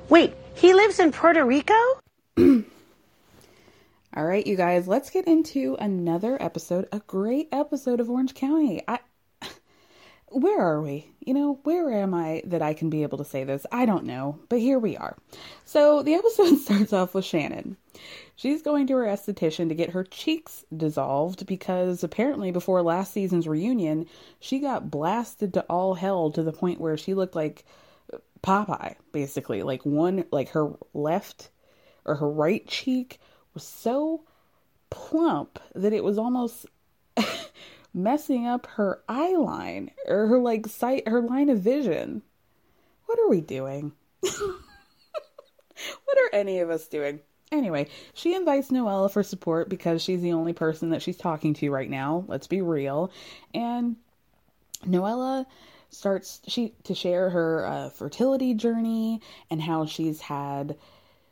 Wait, 0.08 0.34
he 0.54 0.74
lives 0.74 0.98
in 0.98 1.12
Puerto 1.12 1.44
Rico? 1.44 1.74
All 2.38 4.24
right, 4.24 4.46
you 4.46 4.56
guys, 4.56 4.86
let's 4.86 5.08
get 5.08 5.26
into 5.26 5.76
another 5.80 6.36
episode, 6.42 6.86
a 6.92 7.00
great 7.00 7.48
episode 7.50 7.98
of 8.00 8.10
Orange 8.10 8.34
County. 8.34 8.82
I 8.86 8.98
where 10.32 10.60
are 10.60 10.82
we? 10.82 11.06
You 11.20 11.34
know, 11.34 11.60
where 11.62 11.90
am 11.92 12.14
I 12.14 12.42
that 12.46 12.62
I 12.62 12.74
can 12.74 12.90
be 12.90 13.02
able 13.02 13.18
to 13.18 13.24
say 13.24 13.44
this? 13.44 13.66
I 13.70 13.86
don't 13.86 14.04
know, 14.04 14.38
but 14.48 14.58
here 14.58 14.78
we 14.78 14.96
are. 14.96 15.16
So 15.64 16.02
the 16.02 16.14
episode 16.22 16.58
starts 16.58 16.92
off 16.92 17.14
with 17.14 17.24
Shannon. 17.24 17.76
She's 18.34 18.62
going 18.62 18.86
to 18.88 18.94
her 18.94 19.04
esthetician 19.04 19.68
to 19.68 19.74
get 19.74 19.90
her 19.90 20.04
cheeks 20.04 20.64
dissolved 20.76 21.46
because 21.46 22.02
apparently 22.02 22.50
before 22.50 22.82
last 22.82 23.12
season's 23.12 23.46
reunion, 23.46 24.06
she 24.40 24.58
got 24.58 24.90
blasted 24.90 25.54
to 25.54 25.62
all 25.62 25.94
hell 25.94 26.30
to 26.32 26.42
the 26.42 26.52
point 26.52 26.80
where 26.80 26.96
she 26.96 27.14
looked 27.14 27.36
like 27.36 27.64
Popeye, 28.42 28.96
basically. 29.12 29.62
Like 29.62 29.84
one, 29.84 30.24
like 30.30 30.50
her 30.50 30.72
left 30.94 31.50
or 32.04 32.16
her 32.16 32.28
right 32.28 32.66
cheek 32.66 33.20
was 33.54 33.64
so 33.64 34.24
plump 34.90 35.58
that 35.74 35.92
it 35.92 36.02
was 36.02 36.18
almost 36.18 36.66
messing 37.94 38.46
up 38.46 38.66
her 38.66 39.02
eye 39.08 39.34
line 39.34 39.90
or 40.06 40.26
her 40.26 40.38
like 40.38 40.66
sight 40.66 41.06
her 41.08 41.20
line 41.20 41.48
of 41.48 41.60
vision. 41.60 42.22
What 43.06 43.18
are 43.18 43.28
we 43.28 43.40
doing? 43.40 43.92
what 44.20 46.18
are 46.18 46.30
any 46.32 46.60
of 46.60 46.70
us 46.70 46.88
doing? 46.88 47.20
Anyway, 47.50 47.88
she 48.14 48.34
invites 48.34 48.70
Noella 48.70 49.10
for 49.12 49.22
support 49.22 49.68
because 49.68 50.02
she's 50.02 50.22
the 50.22 50.32
only 50.32 50.54
person 50.54 50.90
that 50.90 51.02
she's 51.02 51.18
talking 51.18 51.52
to 51.54 51.70
right 51.70 51.90
now. 51.90 52.24
Let's 52.26 52.46
be 52.46 52.62
real. 52.62 53.12
And 53.52 53.96
Noella 54.86 55.44
starts 55.92 56.40
she 56.48 56.74
to 56.84 56.94
share 56.94 57.28
her 57.30 57.66
uh, 57.66 57.90
fertility 57.90 58.54
journey 58.54 59.20
and 59.50 59.60
how 59.60 59.84
she's 59.84 60.22
had 60.22 60.76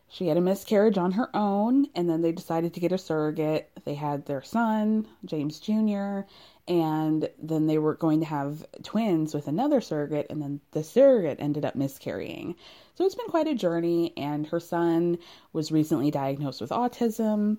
she 0.07 0.27
had 0.27 0.37
a 0.37 0.41
miscarriage 0.41 0.99
on 0.99 1.13
her 1.13 1.35
own 1.35 1.87
and 1.95 2.11
then 2.11 2.21
they 2.21 2.31
decided 2.31 2.75
to 2.75 2.81
get 2.81 2.93
a 2.93 2.99
surrogate 2.99 3.71
they 3.87 3.95
had 3.95 4.27
their 4.27 4.43
son 4.43 5.07
james 5.25 5.59
jr 5.59 6.21
and 6.69 7.29
then 7.43 7.67
they 7.67 7.79
were 7.79 7.95
going 7.95 8.21
to 8.21 8.27
have 8.27 8.65
twins 8.83 9.35
with 9.35 9.49
another 9.49 9.81
surrogate 9.81 10.27
and 10.31 10.41
then 10.41 10.61
the 10.73 10.85
surrogate 10.85 11.41
ended 11.41 11.65
up 11.65 11.75
miscarrying. 11.75 12.55
So 12.95 13.05
it's 13.05 13.15
been 13.15 13.27
quite 13.27 13.49
a 13.49 13.55
journey 13.55 14.13
and 14.17 14.47
her 14.49 14.61
son 14.61 15.19
was 15.53 15.73
recently 15.73 16.11
diagnosed 16.11 16.61
with 16.61 16.71
autism 16.71 17.59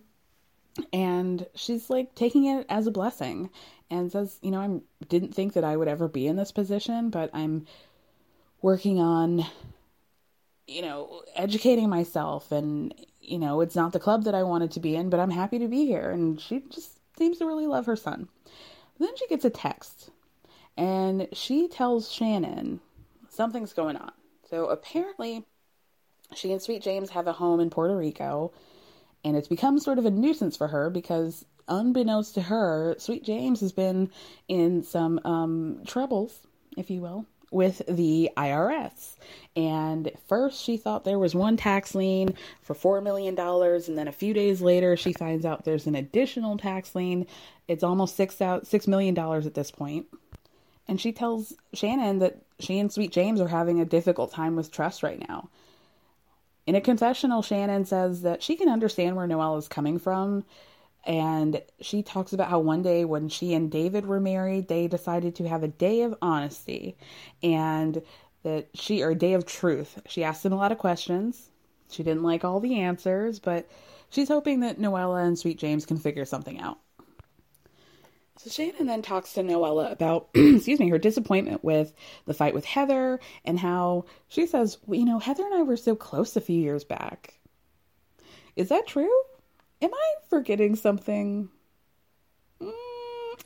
and 0.93 1.45
she's 1.55 1.89
like 1.89 2.15
taking 2.15 2.45
it 2.45 2.65
as 2.69 2.87
a 2.87 2.91
blessing 2.91 3.49
and 3.89 4.11
says 4.11 4.39
you 4.41 4.51
know 4.51 4.61
i 4.61 5.05
didn't 5.07 5.35
think 5.35 5.53
that 5.53 5.63
i 5.63 5.75
would 5.75 5.87
ever 5.87 6.07
be 6.07 6.27
in 6.27 6.37
this 6.37 6.51
position 6.51 7.09
but 7.09 7.29
i'm 7.33 7.65
working 8.61 8.99
on 8.99 9.45
you 10.67 10.81
know 10.81 11.21
educating 11.35 11.89
myself 11.89 12.51
and 12.51 12.93
you 13.19 13.37
know 13.37 13.61
it's 13.61 13.75
not 13.75 13.91
the 13.91 13.99
club 13.99 14.23
that 14.23 14.35
i 14.35 14.43
wanted 14.43 14.71
to 14.71 14.79
be 14.79 14.95
in 14.95 15.09
but 15.09 15.19
i'm 15.19 15.29
happy 15.29 15.59
to 15.59 15.67
be 15.67 15.85
here. 15.85 16.09
And 16.09 16.39
she 16.39 16.61
just 16.69 16.97
seems 17.17 17.37
to 17.39 17.45
really 17.45 17.67
love 17.67 17.85
her 17.85 17.95
son 17.95 18.29
then 19.03 19.15
she 19.17 19.27
gets 19.27 19.45
a 19.45 19.49
text 19.49 20.09
and 20.77 21.27
she 21.33 21.67
tells 21.67 22.11
Shannon 22.11 22.79
something's 23.29 23.73
going 23.73 23.95
on. 23.95 24.11
So 24.49 24.67
apparently, 24.67 25.45
she 26.35 26.51
and 26.51 26.61
Sweet 26.61 26.81
James 26.81 27.11
have 27.11 27.27
a 27.27 27.33
home 27.33 27.59
in 27.59 27.69
Puerto 27.69 27.95
Rico, 27.95 28.51
and 29.23 29.37
it's 29.37 29.47
become 29.47 29.79
sort 29.79 29.97
of 29.97 30.05
a 30.05 30.11
nuisance 30.11 30.57
for 30.57 30.67
her 30.67 30.89
because, 30.89 31.45
unbeknownst 31.67 32.35
to 32.35 32.41
her, 32.41 32.95
Sweet 32.97 33.23
James 33.23 33.61
has 33.61 33.71
been 33.71 34.11
in 34.47 34.83
some 34.83 35.19
um, 35.23 35.83
troubles, 35.85 36.47
if 36.77 36.89
you 36.89 37.01
will, 37.01 37.25
with 37.51 37.81
the 37.87 38.31
IRS. 38.37 39.15
And 39.55 40.11
first, 40.27 40.63
she 40.63 40.77
thought 40.77 41.03
there 41.03 41.19
was 41.19 41.35
one 41.35 41.57
tax 41.57 41.93
lien 41.93 42.35
for 42.61 42.73
$4 42.73 43.03
million. 43.03 43.37
And 43.37 43.97
then 43.97 44.07
a 44.07 44.13
few 44.13 44.33
days 44.33 44.61
later, 44.61 44.95
she 44.95 45.13
finds 45.13 45.45
out 45.45 45.65
there's 45.65 45.87
an 45.87 45.95
additional 45.95 46.57
tax 46.57 46.95
lien. 46.95 47.27
It's 47.67 47.83
almost 47.83 48.15
six 48.15 48.41
out, 48.41 48.65
$6 48.65 48.87
million 48.87 49.17
at 49.17 49.53
this 49.53 49.69
point. 49.69 50.07
And 50.87 50.99
she 50.99 51.11
tells 51.11 51.53
Shannon 51.73 52.19
that 52.19 52.37
she 52.59 52.79
and 52.79 52.91
Sweet 52.91 53.11
James 53.11 53.41
are 53.41 53.47
having 53.47 53.79
a 53.79 53.85
difficult 53.85 54.31
time 54.31 54.55
with 54.55 54.71
trust 54.71 55.03
right 55.03 55.19
now. 55.27 55.49
In 56.65 56.75
a 56.75 56.81
confessional, 56.81 57.41
Shannon 57.41 57.85
says 57.85 58.21
that 58.21 58.41
she 58.41 58.55
can 58.55 58.69
understand 58.69 59.15
where 59.15 59.27
Noelle 59.27 59.57
is 59.57 59.67
coming 59.67 59.99
from 59.99 60.45
and 61.03 61.61
she 61.79 62.03
talks 62.03 62.33
about 62.33 62.49
how 62.49 62.59
one 62.59 62.81
day 62.81 63.05
when 63.05 63.29
she 63.29 63.53
and 63.53 63.71
David 63.71 64.05
were 64.05 64.19
married, 64.19 64.67
they 64.67 64.87
decided 64.87 65.35
to 65.35 65.47
have 65.47 65.63
a 65.63 65.67
day 65.67 66.01
of 66.01 66.15
honesty 66.21 66.95
and 67.41 68.01
that 68.43 68.69
she, 68.73 69.01
or 69.01 69.11
a 69.11 69.15
day 69.15 69.33
of 69.33 69.45
truth. 69.45 69.99
She 70.07 70.23
asked 70.23 70.45
him 70.45 70.53
a 70.53 70.57
lot 70.57 70.71
of 70.71 70.77
questions. 70.77 71.49
She 71.89 72.03
didn't 72.03 72.23
like 72.23 72.43
all 72.43 72.59
the 72.59 72.79
answers, 72.79 73.39
but 73.39 73.67
she's 74.09 74.27
hoping 74.27 74.61
that 74.61 74.79
Noella 74.79 75.25
and 75.25 75.37
Sweet 75.37 75.57
James 75.59 75.85
can 75.85 75.97
figure 75.97 76.25
something 76.25 76.59
out. 76.59 76.79
So 78.37 78.49
Shannon 78.49 78.87
then 78.87 79.01
talks 79.01 79.33
to 79.33 79.41
Noella 79.41 79.91
about, 79.91 80.29
excuse 80.35 80.79
me, 80.79 80.89
her 80.89 80.97
disappointment 80.97 81.63
with 81.63 81.93
the 82.25 82.33
fight 82.33 82.53
with 82.53 82.65
Heather 82.65 83.19
and 83.45 83.59
how 83.59 84.05
she 84.29 84.47
says, 84.47 84.77
well, 84.85 84.99
you 84.99 85.05
know, 85.05 85.19
Heather 85.19 85.45
and 85.45 85.53
I 85.53 85.61
were 85.63 85.77
so 85.77 85.95
close 85.95 86.35
a 86.35 86.41
few 86.41 86.59
years 86.59 86.83
back. 86.83 87.39
Is 88.55 88.69
that 88.69 88.87
true? 88.87 89.11
Am 89.81 89.93
I 89.93 90.13
forgetting 90.29 90.75
something? 90.75 91.49
Mm, 92.61 92.71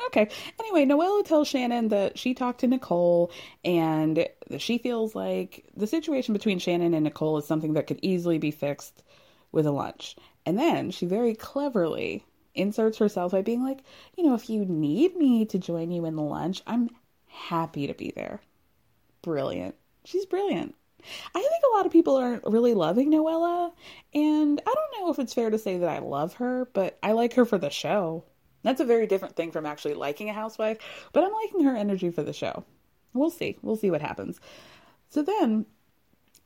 okay. 0.08 0.30
Anyway, 0.60 0.86
Noella 0.86 1.26
tells 1.26 1.48
Shannon 1.48 1.88
that 1.90 2.18
she 2.18 2.34
talked 2.34 2.60
to 2.62 2.68
Nicole 2.68 3.32
and 3.64 4.28
that 4.50 4.62
she 4.62 4.78
feels 4.78 5.16
like 5.16 5.66
the 5.76 5.88
situation 5.88 6.34
between 6.34 6.60
Shannon 6.60 6.94
and 6.94 7.04
Nicole 7.04 7.38
is 7.38 7.46
something 7.46 7.74
that 7.74 7.88
could 7.88 8.00
easily 8.02 8.38
be 8.38 8.52
fixed 8.52 9.04
with 9.52 9.66
a 9.66 9.72
lunch. 9.72 10.16
And 10.46 10.60
then 10.60 10.92
she 10.92 11.06
very 11.06 11.34
cleverly 11.34 12.26
inserts 12.54 12.98
herself 12.98 13.32
by 13.32 13.42
being 13.42 13.64
like, 13.64 13.84
you 14.18 14.24
know, 14.24 14.34
if 14.34 14.50
you 14.50 14.66
need 14.66 15.16
me 15.16 15.46
to 15.46 15.60
join 15.60 15.92
you 15.92 16.06
in 16.06 16.16
the 16.16 16.22
lunch, 16.22 16.62
I'm 16.68 16.90
happy 17.28 17.88
to 17.88 17.94
be 17.94 18.12
there. 18.16 18.42
Brilliant. 19.22 19.76
She's 20.04 20.26
brilliant. 20.26 20.76
I 21.34 21.40
think 21.40 21.64
a 21.72 21.78
lot 21.78 21.86
of 21.86 21.92
people 21.92 22.16
aren't 22.16 22.44
really 22.46 22.74
loving 22.74 23.12
Noella, 23.12 23.72
and 24.14 24.62
I 24.66 24.74
don't 24.74 25.02
know 25.02 25.12
if 25.12 25.20
it's 25.20 25.34
fair 25.34 25.50
to 25.50 25.58
say 25.58 25.78
that 25.78 25.90
I 25.90 26.00
love 26.00 26.36
her, 26.36 26.70
but 26.74 26.98
I 27.04 27.12
like 27.14 27.34
her 27.34 27.46
for 27.46 27.58
the 27.58 27.70
show. 27.70 28.24
That's 28.64 28.82
a 28.82 28.86
very 28.86 29.06
different 29.06 29.36
thing 29.36 29.52
from 29.52 29.66
actually 29.66 29.94
liking 29.94 30.30
a 30.30 30.34
housewife, 30.34 30.78
but 31.14 31.24
I'm 31.24 31.32
liking 31.32 31.64
her 31.66 31.76
energy 31.76 32.10
for 32.10 32.24
the 32.24 32.34
show. 32.34 32.64
We'll 33.14 33.30
see. 33.30 33.58
We'll 33.62 33.76
see 33.76 33.92
what 33.92 34.02
happens. 34.02 34.40
So 35.10 35.22
then 35.22 35.66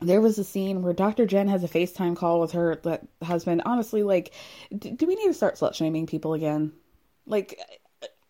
there 0.02 0.22
was 0.22 0.38
a 0.38 0.44
scene 0.44 0.82
where 0.82 0.94
Dr. 0.94 1.26
Jen 1.26 1.48
has 1.48 1.64
a 1.64 1.68
FaceTime 1.68 2.16
call 2.16 2.40
with 2.40 2.52
her 2.52 2.80
husband. 3.24 3.62
Honestly, 3.66 4.04
like, 4.04 4.34
do, 4.78 4.92
do 4.92 5.08
we 5.08 5.16
need 5.16 5.28
to 5.28 5.34
start 5.34 5.56
slut 5.56 5.74
shaming 5.76 6.08
people 6.08 6.34
again? 6.34 6.74
Like, 7.26 7.60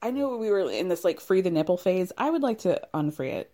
I 0.01 0.11
knew 0.11 0.38
we 0.38 0.49
were 0.49 0.69
in 0.69 0.88
this 0.88 1.03
like 1.03 1.19
free 1.19 1.41
the 1.41 1.51
nipple 1.51 1.77
phase. 1.77 2.11
I 2.17 2.30
would 2.30 2.41
like 2.41 2.59
to 2.59 2.82
unfree 2.93 3.32
it 3.32 3.51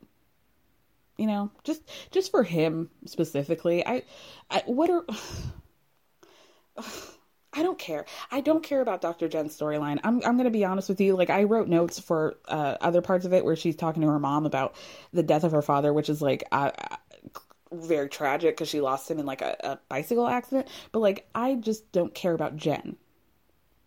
you 1.17 1.27
know 1.27 1.51
just 1.63 1.81
just 2.11 2.31
for 2.31 2.43
him 2.43 2.89
specifically 3.05 3.85
i 3.85 4.03
i 4.49 4.63
what 4.65 4.89
are 4.89 5.05
I 7.57 7.63
don't 7.63 7.79
care. 7.79 8.05
I 8.31 8.41
don't 8.41 8.63
care 8.63 8.81
about 8.81 8.99
Dr. 8.99 9.29
Jen's 9.29 9.57
storyline. 9.57 10.01
I'm 10.03 10.21
I'm 10.25 10.37
to 10.37 10.49
be 10.49 10.65
honest 10.65 10.89
with 10.89 10.99
you. 10.99 11.15
Like 11.15 11.29
I 11.29 11.43
wrote 11.43 11.69
notes 11.69 11.97
for 11.97 12.35
uh, 12.49 12.75
other 12.81 13.01
parts 13.01 13.25
of 13.25 13.33
it 13.33 13.45
where 13.45 13.55
she's 13.55 13.77
talking 13.77 14.01
to 14.01 14.09
her 14.09 14.19
mom 14.19 14.45
about 14.45 14.75
the 15.13 15.23
death 15.23 15.45
of 15.45 15.53
her 15.53 15.61
father, 15.61 15.93
which 15.93 16.09
is 16.09 16.21
like 16.21 16.43
very 17.71 18.09
tragic 18.09 18.55
because 18.55 18.69
she 18.69 18.81
lost 18.81 19.09
him 19.09 19.19
in 19.19 19.25
like 19.25 19.41
a, 19.41 19.55
a 19.61 19.79
bicycle 19.89 20.27
accident. 20.27 20.67
But 20.91 20.99
like 20.99 21.29
I 21.33 21.55
just 21.55 21.91
don't 21.93 22.13
care 22.13 22.33
about 22.33 22.57
Jen, 22.57 22.97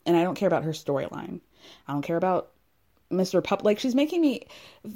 and 0.07 0.17
I 0.17 0.23
don't 0.23 0.35
care 0.35 0.49
about 0.49 0.65
her 0.65 0.73
storyline. 0.73 1.41
I 1.87 1.93
don't 1.93 2.03
care 2.03 2.17
about 2.17 2.53
Mr. 3.13 3.45
Pup. 3.45 3.65
Like 3.65 3.79
she's 3.79 3.95
making 3.95 4.23
me 4.23 4.47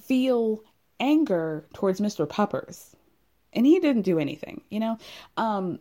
feel 0.05 0.63
anger 1.03 1.67
towards 1.75 2.01
Mr. 2.01 2.27
Puppers. 2.27 2.97
And 3.53 3.67
he 3.67 3.79
didn't 3.81 4.03
do 4.03 4.19
anything, 4.19 4.63
you 4.71 4.81
know? 4.81 4.97
Um 5.37 5.79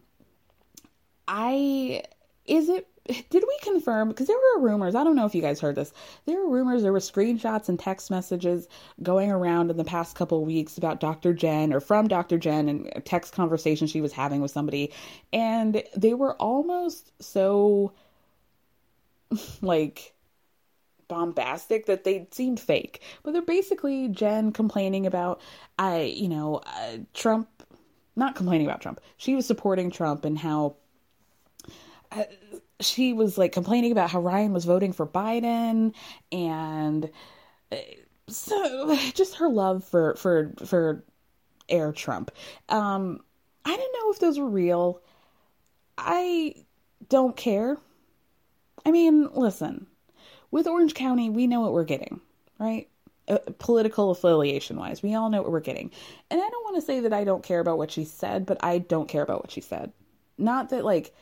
I 1.28 2.04
is 2.46 2.68
it 2.68 2.88
did 3.08 3.44
we 3.48 3.58
confirm 3.62 4.10
because 4.10 4.28
there 4.28 4.38
were 4.38 4.62
rumors 4.62 4.94
i 4.94 5.04
don't 5.04 5.16
know 5.16 5.26
if 5.26 5.34
you 5.34 5.42
guys 5.42 5.60
heard 5.60 5.76
this 5.76 5.92
there 6.26 6.38
were 6.38 6.50
rumors 6.50 6.84
there 6.84 6.92
were 6.92 7.00
screenshots 7.00 7.68
and 7.68 7.80
text 7.80 8.12
messages 8.12 8.68
going 9.02 9.32
around 9.32 9.72
in 9.72 9.78
the 9.78 9.84
past 9.84 10.16
couple 10.16 10.44
weeks 10.46 10.78
about 10.78 11.00
dr 11.00 11.34
jen 11.34 11.74
or 11.74 11.80
from 11.80 12.08
dr 12.08 12.38
jen 12.38 12.70
and 12.70 12.92
a 12.96 13.02
text 13.02 13.34
conversation 13.34 13.88
she 13.88 14.02
was 14.02 14.14
having 14.14 14.40
with 14.40 14.52
somebody 14.52 14.92
and 15.34 15.84
they 15.96 16.14
were 16.14 16.36
almost 16.36 17.12
so 17.22 17.92
like 19.62 20.14
bombastic 21.12 21.88
that 21.88 22.06
they 22.06 22.26
seemed 22.32 22.58
fake. 22.58 23.02
But 23.22 23.34
they're 23.34 23.42
basically 23.42 24.08
Jen 24.08 24.54
complaining 24.54 25.06
about, 25.06 25.42
I, 25.78 26.04
you 26.04 26.30
know, 26.30 26.62
uh, 26.66 27.00
Trump, 27.14 27.50
not 28.16 28.34
complaining 28.34 28.66
about 28.66 28.80
Trump. 28.80 29.02
She 29.18 29.36
was 29.36 29.46
supporting 29.46 29.92
Trump 29.92 30.24
and 30.24 30.40
how 30.40 30.78
uh, 32.14 32.24
she 32.80 33.12
was 33.12 33.38
like 33.38 33.52
complaining 33.52 33.92
about 33.92 34.10
how 34.10 34.22
Ryan 34.22 34.54
was 34.54 34.64
voting 34.64 34.94
for 34.94 35.06
Biden 35.06 35.94
and 36.32 37.10
uh, 37.74 37.76
so 38.30 38.96
just 39.14 39.36
her 39.36 39.50
love 39.50 39.84
for 39.84 40.16
for 40.16 40.54
for 40.66 41.04
Air 41.68 41.92
Trump. 41.92 42.32
Um, 42.70 43.20
I 43.66 43.76
don't 43.76 43.94
know 44.00 44.12
if 44.12 44.20
those 44.20 44.40
were 44.40 44.50
real. 44.50 45.02
I 45.98 46.56
don't 47.10 47.36
care. 47.36 47.78
I 48.86 48.92
mean, 48.92 49.28
listen, 49.34 49.88
with 50.52 50.68
Orange 50.68 50.94
County, 50.94 51.30
we 51.30 51.48
know 51.48 51.62
what 51.62 51.74
we're 51.74 51.84
getting, 51.84 52.20
right? 52.60 52.88
Uh, 53.28 53.40
political 53.60 54.12
affiliation 54.12 54.78
wise, 54.78 55.02
we 55.02 55.16
all 55.16 55.30
know 55.30 55.42
what 55.42 55.52
we're 55.52 55.60
getting. 55.60 55.92
And 56.30 56.42
I 56.42 56.50
don't 56.50 56.64
want 56.64 56.76
to 56.76 56.82
say 56.82 57.00
that 57.02 57.14
I 57.14 57.24
don't 57.24 57.44
care 57.44 57.60
about 57.60 57.78
what 57.78 57.92
she 57.92 58.04
said, 58.04 58.46
but 58.46 58.64
I 58.64 58.80
don't 58.80 59.08
care 59.08 59.24
about 59.24 59.42
what 59.42 59.52
she 59.52 59.62
said. 59.62 59.94
Not 60.38 60.70
that, 60.70 60.84
like, 60.84 61.14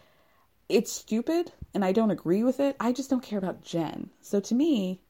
it's 0.70 0.92
stupid 0.92 1.52
and 1.74 1.84
I 1.84 1.92
don't 1.92 2.12
agree 2.12 2.44
with 2.44 2.60
it. 2.60 2.76
I 2.80 2.92
just 2.92 3.10
don't 3.10 3.24
care 3.24 3.40
about 3.40 3.64
Jen. 3.64 4.10
So 4.22 4.40
to 4.40 4.56
me, 4.56 5.02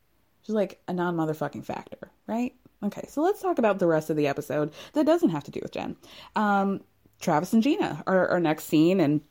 she's 0.41 0.55
like 0.55 0.81
a 0.87 0.93
non 0.93 1.15
motherfucking 1.15 1.65
factor, 1.65 2.11
right? 2.27 2.53
Okay, 2.81 3.05
so 3.09 3.21
let's 3.21 3.41
talk 3.41 3.59
about 3.59 3.79
the 3.79 3.87
rest 3.87 4.09
of 4.09 4.15
the 4.15 4.27
episode 4.27 4.71
that 4.93 5.05
doesn't 5.05 5.29
have 5.29 5.43
to 5.43 5.51
do 5.51 5.59
with 5.61 5.73
Jen. 5.73 5.97
Um, 6.35 6.81
Travis 7.19 7.51
and 7.51 7.61
Gina 7.61 8.03
are 8.07 8.29
our 8.29 8.39
next 8.39 8.65
scene, 8.65 9.01
and 9.01 9.21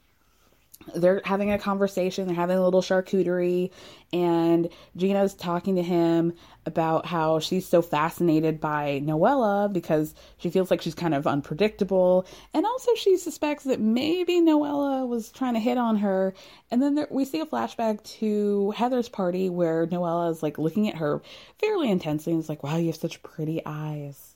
they're 0.94 1.20
having 1.24 1.50
a 1.52 1.58
conversation. 1.58 2.26
They're 2.26 2.36
having 2.36 2.58
a 2.58 2.64
little 2.64 2.82
charcuterie, 2.82 3.70
and 4.12 4.68
Gina's 4.96 5.34
talking 5.34 5.76
to 5.76 5.82
him 5.82 6.32
about 6.66 7.06
how 7.06 7.38
she's 7.38 7.66
so 7.66 7.80
fascinated 7.80 8.60
by 8.60 9.00
Noella 9.04 9.72
because 9.72 10.14
she 10.36 10.50
feels 10.50 10.70
like 10.70 10.82
she's 10.82 10.94
kind 10.94 11.14
of 11.14 11.26
unpredictable, 11.26 12.26
and 12.52 12.66
also 12.66 12.94
she 12.94 13.16
suspects 13.16 13.64
that 13.64 13.80
maybe 13.80 14.40
Noella 14.40 15.06
was 15.08 15.30
trying 15.30 15.54
to 15.54 15.60
hit 15.60 15.78
on 15.78 15.96
her. 15.96 16.34
And 16.70 16.82
then 16.82 16.94
there, 16.94 17.08
we 17.10 17.24
see 17.24 17.40
a 17.40 17.46
flashback 17.46 18.02
to 18.18 18.72
Heather's 18.72 19.08
party 19.08 19.48
where 19.48 19.86
Noella 19.86 20.30
is 20.30 20.42
like 20.42 20.58
looking 20.58 20.88
at 20.88 20.96
her 20.96 21.22
fairly 21.58 21.90
intensely 21.90 22.32
and 22.32 22.42
is 22.42 22.48
like, 22.48 22.62
"Wow, 22.62 22.76
you 22.76 22.86
have 22.86 22.96
such 22.96 23.22
pretty 23.22 23.62
eyes." 23.64 24.34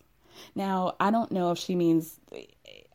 Now 0.55 0.97
I 0.99 1.11
don't 1.11 1.31
know 1.33 1.51
if 1.53 1.59
she 1.59 1.75
means, 1.75 2.19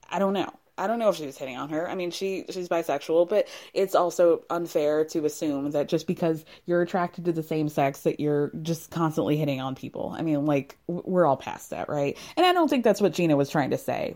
I 0.09 0.19
don't 0.19 0.33
know. 0.33 0.51
I 0.77 0.87
don't 0.87 0.99
know 0.99 1.09
if 1.09 1.15
she 1.15 1.25
was 1.25 1.37
hitting 1.37 1.57
on 1.57 1.69
her. 1.69 1.89
I 1.89 1.95
mean, 1.95 2.11
she 2.11 2.45
she's 2.49 2.69
bisexual, 2.69 3.29
but 3.29 3.47
it's 3.73 3.95
also 3.95 4.43
unfair 4.49 5.05
to 5.05 5.25
assume 5.25 5.71
that 5.71 5.87
just 5.87 6.07
because 6.07 6.45
you're 6.65 6.81
attracted 6.81 7.25
to 7.25 7.31
the 7.31 7.43
same 7.43 7.69
sex 7.69 8.01
that 8.01 8.19
you're 8.19 8.51
just 8.61 8.91
constantly 8.91 9.37
hitting 9.37 9.59
on 9.59 9.75
people. 9.75 10.13
I 10.17 10.21
mean, 10.21 10.45
like 10.45 10.77
we're 10.87 11.25
all 11.25 11.37
past 11.37 11.71
that, 11.71 11.89
right? 11.89 12.17
And 12.35 12.45
I 12.45 12.53
don't 12.53 12.69
think 12.69 12.83
that's 12.83 13.01
what 13.01 13.13
Gina 13.13 13.35
was 13.35 13.49
trying 13.49 13.71
to 13.71 13.77
say. 13.77 14.15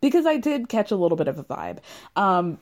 Because 0.00 0.24
I 0.24 0.36
did 0.36 0.68
catch 0.68 0.92
a 0.92 0.96
little 0.96 1.16
bit 1.16 1.28
of 1.28 1.38
a 1.38 1.44
vibe. 1.44 1.78
Um 2.16 2.58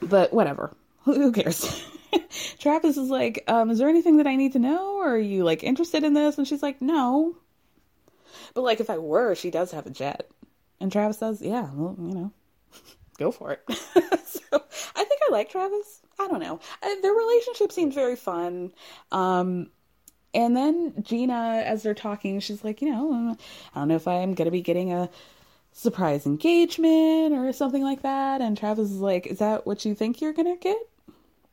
but 0.00 0.32
whatever. 0.32 0.74
Who, 1.04 1.32
cares? 1.32 1.82
Travis 2.58 2.96
is 2.96 3.08
like, 3.08 3.44
um, 3.48 3.70
is 3.70 3.78
there 3.78 3.88
anything 3.88 4.18
that 4.18 4.26
I 4.26 4.36
need 4.36 4.52
to 4.52 4.58
know? 4.58 4.96
Or 4.98 5.14
are 5.14 5.18
you 5.18 5.44
like 5.44 5.64
interested 5.64 6.04
in 6.04 6.14
this? 6.14 6.38
And 6.38 6.46
she's 6.46 6.62
like, 6.62 6.80
no. 6.80 7.36
But 8.54 8.62
like 8.62 8.80
if 8.80 8.90
I 8.90 8.98
were, 8.98 9.34
she 9.34 9.50
does 9.50 9.72
have 9.72 9.86
a 9.86 9.90
jet. 9.90 10.28
And 10.82 10.90
Travis 10.90 11.18
says, 11.18 11.40
yeah, 11.40 11.68
well, 11.74 11.94
you 11.96 12.12
know, 12.12 12.32
go 13.18 13.30
for 13.30 13.52
it. 13.52 13.62
so 13.70 14.62
I 14.96 15.04
think 15.04 15.20
I 15.28 15.30
like 15.30 15.48
Travis. 15.48 16.02
I 16.18 16.26
don't 16.26 16.40
know. 16.40 16.58
I, 16.82 16.98
their 17.00 17.12
relationship 17.12 17.70
seems 17.70 17.94
very 17.94 18.16
fun. 18.16 18.72
Um, 19.12 19.70
and 20.34 20.56
then 20.56 20.94
Gina, 21.00 21.62
as 21.64 21.84
they're 21.84 21.94
talking, 21.94 22.40
she's 22.40 22.64
like, 22.64 22.82
you 22.82 22.90
know, 22.90 23.36
I 23.74 23.78
don't 23.78 23.88
know 23.88 23.94
if 23.94 24.08
I'm 24.08 24.34
going 24.34 24.46
to 24.46 24.50
be 24.50 24.60
getting 24.60 24.92
a 24.92 25.08
surprise 25.72 26.26
engagement 26.26 27.32
or 27.32 27.52
something 27.52 27.82
like 27.84 28.02
that. 28.02 28.40
And 28.40 28.58
Travis 28.58 28.90
is 28.90 29.00
like, 29.00 29.28
is 29.28 29.38
that 29.38 29.64
what 29.66 29.84
you 29.84 29.94
think 29.94 30.20
you're 30.20 30.32
going 30.32 30.52
to 30.52 30.60
get? 30.60 30.76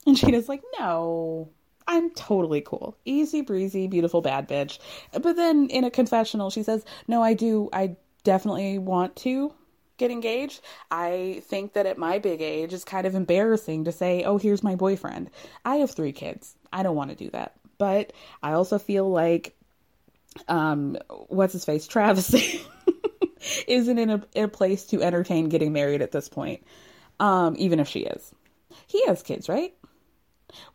And 0.07 0.17
Gina's 0.17 0.49
like, 0.49 0.63
no, 0.79 1.49
I'm 1.87 2.09
totally 2.11 2.61
cool. 2.61 2.97
Easy 3.05 3.41
breezy, 3.41 3.85
beautiful 3.85 4.21
bad 4.21 4.49
bitch. 4.49 4.79
But 5.11 5.35
then 5.35 5.67
in 5.67 5.83
a 5.83 5.91
confessional, 5.91 6.49
she 6.49 6.63
says, 6.63 6.83
no, 7.07 7.21
I 7.21 7.35
do, 7.35 7.69
I 7.71 7.95
definitely 8.23 8.77
want 8.77 9.15
to 9.17 9.53
get 9.97 10.09
engaged. 10.09 10.61
I 10.89 11.43
think 11.45 11.73
that 11.73 11.85
at 11.85 11.97
my 11.97 12.17
big 12.17 12.41
age, 12.41 12.73
it's 12.73 12.83
kind 12.83 13.05
of 13.05 13.13
embarrassing 13.13 13.83
to 13.85 13.91
say, 13.91 14.23
oh, 14.23 14.37
here's 14.37 14.63
my 14.63 14.75
boyfriend. 14.75 15.29
I 15.63 15.75
have 15.77 15.91
three 15.91 16.13
kids. 16.13 16.55
I 16.73 16.81
don't 16.81 16.95
want 16.95 17.11
to 17.11 17.15
do 17.15 17.29
that. 17.31 17.53
But 17.77 18.13
I 18.41 18.53
also 18.53 18.79
feel 18.79 19.09
like, 19.09 19.55
um, 20.47 20.97
what's 21.27 21.53
his 21.53 21.65
face? 21.65 21.85
Travis 21.87 22.33
isn't 23.67 23.97
in 23.97 24.09
a, 24.09 24.23
in 24.33 24.45
a 24.45 24.49
place 24.49 24.85
to 24.87 25.03
entertain 25.03 25.49
getting 25.49 25.73
married 25.73 26.01
at 26.01 26.11
this 26.11 26.29
point, 26.29 26.63
um, 27.19 27.55
even 27.57 27.79
if 27.79 27.87
she 27.87 28.01
is. 28.01 28.33
He 28.87 29.05
has 29.05 29.21
kids, 29.21 29.47
right? 29.49 29.73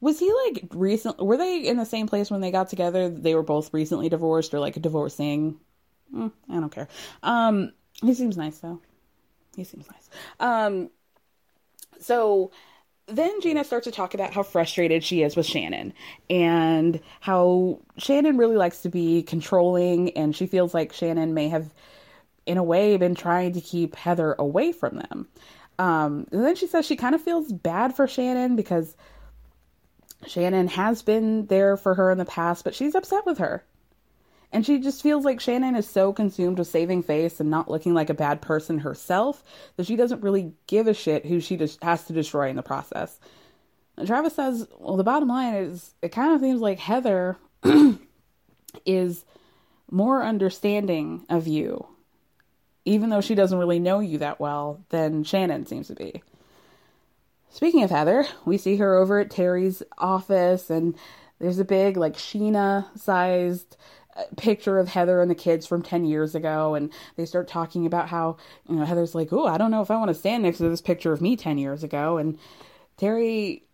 Was 0.01 0.21
he 0.21 0.33
like 0.47 0.67
recent? 0.71 1.19
Were 1.19 1.37
they 1.37 1.59
in 1.59 1.77
the 1.77 1.85
same 1.85 2.07
place 2.07 2.31
when 2.31 2.41
they 2.41 2.53
got 2.53 2.69
together? 2.69 3.09
They 3.09 3.35
were 3.35 3.43
both 3.43 3.75
recently 3.75 4.09
divorced 4.09 4.55
or 4.55 4.61
like 4.61 4.81
divorcing 4.81 5.59
Mm, 6.15 6.33
I 6.51 6.55
don't 6.55 6.73
care. 6.73 6.89
Um, 7.23 7.73
he 8.03 8.15
seems 8.15 8.37
nice 8.37 8.59
though. 8.59 8.81
He 9.57 9.65
seems 9.65 9.87
nice. 9.91 10.09
Um, 10.41 10.91
so 12.01 12.51
then 13.07 13.41
Gina 13.41 13.65
starts 13.65 13.85
to 13.85 13.93
talk 13.93 14.15
about 14.15 14.33
how 14.33 14.43
frustrated 14.43 15.05
she 15.05 15.23
is 15.23 15.37
with 15.37 15.47
Shannon 15.47 15.93
and 16.31 17.01
how 17.21 17.81
Shannon 17.99 18.37
really 18.37 18.57
likes 18.57 18.81
to 18.83 18.89
be 18.89 19.23
controlling 19.23 20.11
and 20.17 20.35
she 20.35 20.47
feels 20.47 20.73
like 20.73 20.93
Shannon 20.93 21.35
may 21.35 21.49
have 21.49 21.73
in 22.47 22.59
a 22.59 22.63
way 22.63 22.97
been 22.97 23.15
trying 23.15 23.53
to 23.53 23.61
keep 23.61 23.95
Heather 23.97 24.35
away 24.39 24.73
from 24.73 24.97
them. 24.97 25.29
Um, 25.79 26.27
and 26.31 26.45
then 26.45 26.57
she 26.57 26.67
says 26.67 26.87
she 26.87 26.97
kind 26.97 27.15
of 27.15 27.21
feels 27.21 27.53
bad 27.53 27.95
for 27.97 28.07
Shannon 28.07 28.57
because 28.57 28.97
Shannon 30.27 30.69
has 30.69 31.03
been 31.03 31.47
there 31.47 31.77
for 31.77 31.95
her 31.95 32.11
in 32.11 32.19
the 32.19 32.25
past, 32.25 32.65
but 32.65 32.75
she's 32.75 32.95
upset 32.95 33.27
with 33.27 33.39
her. 33.39 33.65
And 34.55 34.65
she 34.65 34.79
just 34.79 35.03
feels 35.03 35.25
like 35.25 35.41
Shannon 35.41 35.75
is 35.75 35.89
so 35.89 36.13
consumed 36.13 36.61
with 36.61 36.69
saving 36.69 37.03
face 37.03 37.41
and 37.41 37.51
not 37.51 37.69
looking 37.69 37.93
like 37.93 38.09
a 38.09 38.15
bad 38.15 38.41
person 38.41 38.79
herself 38.79 39.43
that 39.77 39.85
she 39.85 39.97
doesn't 39.97 40.23
really 40.23 40.53
give 40.69 40.87
a 40.87 40.95
shit 40.95 41.27
who 41.27 41.41
she 41.41 41.57
just 41.57 41.83
has 41.83 42.05
to 42.05 42.13
destroy 42.13 42.49
in 42.51 42.55
the 42.55 42.63
process. 42.63 43.19
And 43.97 44.07
Travis 44.07 44.37
says, 44.37 44.69
well, 44.79 44.97
the 44.97 45.03
bottom 45.03 45.29
line 45.29 45.55
is 45.55 45.93
it 46.03 46.11
kind 46.11 46.35
of 46.35 46.41
seems 46.41 46.61
like 46.61 46.79
Heather 46.79 47.37
is 48.87 49.25
more 49.91 50.23
understanding 50.23 51.27
of 51.29 51.49
you, 51.49 51.89
even 52.85 53.11
though 53.11 53.21
she 53.21 53.35
doesn't 53.35 53.59
really 53.59 53.81
know 53.81 53.99
you 53.99 54.19
that 54.19 54.39
well, 54.39 54.85
than 54.91 55.25
Shannon 55.25 55.67
seems 55.67 55.89
to 55.89 55.97
be. 55.97 56.23
Speaking 57.51 57.83
of 57.83 57.91
Heather, 57.91 58.25
we 58.45 58.59
see 58.59 58.77
her 58.77 58.97
over 58.97 59.19
at 59.19 59.31
Terry's 59.31 59.83
office, 59.99 60.71
and 60.71 60.97
there's 61.41 61.59
a 61.59 61.65
big, 61.65 61.97
like, 61.97 62.15
Sheena 62.15 62.87
sized 62.97 63.77
picture 64.37 64.79
of 64.79 64.89
Heather 64.89 65.21
and 65.21 65.31
the 65.31 65.35
kids 65.35 65.67
from 65.67 65.83
10 65.83 66.05
years 66.05 66.35
ago 66.35 66.75
and 66.75 66.93
they 67.17 67.27
start 67.27 67.49
talking 67.49 67.87
about 67.87 68.09
how 68.09 68.37
you 68.69 68.77
know 68.77 68.85
Heather's 68.85 69.15
like 69.15 69.33
oh 69.33 69.47
I 69.47 69.59
don't 69.59 69.71
know 69.71 69.83
if 69.83 69.91
I 69.91 69.97
want 69.97 70.09
to 70.09 70.15
stand 70.15 70.43
next 70.43 70.59
to 70.59 70.69
this 70.69 70.81
picture 70.81 71.13
of 71.13 71.21
me 71.21 71.37
10 71.37 71.59
years 71.59 71.83
ago 71.83 72.19
and 72.19 72.39
Terry 72.97 73.65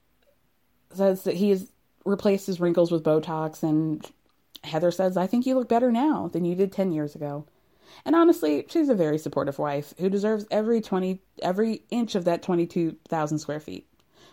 says 0.92 1.24
that 1.24 1.36
he 1.36 1.50
has 1.50 1.70
replaced 2.04 2.46
his 2.46 2.60
wrinkles 2.60 2.90
with 2.90 3.04
botox 3.04 3.62
and 3.62 4.04
Heather 4.64 4.90
says 4.90 5.16
I 5.16 5.26
think 5.26 5.46
you 5.46 5.54
look 5.54 5.68
better 5.68 5.92
now 5.92 6.28
than 6.32 6.44
you 6.44 6.54
did 6.54 6.72
10 6.72 6.92
years 6.92 7.14
ago. 7.14 7.46
And 8.04 8.16
honestly 8.16 8.64
she's 8.68 8.88
a 8.88 8.94
very 8.94 9.18
supportive 9.18 9.58
wife 9.58 9.92
who 9.98 10.08
deserves 10.08 10.46
every 10.50 10.80
20 10.80 11.20
every 11.42 11.82
inch 11.90 12.14
of 12.14 12.24
that 12.24 12.42
22,000 12.42 13.38
square 13.38 13.60
feet. 13.60 13.86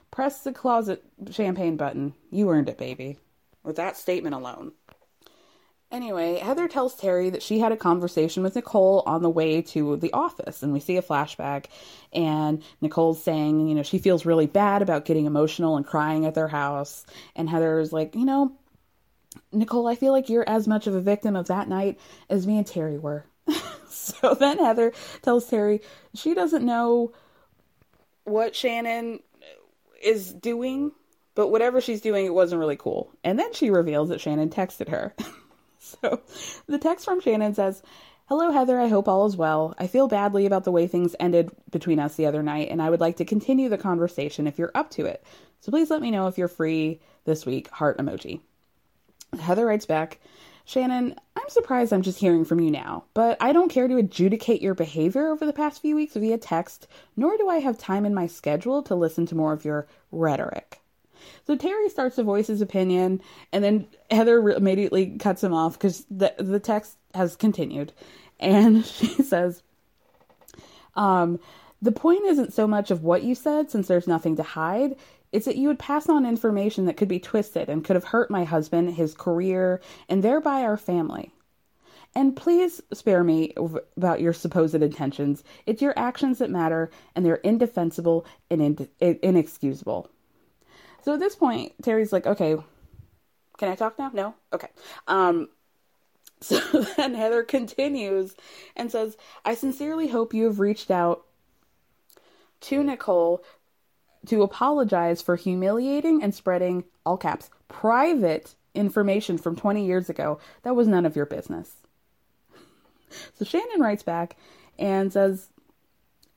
Press 0.09 0.39
the 0.39 0.53
closet 0.53 1.03
champagne 1.31 1.75
button. 1.75 2.13
You 2.31 2.49
earned 2.49 2.69
it 2.69 2.77
baby. 2.77 3.17
With 3.63 3.75
that 3.75 3.97
statement 3.97 4.35
alone 4.35 4.71
Anyway, 5.89 6.37
Heather 6.39 6.67
tells 6.67 6.95
Terry 6.95 7.29
that 7.29 7.41
she 7.41 7.59
had 7.59 7.71
a 7.71 7.77
conversation 7.77 8.43
with 8.43 8.55
Nicole 8.55 9.03
on 9.05 9.21
the 9.21 9.29
way 9.29 9.61
to 9.61 9.95
the 9.95 10.11
office, 10.11 10.61
and 10.61 10.73
we 10.73 10.81
see 10.81 10.97
a 10.97 11.01
flashback. 11.01 11.67
And 12.11 12.61
Nicole's 12.81 13.23
saying, 13.23 13.69
you 13.69 13.75
know, 13.75 13.83
she 13.83 13.97
feels 13.97 14.25
really 14.25 14.47
bad 14.47 14.81
about 14.81 15.05
getting 15.05 15.25
emotional 15.25 15.77
and 15.77 15.85
crying 15.85 16.25
at 16.25 16.35
their 16.35 16.49
house. 16.49 17.05
And 17.37 17.49
Heather's 17.49 17.93
like, 17.93 18.15
you 18.15 18.25
know, 18.25 18.51
Nicole, 19.53 19.87
I 19.87 19.95
feel 19.95 20.11
like 20.11 20.27
you're 20.27 20.47
as 20.47 20.67
much 20.67 20.87
of 20.87 20.93
a 20.93 20.99
victim 20.99 21.37
of 21.37 21.47
that 21.47 21.69
night 21.69 21.99
as 22.29 22.45
me 22.45 22.57
and 22.57 22.67
Terry 22.67 22.97
were. 22.97 23.25
so 23.89 24.33
then 24.33 24.57
Heather 24.57 24.91
tells 25.21 25.49
Terry 25.49 25.81
she 26.13 26.33
doesn't 26.33 26.65
know 26.65 27.13
what 28.25 28.55
Shannon 28.55 29.21
is 30.03 30.33
doing, 30.33 30.91
but 31.33 31.47
whatever 31.47 31.79
she's 31.79 32.01
doing, 32.01 32.25
it 32.25 32.33
wasn't 32.33 32.59
really 32.59 32.75
cool. 32.75 33.09
And 33.23 33.39
then 33.39 33.53
she 33.53 33.69
reveals 33.69 34.09
that 34.09 34.19
Shannon 34.19 34.49
texted 34.49 34.89
her. 34.89 35.15
So 36.01 36.21
the 36.67 36.79
text 36.79 37.05
from 37.05 37.21
Shannon 37.21 37.53
says, 37.53 37.81
Hello, 38.27 38.51
Heather. 38.51 38.77
I 38.77 38.89
hope 38.89 39.07
all 39.07 39.25
is 39.25 39.37
well. 39.37 39.73
I 39.77 39.87
feel 39.87 40.09
badly 40.09 40.45
about 40.45 40.65
the 40.65 40.71
way 40.71 40.85
things 40.85 41.15
ended 41.17 41.49
between 41.71 41.97
us 41.97 42.15
the 42.15 42.25
other 42.25 42.43
night, 42.43 42.69
and 42.69 42.81
I 42.81 42.89
would 42.89 42.99
like 42.99 43.15
to 43.17 43.25
continue 43.25 43.69
the 43.69 43.77
conversation 43.77 44.47
if 44.47 44.59
you're 44.59 44.71
up 44.75 44.89
to 44.91 45.05
it. 45.05 45.23
So 45.61 45.71
please 45.71 45.89
let 45.89 46.01
me 46.01 46.11
know 46.11 46.27
if 46.27 46.37
you're 46.37 46.49
free 46.49 46.99
this 47.23 47.45
week. 47.45 47.69
Heart 47.69 47.99
emoji. 47.99 48.41
Heather 49.39 49.65
writes 49.65 49.85
back, 49.85 50.19
Shannon, 50.65 51.15
I'm 51.37 51.47
surprised 51.47 51.93
I'm 51.93 52.01
just 52.01 52.19
hearing 52.19 52.43
from 52.43 52.59
you 52.59 52.69
now, 52.69 53.05
but 53.13 53.37
I 53.39 53.53
don't 53.53 53.71
care 53.71 53.87
to 53.87 53.95
adjudicate 53.95 54.61
your 54.61 54.73
behavior 54.73 55.29
over 55.29 55.45
the 55.45 55.53
past 55.53 55.81
few 55.81 55.95
weeks 55.95 56.15
via 56.15 56.37
text, 56.37 56.87
nor 57.15 57.37
do 57.37 57.47
I 57.47 57.59
have 57.59 57.77
time 57.77 58.05
in 58.05 58.13
my 58.13 58.27
schedule 58.27 58.83
to 58.83 58.95
listen 58.95 59.25
to 59.27 59.35
more 59.35 59.53
of 59.53 59.63
your 59.63 59.87
rhetoric. 60.11 60.81
So 61.47 61.55
Terry 61.55 61.87
starts 61.87 62.17
to 62.17 62.23
voice 62.23 62.47
his 62.47 62.61
opinion, 62.61 63.21
and 63.53 63.63
then 63.63 63.87
Heather 64.11 64.49
immediately 64.49 65.17
cuts 65.17 65.41
him 65.41 65.53
off 65.53 65.73
because 65.79 66.05
the 66.11 66.33
the 66.37 66.59
text 66.59 66.97
has 67.13 67.37
continued, 67.37 67.93
and 68.37 68.85
she 68.85 69.23
says, 69.23 69.63
um, 70.97 71.39
"The 71.81 71.93
point 71.93 72.25
isn't 72.25 72.53
so 72.53 72.67
much 72.67 72.91
of 72.91 73.03
what 73.05 73.23
you 73.23 73.33
said, 73.33 73.71
since 73.71 73.87
there's 73.87 74.07
nothing 74.09 74.35
to 74.35 74.43
hide. 74.43 74.97
It's 75.31 75.45
that 75.45 75.55
you 75.55 75.69
would 75.69 75.79
pass 75.79 76.09
on 76.09 76.25
information 76.25 76.83
that 76.85 76.97
could 76.97 77.07
be 77.07 77.19
twisted 77.19 77.69
and 77.69 77.83
could 77.83 77.95
have 77.95 78.03
hurt 78.03 78.29
my 78.29 78.43
husband, 78.43 78.95
his 78.95 79.13
career, 79.13 79.79
and 80.09 80.21
thereby 80.21 80.63
our 80.63 80.77
family." 80.77 81.31
And 82.13 82.35
please 82.35 82.81
spare 82.93 83.23
me 83.23 83.53
about 83.95 84.19
your 84.19 84.33
supposed 84.33 84.75
intentions. 84.75 85.45
It's 85.65 85.81
your 85.81 85.93
actions 85.97 86.39
that 86.39 86.49
matter, 86.49 86.89
and 87.15 87.25
they're 87.25 87.35
indefensible 87.35 88.25
and 88.49 88.89
in- 88.99 89.19
inexcusable. 89.21 90.09
So 91.07 91.13
at 91.13 91.21
this 91.21 91.37
point, 91.37 91.71
Terry's 91.81 92.11
like, 92.11 92.27
okay, 92.27 92.57
can 93.57 93.69
I 93.69 93.75
talk 93.75 93.97
now? 93.97 94.11
No? 94.13 94.35
Okay. 94.51 94.67
Um, 95.07 95.47
so 96.41 96.59
then 96.97 97.13
Heather 97.13 97.43
continues 97.43 98.35
and 98.75 98.91
says, 98.91 99.15
I 99.45 99.55
sincerely 99.55 100.09
hope 100.09 100.33
you 100.33 100.43
have 100.43 100.59
reached 100.59 100.91
out 100.91 101.23
to 102.59 102.83
Nicole 102.83 103.41
to 104.25 104.43
apologize 104.43 105.21
for 105.21 105.37
humiliating 105.37 106.21
and 106.21 106.35
spreading, 106.35 106.83
all 107.05 107.15
caps, 107.15 107.51
private 107.69 108.55
information 108.75 109.37
from 109.37 109.55
20 109.55 109.85
years 109.85 110.09
ago. 110.09 110.41
That 110.63 110.75
was 110.75 110.89
none 110.89 111.05
of 111.05 111.15
your 111.15 111.25
business. 111.25 111.77
So 113.39 113.45
Shannon 113.45 113.79
writes 113.79 114.03
back 114.03 114.35
and 114.77 115.13
says, 115.13 115.51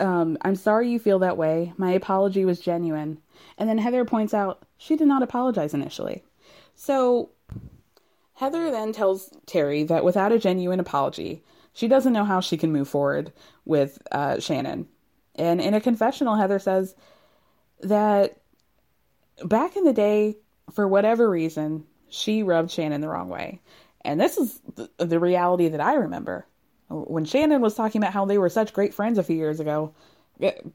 um, 0.00 0.38
I'm 0.42 0.56
sorry 0.56 0.90
you 0.90 0.98
feel 0.98 1.20
that 1.20 1.36
way. 1.36 1.72
My 1.76 1.92
apology 1.92 2.44
was 2.44 2.60
genuine. 2.60 3.18
And 3.58 3.68
then 3.68 3.78
Heather 3.78 4.04
points 4.04 4.34
out 4.34 4.66
she 4.78 4.96
did 4.96 5.06
not 5.06 5.22
apologize 5.22 5.74
initially. 5.74 6.24
So 6.74 7.30
Heather 8.34 8.70
then 8.70 8.92
tells 8.92 9.30
Terry 9.46 9.84
that 9.84 10.04
without 10.04 10.32
a 10.32 10.38
genuine 10.38 10.80
apology, 10.80 11.44
she 11.72 11.88
doesn't 11.88 12.12
know 12.12 12.24
how 12.24 12.40
she 12.40 12.56
can 12.56 12.72
move 12.72 12.88
forward 12.88 13.32
with 13.64 13.98
uh, 14.10 14.40
Shannon. 14.40 14.88
And 15.36 15.60
in 15.60 15.74
a 15.74 15.80
confessional, 15.80 16.36
Heather 16.36 16.58
says 16.58 16.94
that 17.82 18.40
back 19.44 19.76
in 19.76 19.84
the 19.84 19.92
day, 19.92 20.36
for 20.72 20.88
whatever 20.88 21.28
reason, 21.28 21.84
she 22.08 22.42
rubbed 22.42 22.70
Shannon 22.70 23.00
the 23.00 23.08
wrong 23.08 23.28
way. 23.28 23.60
And 24.02 24.20
this 24.20 24.38
is 24.38 24.60
the, 24.74 24.90
the 24.98 25.20
reality 25.20 25.68
that 25.68 25.80
I 25.80 25.94
remember. 25.94 26.46
When 26.90 27.24
Shannon 27.24 27.60
was 27.60 27.74
talking 27.74 28.02
about 28.02 28.12
how 28.12 28.24
they 28.24 28.38
were 28.38 28.48
such 28.48 28.72
great 28.72 28.92
friends 28.92 29.18
a 29.18 29.22
few 29.22 29.36
years 29.36 29.60
ago, 29.60 29.94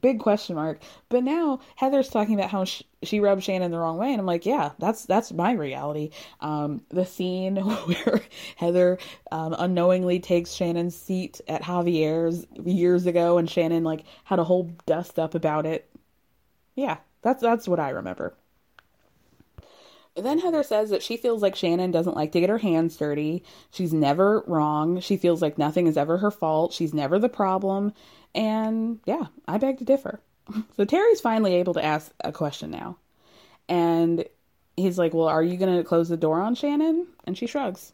big 0.00 0.20
question 0.20 0.56
mark. 0.56 0.80
But 1.08 1.24
now 1.24 1.60
Heather's 1.76 2.08
talking 2.08 2.34
about 2.34 2.50
how 2.50 2.64
she, 2.64 2.86
she 3.02 3.20
rubbed 3.20 3.42
Shannon 3.42 3.70
the 3.70 3.78
wrong 3.78 3.98
way, 3.98 4.12
and 4.12 4.20
I'm 4.20 4.26
like, 4.26 4.46
yeah, 4.46 4.70
that's 4.78 5.04
that's 5.04 5.32
my 5.32 5.52
reality. 5.52 6.10
Um, 6.40 6.82
the 6.88 7.04
scene 7.04 7.56
where 7.86 8.22
Heather 8.56 8.98
um, 9.32 9.54
unknowingly 9.58 10.20
takes 10.20 10.52
Shannon's 10.52 10.96
seat 10.96 11.40
at 11.48 11.62
Javier's 11.62 12.46
years 12.64 13.06
ago, 13.06 13.38
and 13.38 13.48
Shannon 13.48 13.84
like 13.84 14.04
had 14.24 14.38
a 14.38 14.44
whole 14.44 14.70
dust 14.86 15.18
up 15.18 15.34
about 15.34 15.66
it. 15.66 15.88
Yeah, 16.74 16.98
that's 17.22 17.42
that's 17.42 17.68
what 17.68 17.80
I 17.80 17.90
remember. 17.90 18.34
Then 20.16 20.38
Heather 20.38 20.62
says 20.62 20.90
that 20.90 21.02
she 21.02 21.18
feels 21.18 21.42
like 21.42 21.54
Shannon 21.54 21.90
doesn't 21.90 22.16
like 22.16 22.32
to 22.32 22.40
get 22.40 22.48
her 22.48 22.58
hands 22.58 22.96
dirty. 22.96 23.44
She's 23.70 23.92
never 23.92 24.42
wrong. 24.46 25.00
She 25.00 25.18
feels 25.18 25.42
like 25.42 25.58
nothing 25.58 25.86
is 25.86 25.98
ever 25.98 26.18
her 26.18 26.30
fault. 26.30 26.72
She's 26.72 26.94
never 26.94 27.18
the 27.18 27.28
problem. 27.28 27.92
And 28.34 29.00
yeah, 29.04 29.26
I 29.46 29.58
beg 29.58 29.78
to 29.78 29.84
differ. 29.84 30.20
So 30.76 30.84
Terry's 30.84 31.20
finally 31.20 31.54
able 31.56 31.74
to 31.74 31.84
ask 31.84 32.12
a 32.22 32.30
question 32.30 32.70
now. 32.70 32.98
And 33.68 34.24
he's 34.76 34.96
like, 34.96 35.12
Well, 35.12 35.26
are 35.26 35.42
you 35.42 35.56
going 35.56 35.76
to 35.76 35.82
close 35.82 36.08
the 36.08 36.16
door 36.16 36.40
on 36.40 36.54
Shannon? 36.54 37.08
And 37.24 37.36
she 37.36 37.48
shrugs. 37.48 37.92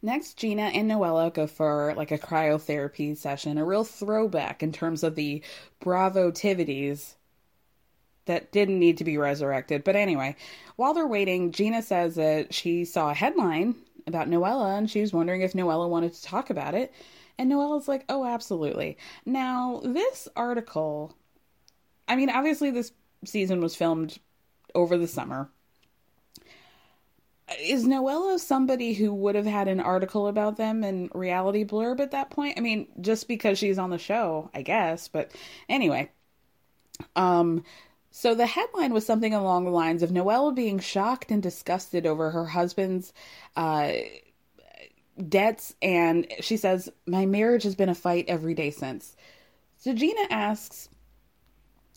Next, 0.00 0.38
Gina 0.38 0.62
and 0.62 0.90
Noella 0.90 1.32
go 1.32 1.46
for 1.46 1.94
like 1.96 2.10
a 2.10 2.18
cryotherapy 2.18 3.16
session, 3.16 3.58
a 3.58 3.64
real 3.64 3.84
throwback 3.84 4.62
in 4.62 4.72
terms 4.72 5.04
of 5.04 5.14
the 5.14 5.42
Bravo 5.78 6.30
tivities 6.30 7.16
that 8.26 8.52
didn't 8.52 8.78
need 8.78 8.98
to 8.98 9.04
be 9.04 9.18
resurrected. 9.18 9.84
But 9.84 9.96
anyway, 9.96 10.36
while 10.76 10.94
they're 10.94 11.06
waiting, 11.06 11.52
Gina 11.52 11.82
says 11.82 12.14
that 12.16 12.54
she 12.54 12.84
saw 12.84 13.10
a 13.10 13.14
headline 13.14 13.74
about 14.06 14.28
Noella 14.28 14.78
and 14.78 14.90
she 14.90 15.00
was 15.00 15.12
wondering 15.12 15.42
if 15.42 15.52
Noella 15.52 15.88
wanted 15.88 16.14
to 16.14 16.22
talk 16.22 16.50
about 16.50 16.74
it. 16.74 16.92
And 17.38 17.50
Noella's 17.50 17.88
like, 17.88 18.04
oh, 18.08 18.24
absolutely. 18.24 18.98
Now, 19.24 19.80
this 19.84 20.28
article, 20.36 21.16
I 22.06 22.16
mean, 22.16 22.30
obviously, 22.30 22.70
this 22.70 22.92
season 23.24 23.60
was 23.60 23.74
filmed 23.74 24.18
over 24.74 24.96
the 24.96 25.08
summer. 25.08 25.50
Is 27.60 27.84
Noella 27.84 28.38
somebody 28.38 28.94
who 28.94 29.12
would 29.12 29.34
have 29.34 29.46
had 29.46 29.68
an 29.68 29.80
article 29.80 30.26
about 30.28 30.56
them 30.56 30.84
in 30.84 31.10
Reality 31.14 31.64
Blurb 31.64 32.00
at 32.00 32.12
that 32.12 32.30
point? 32.30 32.56
I 32.56 32.60
mean, 32.60 32.86
just 33.00 33.28
because 33.28 33.58
she's 33.58 33.78
on 33.78 33.90
the 33.90 33.98
show, 33.98 34.50
I 34.54 34.62
guess. 34.62 35.08
But 35.08 35.32
anyway, 35.68 36.10
um, 37.16 37.64
so 38.12 38.34
the 38.34 38.46
headline 38.46 38.92
was 38.92 39.06
something 39.06 39.32
along 39.32 39.64
the 39.64 39.70
lines 39.70 40.02
of 40.02 40.10
Noella 40.10 40.54
being 40.54 40.78
shocked 40.78 41.30
and 41.30 41.42
disgusted 41.42 42.06
over 42.06 42.30
her 42.30 42.44
husband's 42.44 43.10
uh, 43.56 43.92
debts, 45.28 45.74
and 45.80 46.26
she 46.40 46.58
says, 46.58 46.90
My 47.06 47.24
marriage 47.24 47.62
has 47.62 47.74
been 47.74 47.88
a 47.88 47.94
fight 47.94 48.26
every 48.28 48.52
day 48.52 48.70
since. 48.70 49.16
So 49.78 49.94
Gina 49.94 50.26
asks 50.30 50.90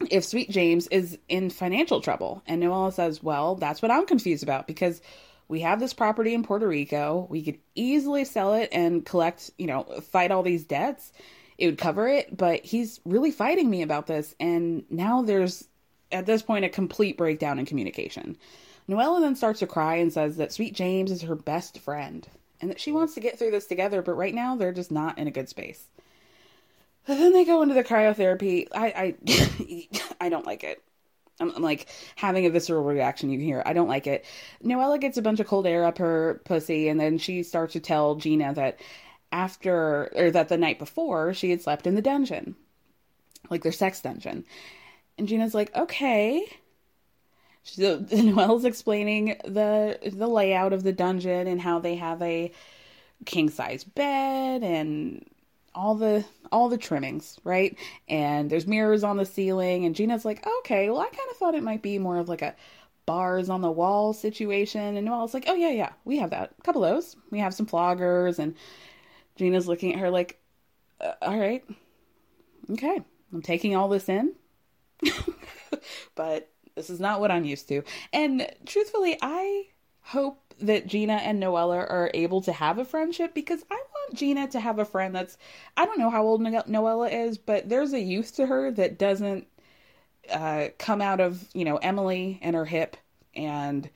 if 0.10 0.24
Sweet 0.24 0.50
James 0.50 0.88
is 0.88 1.20
in 1.28 1.50
financial 1.50 2.00
trouble, 2.00 2.42
and 2.48 2.64
Noella 2.64 2.94
says, 2.94 3.22
Well, 3.22 3.56
that's 3.56 3.82
what 3.82 3.92
I'm 3.92 4.06
confused 4.06 4.42
about 4.44 4.68
because 4.68 5.02
we 5.50 5.60
have 5.60 5.82
this 5.82 5.94
property 5.94 6.34
in 6.34 6.44
Puerto 6.44 6.68
Rico. 6.68 7.28
We 7.30 7.44
could 7.44 7.60
easily 7.76 8.24
sell 8.24 8.54
it 8.54 8.70
and 8.72 9.06
collect, 9.06 9.52
you 9.58 9.68
know, 9.68 9.84
fight 10.12 10.32
all 10.32 10.44
these 10.44 10.64
debts. 10.64 11.12
It 11.58 11.66
would 11.66 11.78
cover 11.78 12.08
it, 12.08 12.36
but 12.36 12.64
he's 12.66 13.02
really 13.04 13.32
fighting 13.32 13.70
me 13.70 13.82
about 13.82 14.08
this, 14.08 14.34
and 14.40 14.86
now 14.90 15.22
there's 15.22 15.68
at 16.16 16.26
this 16.26 16.42
point 16.42 16.66
a 16.66 16.70
complete 16.70 17.18
breakdown 17.18 17.60
in 17.60 17.66
communication. 17.66 18.38
Noella 18.90 19.20
then 19.20 19.36
starts 19.36 19.60
to 19.60 19.68
cry 19.68 19.96
and 19.96 20.14
says 20.14 20.38
that 20.38 20.54
Sweet 20.54 20.74
James 20.74 21.12
is 21.12 21.24
her 21.24 21.36
best 21.36 21.80
friend 21.80 22.28
and 22.62 22.72
that 22.72 22.80
she 22.80 22.92
wants 22.92 23.14
to 23.16 23.20
get 23.20 23.38
through 23.38 23.52
this 23.52 23.68
together, 23.68 24.02
but 24.02 24.14
right 24.14 24.34
now 24.34 24.56
they're 24.56 24.72
just 24.72 24.92
not 24.92 25.18
in 25.18 25.28
a 25.28 25.32
good 25.32 25.50
space. 25.50 25.88
Then 27.06 27.34
they 27.34 27.46
go 27.46 27.62
into 27.62 27.76
the 27.76 27.84
cryotherapy. 27.84 28.68
I 28.74 29.16
I 29.22 29.88
I 30.26 30.30
don't 30.30 30.46
like 30.46 30.64
it. 30.64 30.82
I'm, 31.40 31.52
I'm, 31.54 31.62
like 31.62 31.88
having 32.16 32.46
a 32.46 32.50
visceral 32.50 32.84
reaction. 32.84 33.30
You 33.30 33.38
can 33.38 33.46
hear. 33.46 33.64
I 33.66 33.74
don't 33.74 33.90
like 33.90 34.08
it. 34.08 34.26
Noella 34.64 35.00
gets 35.00 35.18
a 35.18 35.22
bunch 35.22 35.40
of 35.40 35.48
cold 35.48 35.68
air 35.68 35.84
up 35.84 35.98
her 35.98 36.42
pussy, 36.46 36.88
and 36.88 37.00
then 37.00 37.18
she 37.18 37.44
starts 37.44 37.74
to 37.74 37.80
tell 37.80 38.16
Gina 38.16 38.54
that 38.54 38.80
after 39.32 40.12
or 40.16 40.32
that 40.32 40.48
the 40.48 40.58
night 40.58 40.80
before 40.80 41.34
she 41.34 41.52
had 41.52 41.62
slept 41.62 41.86
in 41.86 41.96
the 41.96 42.02
dungeon, 42.02 42.56
like 43.50 43.64
their 43.64 43.72
sex 43.72 44.02
dungeon, 44.02 44.46
and 45.18 45.28
Gina's 45.28 45.54
like, 45.54 45.76
okay. 45.76 46.46
So 47.64 48.06
Noelle's 48.12 48.66
explaining 48.66 49.38
the 49.44 50.00
the 50.14 50.28
layout 50.28 50.74
of 50.74 50.84
the 50.84 50.94
dungeon 50.94 51.48
and 51.48 51.62
how 51.62 51.80
they 51.80 51.96
have 51.96 52.22
a 52.22 52.52
king 53.26 53.50
size 53.50 53.84
bed 53.84 54.64
and 54.64 55.26
all 55.76 55.96
the 55.96 56.26
all 56.52 56.70
the 56.70 56.78
trimmings, 56.78 57.40
right? 57.44 57.78
And 58.08 58.50
there's 58.50 58.68
mirrors 58.68 59.04
on 59.04 59.18
the 59.18 59.26
ceiling 59.26 59.86
and 59.86 59.96
Gina's 59.96 60.26
like, 60.26 60.46
"Okay, 60.60 60.90
well 60.90 61.02
I 61.02 61.06
kind 61.06 61.30
of 61.32 61.38
thought 61.38 61.56
it 61.56 61.64
might 61.64 61.82
be 61.82 62.00
more 62.00 62.18
of 62.18 62.30
like 62.30 62.42
a 62.42 62.56
bars 63.06 63.50
on 63.50 63.62
the 63.62 63.72
wall 63.72 64.14
situation." 64.14 64.98
And 64.98 65.06
Noelle's 65.06 65.34
like, 65.34 65.46
"Oh 65.48 65.56
yeah, 65.56 65.72
yeah, 65.72 65.94
we 66.06 66.18
have 66.20 66.32
that. 66.32 66.54
A 66.60 66.62
couple 66.64 66.84
of 66.84 66.94
those. 66.96 67.16
We 67.32 67.40
have 67.40 67.54
some 67.54 67.66
floggers." 67.68 68.40
And 68.40 68.56
Gina's 69.38 69.68
looking 69.68 69.94
at 69.94 70.00
her 70.00 70.12
like, 70.12 70.40
uh, 71.02 71.14
"All 71.24 71.40
right. 71.40 71.64
Okay. 72.72 73.00
I'm 73.34 73.42
taking 73.42 73.76
all 73.76 73.88
this 73.90 74.10
in." 74.10 74.34
but 76.16 76.50
this 76.76 76.90
is 76.90 77.00
not 77.00 77.20
what 77.20 77.32
I'm 77.32 77.46
used 77.46 77.68
to. 77.70 77.84
And 78.14 78.50
truthfully, 78.66 79.18
I 79.22 79.68
hope 80.02 80.54
that 80.60 80.88
Gina 80.88 81.14
and 81.14 81.42
Noella 81.42 81.78
are 81.90 82.12
able 82.14 82.42
to 82.42 82.54
have 82.54 82.78
a 82.78 82.86
friendship 82.86 83.34
because 83.34 83.64
I 83.70 83.76
want 83.76 84.18
Gina 84.18 84.48
to 84.50 84.60
have 84.60 84.80
a 84.80 84.86
friend 84.86 85.16
that's 85.16 85.38
I 85.76 85.86
don't 85.86 86.00
know 86.00 86.10
how 86.10 86.24
old 86.24 86.42
Noella 86.42 87.12
is, 87.12 87.38
but 87.38 87.68
there's 87.68 87.94
a 87.94 88.00
youth 88.00 88.36
to 88.36 88.46
her 88.46 88.72
that 88.72 88.98
doesn't 88.98 89.48
uh, 90.32 90.68
come 90.78 91.02
out 91.02 91.20
of 91.20 91.48
you 91.54 91.66
know 91.66 91.78
Emily 91.78 92.40
and 92.42 92.56
her 92.56 92.66
hip 92.66 92.98
and 93.36 93.90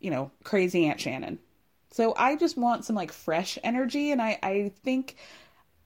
you 0.00 0.10
know 0.10 0.30
crazy 0.44 0.86
Aunt 0.86 1.00
Shannon. 1.00 1.38
So 1.92 2.14
I 2.16 2.36
just 2.36 2.56
want 2.56 2.84
some 2.84 2.96
like 2.96 3.12
fresh 3.12 3.58
energy, 3.62 4.10
and 4.10 4.22
I 4.22 4.38
I 4.42 4.72
think 4.82 5.16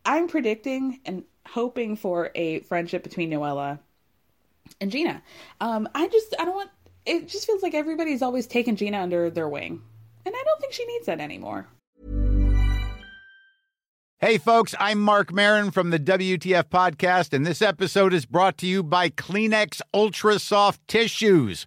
I'm 0.05 0.29
predicting 0.29 1.01
and 1.05 1.25
hoping 1.47 1.97
for 1.97 2.31
a 2.35 2.61
friendship 2.61 3.03
between 3.03 3.31
Noella 3.31 3.79
and 4.81 4.91
Gina. 4.91 5.23
Um, 5.61 5.89
I 5.95 6.09
just 6.09 6.35
I 6.39 6.45
don't 6.45 6.55
want 6.55 6.71
it 7.07 7.29
just 7.29 7.47
feels 7.47 7.63
like 7.63 7.75
everybody's 7.75 8.23
always 8.23 8.47
taken 8.47 8.77
Gina 8.77 8.99
under 8.99 9.31
their 9.31 9.49
wing. 9.49 9.83
And 10.27 10.35
I 10.35 10.43
don't 10.45 10.61
think 10.61 10.73
she 10.73 10.87
needs 10.87 11.07
that 11.07 11.21
anymore. 11.21 11.69
Hey, 14.19 14.39
folks, 14.39 14.75
I'm 14.81 15.01
Marc 15.01 15.33
Maron 15.35 15.71
from 15.71 15.91
the 15.91 15.99
WTF 15.99 16.71
Podcast, 16.71 17.35
and 17.35 17.45
this 17.45 17.61
episode 17.61 18.15
is 18.15 18.25
brought 18.25 18.57
to 18.59 18.67
you 18.67 18.83
by 18.83 19.11
Kleenex 19.11 19.83
Ultra 19.93 20.39
Soft 20.39 20.81
Tissues, 20.89 21.67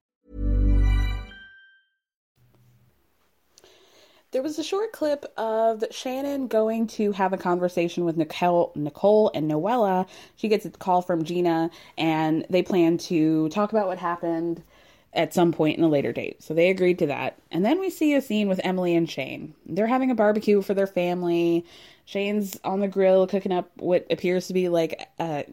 There 4.31 4.41
was 4.41 4.57
a 4.57 4.63
short 4.63 4.93
clip 4.93 5.25
of 5.35 5.83
Shannon 5.91 6.47
going 6.47 6.87
to 6.87 7.11
have 7.11 7.33
a 7.33 7.37
conversation 7.37 8.05
with 8.05 8.15
Nicole, 8.15 8.71
Nicole 8.75 9.29
and 9.33 9.51
Noella. 9.51 10.07
She 10.37 10.47
gets 10.47 10.65
a 10.65 10.69
call 10.69 11.01
from 11.01 11.25
Gina, 11.25 11.69
and 11.97 12.45
they 12.49 12.63
plan 12.63 12.97
to 12.99 13.49
talk 13.49 13.73
about 13.73 13.87
what 13.87 13.97
happened 13.97 14.63
at 15.11 15.33
some 15.33 15.51
point 15.51 15.77
in 15.77 15.83
a 15.83 15.89
later 15.89 16.13
date. 16.13 16.41
So 16.41 16.53
they 16.53 16.69
agreed 16.69 16.97
to 16.99 17.07
that. 17.07 17.39
And 17.51 17.65
then 17.65 17.77
we 17.77 17.89
see 17.89 18.13
a 18.13 18.21
scene 18.21 18.47
with 18.47 18.61
Emily 18.63 18.95
and 18.95 19.09
Shane. 19.09 19.53
They're 19.65 19.85
having 19.85 20.11
a 20.11 20.15
barbecue 20.15 20.61
for 20.61 20.73
their 20.73 20.87
family. 20.87 21.65
Shane's 22.05 22.57
on 22.63 22.79
the 22.79 22.87
grill 22.87 23.27
cooking 23.27 23.51
up 23.51 23.69
what 23.75 24.07
appears 24.09 24.47
to 24.47 24.53
be 24.53 24.69
like 24.69 25.09
uh, 25.19 25.43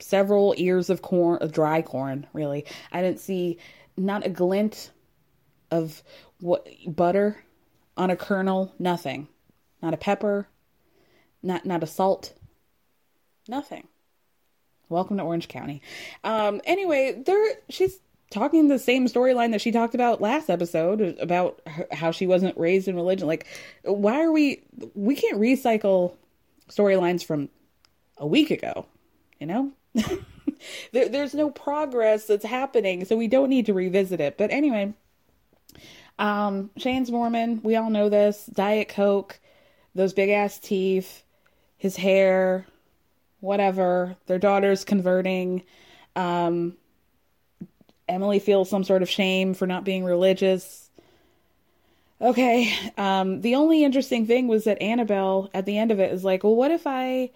several 0.00 0.52
ears 0.58 0.90
of 0.90 1.00
corn, 1.00 1.38
of 1.40 1.52
dry 1.52 1.80
corn, 1.80 2.26
really. 2.34 2.66
I 2.92 3.00
didn't 3.00 3.20
see 3.20 3.56
not 3.96 4.26
a 4.26 4.28
glint 4.28 4.90
of 5.70 6.02
what 6.40 6.68
butter 6.86 7.42
on 7.98 8.10
a 8.10 8.16
kernel, 8.16 8.72
nothing. 8.78 9.28
Not 9.82 9.92
a 9.92 9.98
pepper, 9.98 10.48
not 11.42 11.66
not 11.66 11.82
a 11.82 11.86
salt. 11.86 12.32
Nothing. 13.48 13.88
Welcome 14.88 15.18
to 15.18 15.24
Orange 15.24 15.48
County. 15.48 15.82
Um 16.24 16.60
anyway, 16.64 17.20
there 17.26 17.54
she's 17.68 17.98
talking 18.30 18.68
the 18.68 18.78
same 18.78 19.06
storyline 19.06 19.52
that 19.52 19.60
she 19.60 19.72
talked 19.72 19.94
about 19.94 20.20
last 20.20 20.48
episode 20.48 21.18
about 21.20 21.60
her, 21.66 21.86
how 21.92 22.10
she 22.10 22.26
wasn't 22.26 22.56
raised 22.56 22.88
in 22.88 22.96
religion. 22.96 23.26
Like, 23.26 23.46
why 23.84 24.22
are 24.22 24.32
we? 24.32 24.62
We 24.94 25.14
can't 25.14 25.40
recycle 25.40 26.16
storylines 26.68 27.24
from 27.24 27.48
a 28.16 28.26
week 28.26 28.50
ago. 28.50 28.86
You 29.40 29.46
know, 29.46 29.72
there, 30.92 31.08
there's 31.08 31.34
no 31.34 31.50
progress 31.50 32.26
that's 32.26 32.44
happening, 32.44 33.04
so 33.04 33.16
we 33.16 33.28
don't 33.28 33.48
need 33.48 33.66
to 33.66 33.74
revisit 33.74 34.20
it. 34.20 34.36
But 34.36 34.50
anyway, 34.50 34.94
um, 36.18 36.70
Shane's 36.76 37.10
Mormon. 37.10 37.60
We 37.62 37.76
all 37.76 37.90
know 37.90 38.08
this. 38.08 38.46
Diet 38.46 38.88
Coke, 38.88 39.38
those 39.94 40.12
big 40.12 40.30
ass 40.30 40.58
teeth, 40.58 41.22
his 41.76 41.96
hair, 41.96 42.66
whatever. 43.40 44.16
Their 44.26 44.38
daughter's 44.38 44.84
converting. 44.84 45.62
Um, 46.16 46.76
Emily 48.08 48.38
feels 48.38 48.70
some 48.70 48.84
sort 48.84 49.02
of 49.02 49.10
shame 49.10 49.54
for 49.54 49.66
not 49.66 49.84
being 49.84 50.04
religious. 50.04 50.90
Okay. 52.20 52.72
Um, 52.96 53.42
the 53.42 53.54
only 53.54 53.84
interesting 53.84 54.26
thing 54.26 54.48
was 54.48 54.64
that 54.64 54.82
Annabelle 54.82 55.50
at 55.54 55.66
the 55.66 55.78
end 55.78 55.92
of 55.92 56.00
it 56.00 56.12
is 56.12 56.24
like, 56.24 56.42
well, 56.42 56.56
what 56.56 56.72
if 56.72 56.86
I 56.86 57.30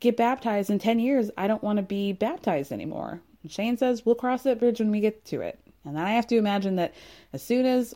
get 0.00 0.16
baptized 0.16 0.70
in 0.70 0.78
10 0.80 0.98
years? 0.98 1.30
I 1.36 1.46
don't 1.46 1.62
want 1.62 1.76
to 1.76 1.82
be 1.82 2.12
baptized 2.12 2.72
anymore. 2.72 3.20
And 3.42 3.52
Shane 3.52 3.76
says, 3.76 4.04
we'll 4.04 4.16
cross 4.16 4.42
that 4.42 4.58
bridge 4.58 4.80
when 4.80 4.90
we 4.90 5.00
get 5.00 5.24
to 5.26 5.40
it. 5.40 5.60
And 5.84 5.96
then 5.96 6.04
I 6.04 6.12
have 6.12 6.26
to 6.28 6.36
imagine 6.36 6.76
that 6.76 6.94
as 7.32 7.42
soon 7.42 7.66
as 7.66 7.94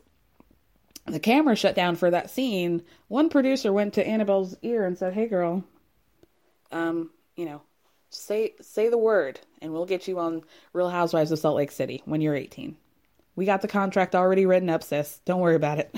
the 1.13 1.21
camera 1.21 1.57
shut 1.57 1.75
down 1.75 1.97
for 1.97 2.11
that 2.11 2.31
scene, 2.31 2.83
one 3.09 3.29
producer 3.29 3.73
went 3.73 3.95
to 3.95 4.07
Annabelle's 4.07 4.57
ear 4.63 4.85
and 4.85 4.97
said, 4.97 5.15
hey, 5.15 5.27
girl, 5.27 5.65
um, 6.73 7.11
you 7.37 7.45
know, 7.45 7.63
say 8.11 8.55
say 8.61 8.89
the 8.89 8.99
word 8.99 9.39
and 9.61 9.73
we'll 9.73 9.87
get 9.87 10.09
you 10.09 10.19
on 10.19 10.43
Real 10.73 10.89
Housewives 10.89 11.31
of 11.31 11.39
Salt 11.39 11.57
Lake 11.57 11.71
City 11.71 12.03
when 12.05 12.21
you're 12.21 12.35
18. 12.35 12.77
We 13.37 13.45
got 13.45 13.63
the 13.63 13.69
contract 13.69 14.15
already 14.15 14.47
written 14.47 14.71
up, 14.71 14.83
sis. 14.83 15.21
Don't 15.25 15.41
worry 15.41 15.55
about 15.55 15.79
it. 15.79 15.95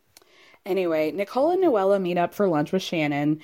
anyway, 0.66 1.10
Nicole 1.10 1.50
and 1.50 1.62
Noella 1.62 2.00
meet 2.00 2.18
up 2.18 2.34
for 2.34 2.46
lunch 2.48 2.72
with 2.72 2.82
Shannon. 2.82 3.40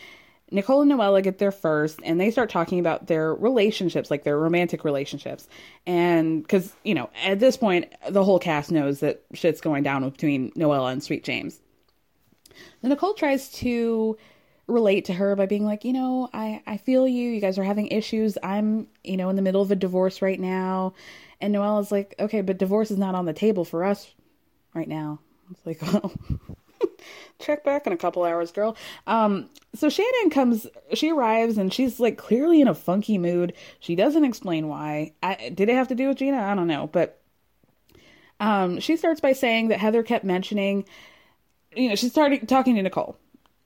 Nicole 0.54 0.82
and 0.82 0.90
Noella 0.90 1.20
get 1.20 1.38
there 1.38 1.50
first 1.50 1.98
and 2.04 2.20
they 2.20 2.30
start 2.30 2.48
talking 2.48 2.78
about 2.78 3.08
their 3.08 3.34
relationships, 3.34 4.08
like 4.08 4.22
their 4.22 4.38
romantic 4.38 4.84
relationships. 4.84 5.48
And 5.84 6.42
because, 6.42 6.72
you 6.84 6.94
know, 6.94 7.10
at 7.24 7.40
this 7.40 7.56
point, 7.56 7.92
the 8.08 8.22
whole 8.22 8.38
cast 8.38 8.70
knows 8.70 9.00
that 9.00 9.24
shit's 9.34 9.60
going 9.60 9.82
down 9.82 10.08
between 10.08 10.52
Noella 10.52 10.92
and 10.92 11.02
Sweet 11.02 11.24
James. 11.24 11.60
Then 12.80 12.90
Nicole 12.90 13.14
tries 13.14 13.50
to 13.54 14.16
relate 14.68 15.06
to 15.06 15.12
her 15.12 15.34
by 15.34 15.46
being 15.46 15.64
like, 15.64 15.84
you 15.84 15.92
know, 15.92 16.30
I, 16.32 16.62
I 16.68 16.76
feel 16.76 17.08
you. 17.08 17.30
You 17.30 17.40
guys 17.40 17.58
are 17.58 17.64
having 17.64 17.88
issues. 17.88 18.38
I'm, 18.40 18.86
you 19.02 19.16
know, 19.16 19.30
in 19.30 19.36
the 19.36 19.42
middle 19.42 19.60
of 19.60 19.72
a 19.72 19.76
divorce 19.76 20.22
right 20.22 20.38
now. 20.38 20.94
And 21.40 21.52
Noella's 21.52 21.90
like, 21.90 22.14
okay, 22.20 22.42
but 22.42 22.58
divorce 22.58 22.92
is 22.92 22.98
not 22.98 23.16
on 23.16 23.26
the 23.26 23.32
table 23.32 23.64
for 23.64 23.82
us 23.82 24.14
right 24.72 24.88
now. 24.88 25.18
It's 25.50 25.66
like, 25.66 25.82
well, 25.82 26.12
oh. 26.48 26.56
check 27.38 27.64
back 27.64 27.86
in 27.86 27.92
a 27.92 27.96
couple 27.96 28.24
hours, 28.24 28.50
girl. 28.50 28.76
Um, 29.06 29.50
so 29.74 29.88
Shannon 29.88 30.30
comes, 30.30 30.66
she 30.92 31.10
arrives 31.10 31.58
and 31.58 31.72
she's 31.72 32.00
like 32.00 32.18
clearly 32.18 32.60
in 32.60 32.68
a 32.68 32.74
funky 32.74 33.18
mood. 33.18 33.54
She 33.80 33.94
doesn't 33.94 34.24
explain 34.24 34.68
why. 34.68 35.12
I, 35.22 35.50
did 35.54 35.68
it 35.68 35.74
have 35.74 35.88
to 35.88 35.94
do 35.94 36.08
with 36.08 36.18
Gina? 36.18 36.38
I 36.38 36.54
don't 36.54 36.66
know. 36.66 36.88
But 36.88 37.20
um, 38.40 38.80
she 38.80 38.96
starts 38.96 39.20
by 39.20 39.32
saying 39.32 39.68
that 39.68 39.80
Heather 39.80 40.02
kept 40.02 40.24
mentioning, 40.24 40.84
you 41.74 41.88
know, 41.88 41.94
she 41.94 42.08
started 42.08 42.48
talking 42.48 42.76
to 42.76 42.82
Nicole 42.82 43.16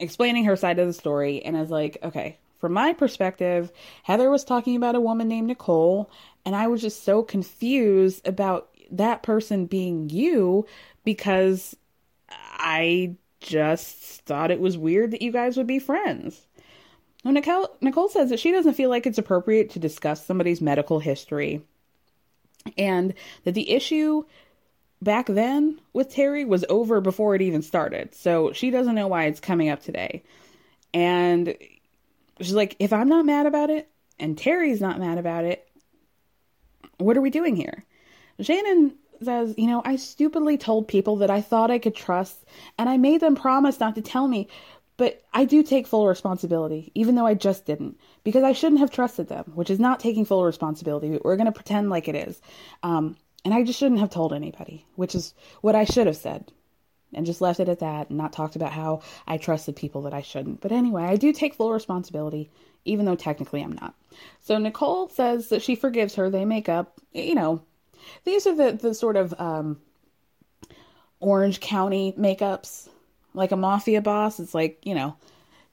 explaining 0.01 0.45
her 0.45 0.57
side 0.57 0.79
of 0.79 0.87
the 0.87 0.93
story 0.93 1.45
and 1.45 1.57
I 1.57 1.61
was 1.61 1.71
like, 1.71 1.99
okay, 2.03 2.39
from 2.59 2.73
my 2.73 2.93
perspective, 2.93 3.73
Heather 4.03 4.31
was 4.31 4.45
talking 4.45 4.77
about 4.77 4.97
a 4.97 5.01
woman 5.01 5.29
named 5.29 5.47
Nicole, 5.47 6.11
and 6.45 6.57
I 6.57 6.67
was 6.67 6.81
just 6.81 7.05
so 7.05 7.23
confused 7.23 8.27
about 8.27 8.71
that 8.91 9.23
person 9.23 9.67
being 9.67 10.11
you 10.11 10.67
because 11.05 11.77
I 12.31 13.17
just 13.41 14.23
thought 14.23 14.51
it 14.51 14.61
was 14.61 14.77
weird 14.77 15.13
that 15.13 15.23
you 15.23 15.33
guys 15.33 15.57
would 15.57 15.67
be 15.67 15.79
friends. 15.79 16.41
Nicole, 17.25 17.77
Nicole 17.81 18.09
says 18.09 18.31
that 18.31 18.41
she 18.41 18.53
doesn't 18.53 18.75
feel 18.75 18.91
like 18.91 19.07
it's 19.07 19.19
appropriate 19.19 19.71
to 19.71 19.79
discuss 19.79 20.25
somebody's 20.25 20.61
medical 20.61 20.99
history 20.99 21.63
and 22.77 23.15
that 23.45 23.55
the 23.55 23.71
issue 23.71 24.25
back 25.01 25.27
then 25.27 25.81
with 25.93 26.11
Terry 26.11 26.45
was 26.45 26.65
over 26.69 27.01
before 27.01 27.35
it 27.35 27.43
even 27.43 27.63
started. 27.63 28.15
So 28.15 28.53
she 28.53 28.71
doesn't 28.71 28.95
know 28.95 29.07
why 29.07 29.25
it's 29.25 29.41
coming 29.41 29.69
up 29.69 29.83
today. 29.83 30.23
And 30.93 31.55
she's 32.41 32.55
like, 32.55 32.77
if 32.79 32.93
I'm 32.93 33.09
not 33.09 33.27
mad 33.27 33.47
about 33.47 33.71
it 33.71 33.89
and 34.19 34.37
Terry's 34.37 34.81
not 34.81 34.99
mad 34.99 35.19
about 35.19 35.45
it, 35.45 35.69
what 36.99 37.17
are 37.17 37.23
we 37.23 37.31
doing 37.31 37.57
here? 37.57 37.85
Shannon 38.41 38.95
says, 39.23 39.55
you 39.57 39.67
know, 39.67 39.83
I 39.85 39.97
stupidly 39.97 40.59
told 40.59 40.89
people 40.89 41.17
that 41.17 41.31
I 41.31 41.41
thought 41.41 41.71
I 41.71 41.79
could 41.79 41.95
trust 41.95 42.45
and 42.79 42.89
I 42.89 42.97
made 42.97 43.21
them 43.21 43.37
promise 43.37 43.81
not 43.81 43.95
to 43.97 44.03
tell 44.03 44.29
me. 44.29 44.49
But 44.97 45.23
I 45.33 45.45
do 45.45 45.63
take 45.63 45.87
full 45.87 46.09
responsibility, 46.09 46.91
even 46.95 47.15
though 47.15 47.27
I 47.27 47.35
just 47.35 47.65
didn't, 47.65 48.01
because 48.25 48.43
I 48.43 48.53
shouldn't 48.53 48.81
have 48.81 48.91
trusted 48.91 49.29
them, 49.29 49.53
which 49.55 49.71
is 49.71 49.79
not 49.79 50.01
taking 50.01 50.25
full 50.25 50.45
responsibility. 50.45 51.21
We're 51.23 51.37
going 51.37 51.47
to 51.47 51.53
pretend 51.53 51.89
like 51.89 52.09
it 52.09 52.17
is. 52.17 52.43
Um, 52.83 53.17
and 53.45 53.55
I 53.55 53.63
just 53.63 53.79
shouldn't 53.79 54.01
have 54.01 54.11
told 54.11 54.33
anybody, 54.33 54.85
which 54.97 55.15
is 55.15 55.35
what 55.61 55.77
I 55.77 55.85
should 55.85 56.09
have 56.09 56.17
said. 56.17 56.53
And 57.15 57.25
just 57.25 57.41
left 57.41 57.61
it 57.61 57.69
at 57.69 57.79
that 57.79 58.11
and 58.11 58.19
not 58.19 58.33
talked 58.33 58.57
about 58.57 58.73
how 58.73 59.03
I 59.27 59.39
trusted 59.39 59.77
people 59.77 60.03
that 60.03 60.13
I 60.13 60.21
shouldn't. 60.21 60.61
But 60.61 60.73
anyway, 60.73 61.05
I 61.05 61.15
do 61.17 61.33
take 61.33 61.55
full 61.55 61.73
responsibility, 61.73 62.51
even 62.85 63.07
though 63.07 63.15
technically 63.15 63.63
I'm 63.63 63.73
not. 63.73 63.95
So 64.41 64.59
Nicole 64.59 65.09
says 65.09 65.49
that 65.49 65.63
she 65.63 65.77
forgives 65.77 66.17
her. 66.17 66.29
They 66.29 66.45
make 66.45 66.69
up. 66.69 67.01
You 67.15 67.37
know, 67.37 67.63
these 68.25 68.47
are 68.47 68.55
the, 68.55 68.73
the 68.73 68.95
sort 68.95 69.17
of 69.17 69.35
um, 69.39 69.81
Orange 71.21 71.61
County 71.61 72.15
makeups. 72.19 72.89
like 73.35 73.53
a 73.53 73.57
mafia 73.57 74.03
boss. 74.03 74.41
It's 74.41 74.55
like, 74.55 74.81
you 74.85 74.95
know, 74.95 75.17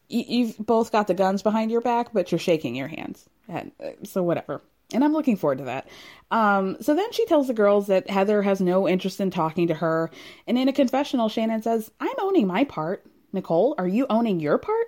you, 0.08 0.24
you've 0.28 0.58
both 0.58 0.92
got 0.92 1.08
the 1.08 1.14
guns 1.14 1.42
behind 1.42 1.72
your 1.72 1.82
back, 1.82 2.14
but 2.14 2.32
you're 2.32 2.40
shaking 2.40 2.76
your 2.76 2.88
hands. 2.88 3.28
And, 3.48 3.72
uh, 3.84 3.92
so 4.04 4.24
whatever. 4.24 4.62
And 4.94 5.04
I'm 5.04 5.14
looking 5.14 5.36
forward 5.36 5.58
to 5.58 5.64
that. 5.66 5.88
Um, 6.30 6.78
so 6.80 6.96
then 6.96 7.12
she 7.12 7.26
tells 7.26 7.48
the 7.48 7.54
girls 7.54 7.88
that 7.88 8.10
Heather 8.10 8.44
has 8.44 8.62
no 8.62 8.88
interest 8.88 9.20
in 9.20 9.32
talking 9.32 9.68
to 9.68 9.74
her. 9.74 10.12
And 10.48 10.58
in 10.58 10.70
a 10.70 10.74
confessional, 10.74 11.28
Shannon 11.28 11.64
says, 11.64 11.92
I'm 12.00 12.16
owning 12.20 12.48
my 12.48 12.64
part. 12.66 13.06
Nicole, 13.34 13.76
are 13.78 13.88
you 13.88 14.06
owning 14.10 14.40
your 14.40 14.58
part? 14.58 14.88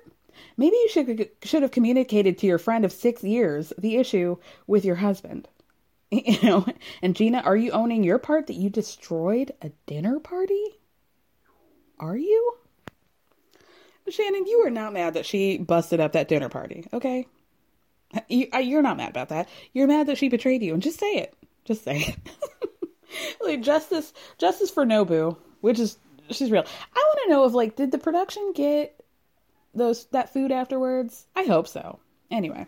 Maybe 0.55 0.75
you 0.75 0.89
should 0.89 1.29
should 1.43 1.63
have 1.63 1.71
communicated 1.71 2.37
to 2.37 2.47
your 2.47 2.59
friend 2.59 2.85
of 2.85 2.91
six 2.91 3.23
years 3.23 3.73
the 3.77 3.97
issue 3.97 4.37
with 4.67 4.85
your 4.85 4.95
husband. 4.95 5.47
You 6.11 6.41
know, 6.41 6.65
and 7.01 7.17
Gina, 7.17 7.39
are 7.39 7.57
you 7.57 7.71
owning 7.71 8.01
your 8.01 8.17
part 8.17 8.47
that 8.47 8.55
you 8.55 8.69
destroyed 8.69 9.51
a 9.61 9.71
dinner 9.87 10.21
party? 10.21 10.79
Are 11.99 12.15
you? 12.15 12.53
Shannon, 14.09 14.47
you 14.47 14.65
are 14.65 14.69
not 14.69 14.93
mad 14.93 15.15
that 15.15 15.25
she 15.25 15.57
busted 15.57 15.99
up 15.99 16.13
that 16.13 16.29
dinner 16.29 16.47
party, 16.47 16.87
okay? 16.93 17.27
You, 18.29 18.47
you're 18.61 18.81
not 18.81 18.95
mad 18.95 19.09
about 19.09 19.29
that. 19.29 19.49
You're 19.73 19.87
mad 19.87 20.07
that 20.07 20.17
she 20.17 20.29
betrayed 20.29 20.63
you, 20.63 20.73
and 20.73 20.81
just 20.81 20.99
say 20.99 21.15
it. 21.15 21.33
Just 21.65 21.83
say 21.83 21.99
it. 21.99 22.17
like 23.41 23.61
justice, 23.61 24.13
justice 24.37 24.69
for 24.69 24.85
Nobu, 24.85 25.35
which 25.61 25.79
is 25.79 25.97
she's 26.31 26.51
real. 26.51 26.63
I 26.95 26.99
want 26.99 27.19
to 27.23 27.29
know 27.29 27.45
if 27.45 27.53
like 27.53 27.75
did 27.75 27.91
the 27.91 27.97
production 27.97 28.53
get 28.55 28.97
those 29.73 30.05
that 30.07 30.31
food 30.31 30.51
afterwards? 30.51 31.25
I 31.35 31.43
hope 31.43 31.67
so. 31.67 31.99
Anyway, 32.31 32.65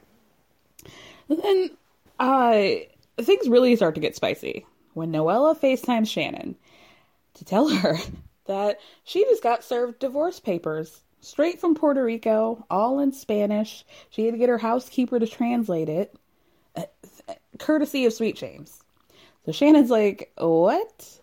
then 1.29 1.71
uh 2.19 2.65
things 3.25 3.49
really 3.49 3.75
start 3.75 3.95
to 3.95 4.01
get 4.01 4.15
spicy 4.15 4.65
when 4.93 5.11
Noella 5.11 5.57
FaceTimes 5.57 6.07
Shannon 6.09 6.55
to 7.35 7.45
tell 7.45 7.69
her 7.69 7.97
that 8.45 8.79
she 9.03 9.23
just 9.23 9.43
got 9.43 9.63
served 9.63 9.99
divorce 9.99 10.39
papers 10.39 11.01
straight 11.21 11.59
from 11.59 11.75
Puerto 11.75 12.03
Rico, 12.03 12.65
all 12.69 12.99
in 12.99 13.11
Spanish. 13.11 13.85
She 14.09 14.25
had 14.25 14.33
to 14.33 14.37
get 14.37 14.49
her 14.49 14.57
housekeeper 14.57 15.19
to 15.19 15.27
translate 15.27 15.89
it, 15.89 16.15
uh, 16.75 16.83
courtesy 17.57 18.05
of 18.05 18.13
Sweet 18.13 18.35
James. 18.35 18.81
So 19.45 19.51
Shannon's 19.51 19.89
like, 19.89 20.31
What? 20.37 21.19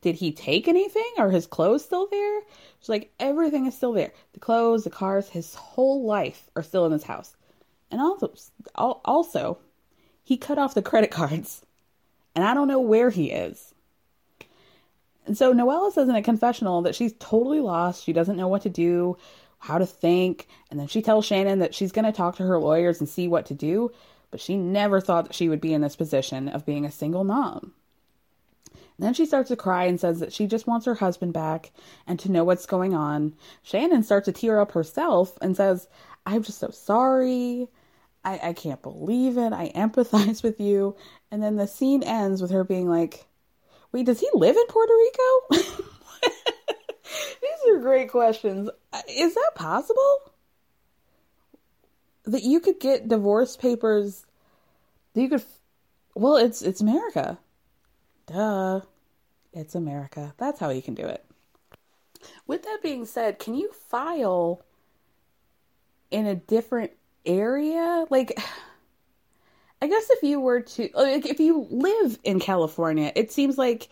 Did 0.00 0.16
he 0.16 0.32
take 0.32 0.68
anything? 0.68 1.10
Are 1.16 1.30
his 1.30 1.46
clothes 1.46 1.84
still 1.84 2.08
there? 2.10 2.40
She's 2.80 2.88
like, 2.88 3.12
Everything 3.18 3.66
is 3.66 3.74
still 3.74 3.92
there. 3.92 4.12
The 4.32 4.40
clothes, 4.40 4.84
the 4.84 4.90
cars, 4.90 5.28
his 5.28 5.54
whole 5.54 6.04
life 6.04 6.50
are 6.56 6.62
still 6.62 6.86
in 6.86 6.92
his 6.92 7.04
house. 7.04 7.36
And 7.90 8.00
also, 8.00 8.34
also, 8.74 9.58
he 10.24 10.36
cut 10.36 10.58
off 10.58 10.74
the 10.74 10.82
credit 10.82 11.10
cards. 11.10 11.64
And 12.34 12.44
I 12.44 12.54
don't 12.54 12.68
know 12.68 12.80
where 12.80 13.10
he 13.10 13.30
is. 13.30 13.74
And 15.26 15.38
so 15.38 15.54
Noella 15.54 15.92
says 15.92 16.08
in 16.08 16.16
a 16.16 16.22
confessional 16.22 16.82
that 16.82 16.94
she's 16.94 17.14
totally 17.18 17.60
lost. 17.60 18.04
She 18.04 18.12
doesn't 18.12 18.36
know 18.36 18.48
what 18.48 18.62
to 18.62 18.68
do, 18.68 19.16
how 19.58 19.78
to 19.78 19.86
think. 19.86 20.48
And 20.70 20.80
then 20.80 20.88
she 20.88 21.00
tells 21.00 21.24
Shannon 21.24 21.60
that 21.60 21.74
she's 21.74 21.92
going 21.92 22.04
to 22.04 22.12
talk 22.12 22.36
to 22.36 22.42
her 22.42 22.58
lawyers 22.58 23.00
and 23.00 23.08
see 23.08 23.28
what 23.28 23.46
to 23.46 23.54
do. 23.54 23.92
But 24.30 24.40
she 24.40 24.56
never 24.56 25.00
thought 25.00 25.26
that 25.26 25.34
she 25.34 25.48
would 25.48 25.60
be 25.60 25.72
in 25.72 25.80
this 25.80 25.96
position 25.96 26.48
of 26.48 26.66
being 26.66 26.84
a 26.84 26.90
single 26.90 27.24
mom. 27.24 27.72
And 28.72 29.06
then 29.06 29.14
she 29.14 29.26
starts 29.26 29.48
to 29.48 29.56
cry 29.56 29.84
and 29.84 29.98
says 29.98 30.20
that 30.20 30.32
she 30.32 30.46
just 30.46 30.66
wants 30.66 30.86
her 30.86 30.94
husband 30.94 31.32
back 31.32 31.72
and 32.06 32.18
to 32.20 32.30
know 32.30 32.44
what's 32.44 32.66
going 32.66 32.94
on. 32.94 33.34
Shannon 33.62 34.02
starts 34.02 34.26
to 34.26 34.32
tear 34.32 34.60
up 34.60 34.72
herself 34.72 35.36
and 35.40 35.56
says, 35.56 35.88
I'm 36.26 36.42
just 36.42 36.58
so 36.58 36.70
sorry. 36.70 37.68
I, 38.24 38.40
I 38.42 38.52
can't 38.52 38.82
believe 38.82 39.36
it. 39.38 39.52
I 39.52 39.70
empathize 39.74 40.42
with 40.42 40.60
you. 40.60 40.96
And 41.30 41.42
then 41.42 41.56
the 41.56 41.66
scene 41.66 42.02
ends 42.02 42.40
with 42.40 42.50
her 42.50 42.64
being 42.64 42.88
like, 42.88 43.26
Wait, 43.92 44.06
does 44.06 44.18
he 44.18 44.28
live 44.34 44.56
in 44.56 44.66
Puerto 44.66 44.92
Rico? 44.92 45.62
These 47.42 47.72
are 47.72 47.78
great 47.78 48.10
questions. 48.10 48.68
Is 49.08 49.34
that 49.34 49.52
possible? 49.54 50.32
That 52.24 52.42
you 52.42 52.58
could 52.58 52.80
get 52.80 53.08
divorce 53.08 53.56
papers 53.56 54.26
that 55.12 55.22
you 55.22 55.28
could 55.28 55.44
well, 56.14 56.36
it's 56.36 56.62
it's 56.62 56.80
America. 56.80 57.38
Duh. 58.26 58.80
It's 59.52 59.74
America. 59.74 60.34
That's 60.38 60.58
how 60.58 60.70
you 60.70 60.82
can 60.82 60.94
do 60.94 61.06
it. 61.06 61.24
With 62.46 62.62
that 62.64 62.80
being 62.82 63.06
said, 63.06 63.38
can 63.38 63.54
you 63.54 63.70
file 63.72 64.62
in 66.10 66.26
a 66.26 66.34
different 66.34 66.92
area? 67.26 68.06
Like 68.10 68.38
I 69.84 69.86
guess 69.86 70.08
if 70.08 70.22
you 70.22 70.40
were 70.40 70.62
to, 70.62 70.88
like, 70.94 71.26
if 71.26 71.40
you 71.40 71.66
live 71.70 72.18
in 72.24 72.40
California, 72.40 73.12
it 73.14 73.30
seems 73.30 73.58
like 73.58 73.90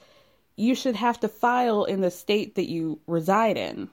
you 0.56 0.74
should 0.74 0.96
have 0.96 1.20
to 1.20 1.28
file 1.28 1.84
in 1.84 2.00
the 2.00 2.10
state 2.10 2.54
that 2.54 2.70
you 2.70 2.98
reside 3.06 3.58
in, 3.58 3.90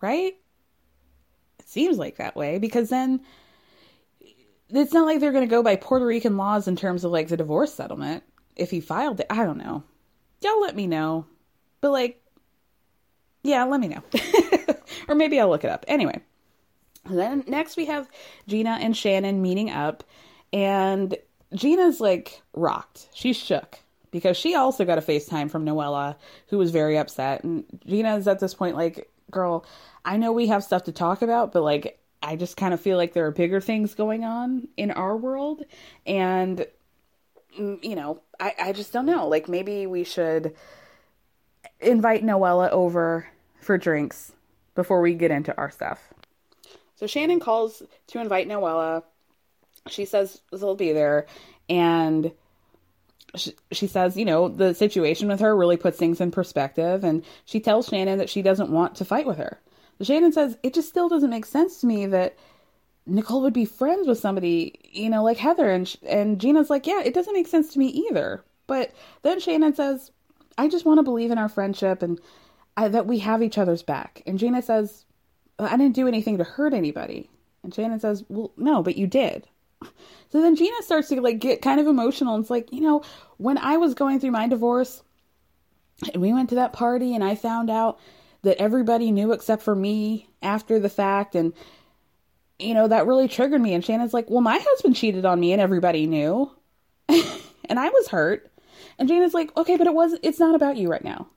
right? 0.00 0.34
It 1.58 1.68
seems 1.68 1.98
like 1.98 2.16
that 2.16 2.36
way 2.36 2.58
because 2.58 2.88
then 2.88 3.20
it's 4.70 4.94
not 4.94 5.04
like 5.04 5.20
they're 5.20 5.30
going 5.30 5.46
to 5.46 5.54
go 5.54 5.62
by 5.62 5.76
Puerto 5.76 6.06
Rican 6.06 6.38
laws 6.38 6.68
in 6.68 6.74
terms 6.74 7.04
of 7.04 7.12
like 7.12 7.28
the 7.28 7.36
divorce 7.36 7.74
settlement. 7.74 8.22
If 8.56 8.72
you 8.72 8.80
filed 8.80 9.20
it, 9.20 9.26
I 9.28 9.44
don't 9.44 9.58
know. 9.58 9.82
Y'all 10.40 10.62
let 10.62 10.74
me 10.74 10.86
know. 10.86 11.26
But 11.82 11.90
like, 11.90 12.22
yeah, 13.42 13.64
let 13.64 13.78
me 13.78 13.88
know. 13.88 14.02
or 15.08 15.14
maybe 15.14 15.38
I'll 15.38 15.50
look 15.50 15.64
it 15.64 15.70
up. 15.70 15.84
Anyway, 15.86 16.22
then 17.06 17.44
next 17.46 17.76
we 17.76 17.86
have 17.86 18.08
Gina 18.46 18.78
and 18.80 18.96
Shannon 18.96 19.42
meeting 19.42 19.70
up 19.70 20.04
and 20.52 21.16
Gina's 21.54 22.00
like 22.00 22.42
rocked. 22.54 23.08
She's 23.14 23.36
shook 23.36 23.78
because 24.10 24.36
she 24.36 24.54
also 24.54 24.84
got 24.84 24.98
a 24.98 25.02
FaceTime 25.02 25.50
from 25.50 25.64
Noella, 25.66 26.16
who 26.48 26.58
was 26.58 26.70
very 26.70 26.96
upset. 26.96 27.42
And 27.42 27.64
Gina's 27.86 28.28
at 28.28 28.38
this 28.38 28.54
point 28.54 28.76
like, 28.76 29.10
girl, 29.30 29.66
I 30.04 30.16
know 30.16 30.32
we 30.32 30.46
have 30.46 30.62
stuff 30.62 30.84
to 30.84 30.92
talk 30.92 31.22
about, 31.22 31.52
but 31.52 31.62
like, 31.62 31.98
I 32.22 32.36
just 32.36 32.56
kind 32.56 32.72
of 32.72 32.80
feel 32.80 32.96
like 32.96 33.12
there 33.12 33.26
are 33.26 33.32
bigger 33.32 33.60
things 33.60 33.94
going 33.94 34.24
on 34.24 34.68
in 34.76 34.90
our 34.92 35.16
world. 35.16 35.62
And, 36.06 36.66
mm, 37.58 37.82
you 37.84 37.96
know, 37.96 38.22
I, 38.40 38.54
I 38.58 38.72
just 38.72 38.92
don't 38.92 39.04
know. 39.04 39.28
Like, 39.28 39.48
maybe 39.48 39.86
we 39.86 40.04
should 40.04 40.54
invite 41.80 42.24
Noella 42.24 42.70
over 42.70 43.26
for 43.60 43.76
drinks 43.76 44.32
before 44.74 45.00
we 45.00 45.14
get 45.14 45.30
into 45.30 45.56
our 45.56 45.70
stuff. 45.70 46.14
So 47.04 47.06
Shannon 47.06 47.38
calls 47.38 47.82
to 48.06 48.18
invite 48.18 48.48
Noella 48.48 49.02
she 49.88 50.06
says 50.06 50.40
they'll 50.50 50.74
be 50.74 50.92
there 50.92 51.26
and 51.68 52.32
she, 53.72 53.88
says, 53.88 54.16
you 54.16 54.24
know, 54.24 54.48
the 54.48 54.74
situation 54.74 55.28
with 55.28 55.40
her 55.40 55.54
really 55.54 55.76
puts 55.76 55.98
things 55.98 56.22
in 56.22 56.30
perspective. 56.30 57.02
And 57.02 57.24
she 57.44 57.58
tells 57.58 57.88
Shannon 57.88 58.18
that 58.18 58.30
she 58.30 58.40
doesn't 58.40 58.70
want 58.70 58.94
to 58.96 59.04
fight 59.04 59.26
with 59.26 59.38
her. 59.38 59.60
Shannon 60.00 60.32
says, 60.32 60.56
it 60.62 60.72
just 60.72 60.88
still 60.88 61.10
doesn't 61.10 61.30
make 61.30 61.44
sense 61.44 61.80
to 61.80 61.86
me 61.86 62.06
that 62.06 62.36
Nicole 63.06 63.42
would 63.42 63.52
be 63.52 63.64
friends 63.64 64.06
with 64.06 64.18
somebody, 64.18 64.78
you 64.84 65.10
know, 65.10 65.24
like 65.24 65.36
Heather. 65.36 65.68
And, 65.68 65.94
and 66.08 66.40
Gina's 66.40 66.70
like, 66.70 66.86
yeah, 66.86 67.02
it 67.04 67.12
doesn't 67.12 67.34
make 67.34 67.48
sense 67.48 67.72
to 67.72 67.78
me 67.78 67.88
either. 67.88 68.44
But 68.66 68.94
then 69.22 69.40
Shannon 69.40 69.74
says, 69.74 70.12
I 70.56 70.68
just 70.68 70.86
want 70.86 70.98
to 70.98 71.04
believe 71.04 71.32
in 71.32 71.38
our 71.38 71.50
friendship 71.50 72.02
and 72.02 72.20
I, 72.76 72.88
that 72.88 73.06
we 73.06 73.18
have 73.18 73.42
each 73.42 73.58
other's 73.58 73.82
back. 73.82 74.22
And 74.26 74.38
Gina 74.38 74.62
says, 74.62 75.04
Oh, 75.58 75.64
I 75.64 75.76
didn't 75.76 75.94
do 75.94 76.08
anything 76.08 76.38
to 76.38 76.44
hurt 76.44 76.74
anybody. 76.74 77.30
And 77.62 77.74
Shannon 77.74 78.00
says, 78.00 78.24
well, 78.28 78.52
no, 78.56 78.82
but 78.82 78.96
you 78.96 79.06
did. 79.06 79.48
So 80.30 80.42
then 80.42 80.56
Gina 80.56 80.82
starts 80.82 81.10
to 81.10 81.20
like 81.20 81.38
get 81.38 81.62
kind 81.62 81.78
of 81.78 81.86
emotional. 81.86 82.34
And 82.34 82.42
it's 82.42 82.50
like, 82.50 82.72
you 82.72 82.80
know, 82.80 83.04
when 83.36 83.56
I 83.56 83.76
was 83.76 83.94
going 83.94 84.18
through 84.18 84.32
my 84.32 84.48
divorce 84.48 85.00
and 86.12 86.20
we 86.20 86.32
went 86.32 86.48
to 86.48 86.56
that 86.56 86.72
party 86.72 87.14
and 87.14 87.22
I 87.22 87.36
found 87.36 87.70
out 87.70 88.00
that 88.42 88.60
everybody 88.60 89.12
knew 89.12 89.30
except 89.30 89.62
for 89.62 89.76
me 89.76 90.28
after 90.42 90.80
the 90.80 90.88
fact 90.88 91.36
and 91.36 91.52
you 92.58 92.74
know, 92.74 92.88
that 92.88 93.06
really 93.06 93.28
triggered 93.28 93.60
me. 93.60 93.74
And 93.74 93.84
Shannon's 93.84 94.14
like, 94.14 94.28
well, 94.30 94.40
my 94.40 94.58
husband 94.60 94.96
cheated 94.96 95.24
on 95.24 95.40
me 95.40 95.52
and 95.52 95.60
everybody 95.60 96.06
knew. 96.06 96.50
and 97.08 97.78
I 97.78 97.88
was 97.88 98.08
hurt. 98.08 98.50
And 98.98 99.08
Gina's 99.08 99.34
like, 99.34 99.56
okay, 99.56 99.76
but 99.76 99.86
it 99.86 99.94
was 99.94 100.16
it's 100.22 100.38
not 100.38 100.54
about 100.54 100.76
you 100.76 100.88
right 100.88 101.04
now. 101.04 101.28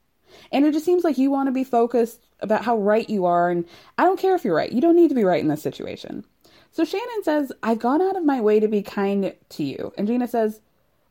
And 0.51 0.65
it 0.65 0.73
just 0.73 0.85
seems 0.85 1.03
like 1.03 1.17
you 1.17 1.31
want 1.31 1.47
to 1.47 1.53
be 1.53 1.63
focused 1.63 2.26
about 2.39 2.63
how 2.63 2.77
right 2.77 3.09
you 3.09 3.25
are. 3.25 3.49
And 3.49 3.65
I 3.97 4.03
don't 4.03 4.19
care 4.19 4.35
if 4.35 4.45
you're 4.45 4.55
right. 4.55 4.71
You 4.71 4.81
don't 4.81 4.95
need 4.95 5.09
to 5.09 5.15
be 5.15 5.23
right 5.23 5.41
in 5.41 5.47
this 5.47 5.61
situation. 5.61 6.25
So 6.71 6.85
Shannon 6.85 7.23
says, 7.23 7.51
I've 7.63 7.79
gone 7.79 8.01
out 8.01 8.17
of 8.17 8.25
my 8.25 8.41
way 8.41 8.59
to 8.59 8.67
be 8.67 8.81
kind 8.81 9.33
to 9.49 9.63
you. 9.63 9.93
And 9.97 10.07
Gina 10.07 10.27
says, 10.27 10.61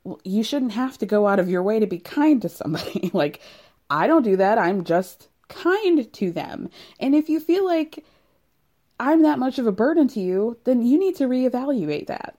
well, 0.05 0.21
You 0.25 0.43
shouldn't 0.43 0.73
have 0.73 0.99
to 0.99 1.07
go 1.07 1.27
out 1.27 1.41
of 1.41 1.49
your 1.49 1.63
way 1.63 1.81
to 1.81 1.87
be 1.87 1.99
kind 1.99 2.41
to 2.43 2.49
somebody. 2.49 3.11
like, 3.15 3.41
I 3.91 4.07
don't 4.07 4.23
do 4.23 4.37
that. 4.37 4.59
I'm 4.59 4.85
just 4.85 5.29
kind 5.49 6.13
to 6.13 6.31
them. 6.31 6.71
And 7.01 7.15
if 7.15 7.29
you 7.29 7.41
feel 7.41 7.65
like 7.65 8.05
I'm 8.99 9.23
that 9.23 9.39
much 9.39 9.59
of 9.59 9.67
a 9.67 9.73
burden 9.73 10.09
to 10.09 10.21
you, 10.21 10.59
then 10.65 10.83
you 10.83 10.99
need 10.99 11.17
to 11.17 11.25
reevaluate 11.25 12.07
that. 12.07 12.39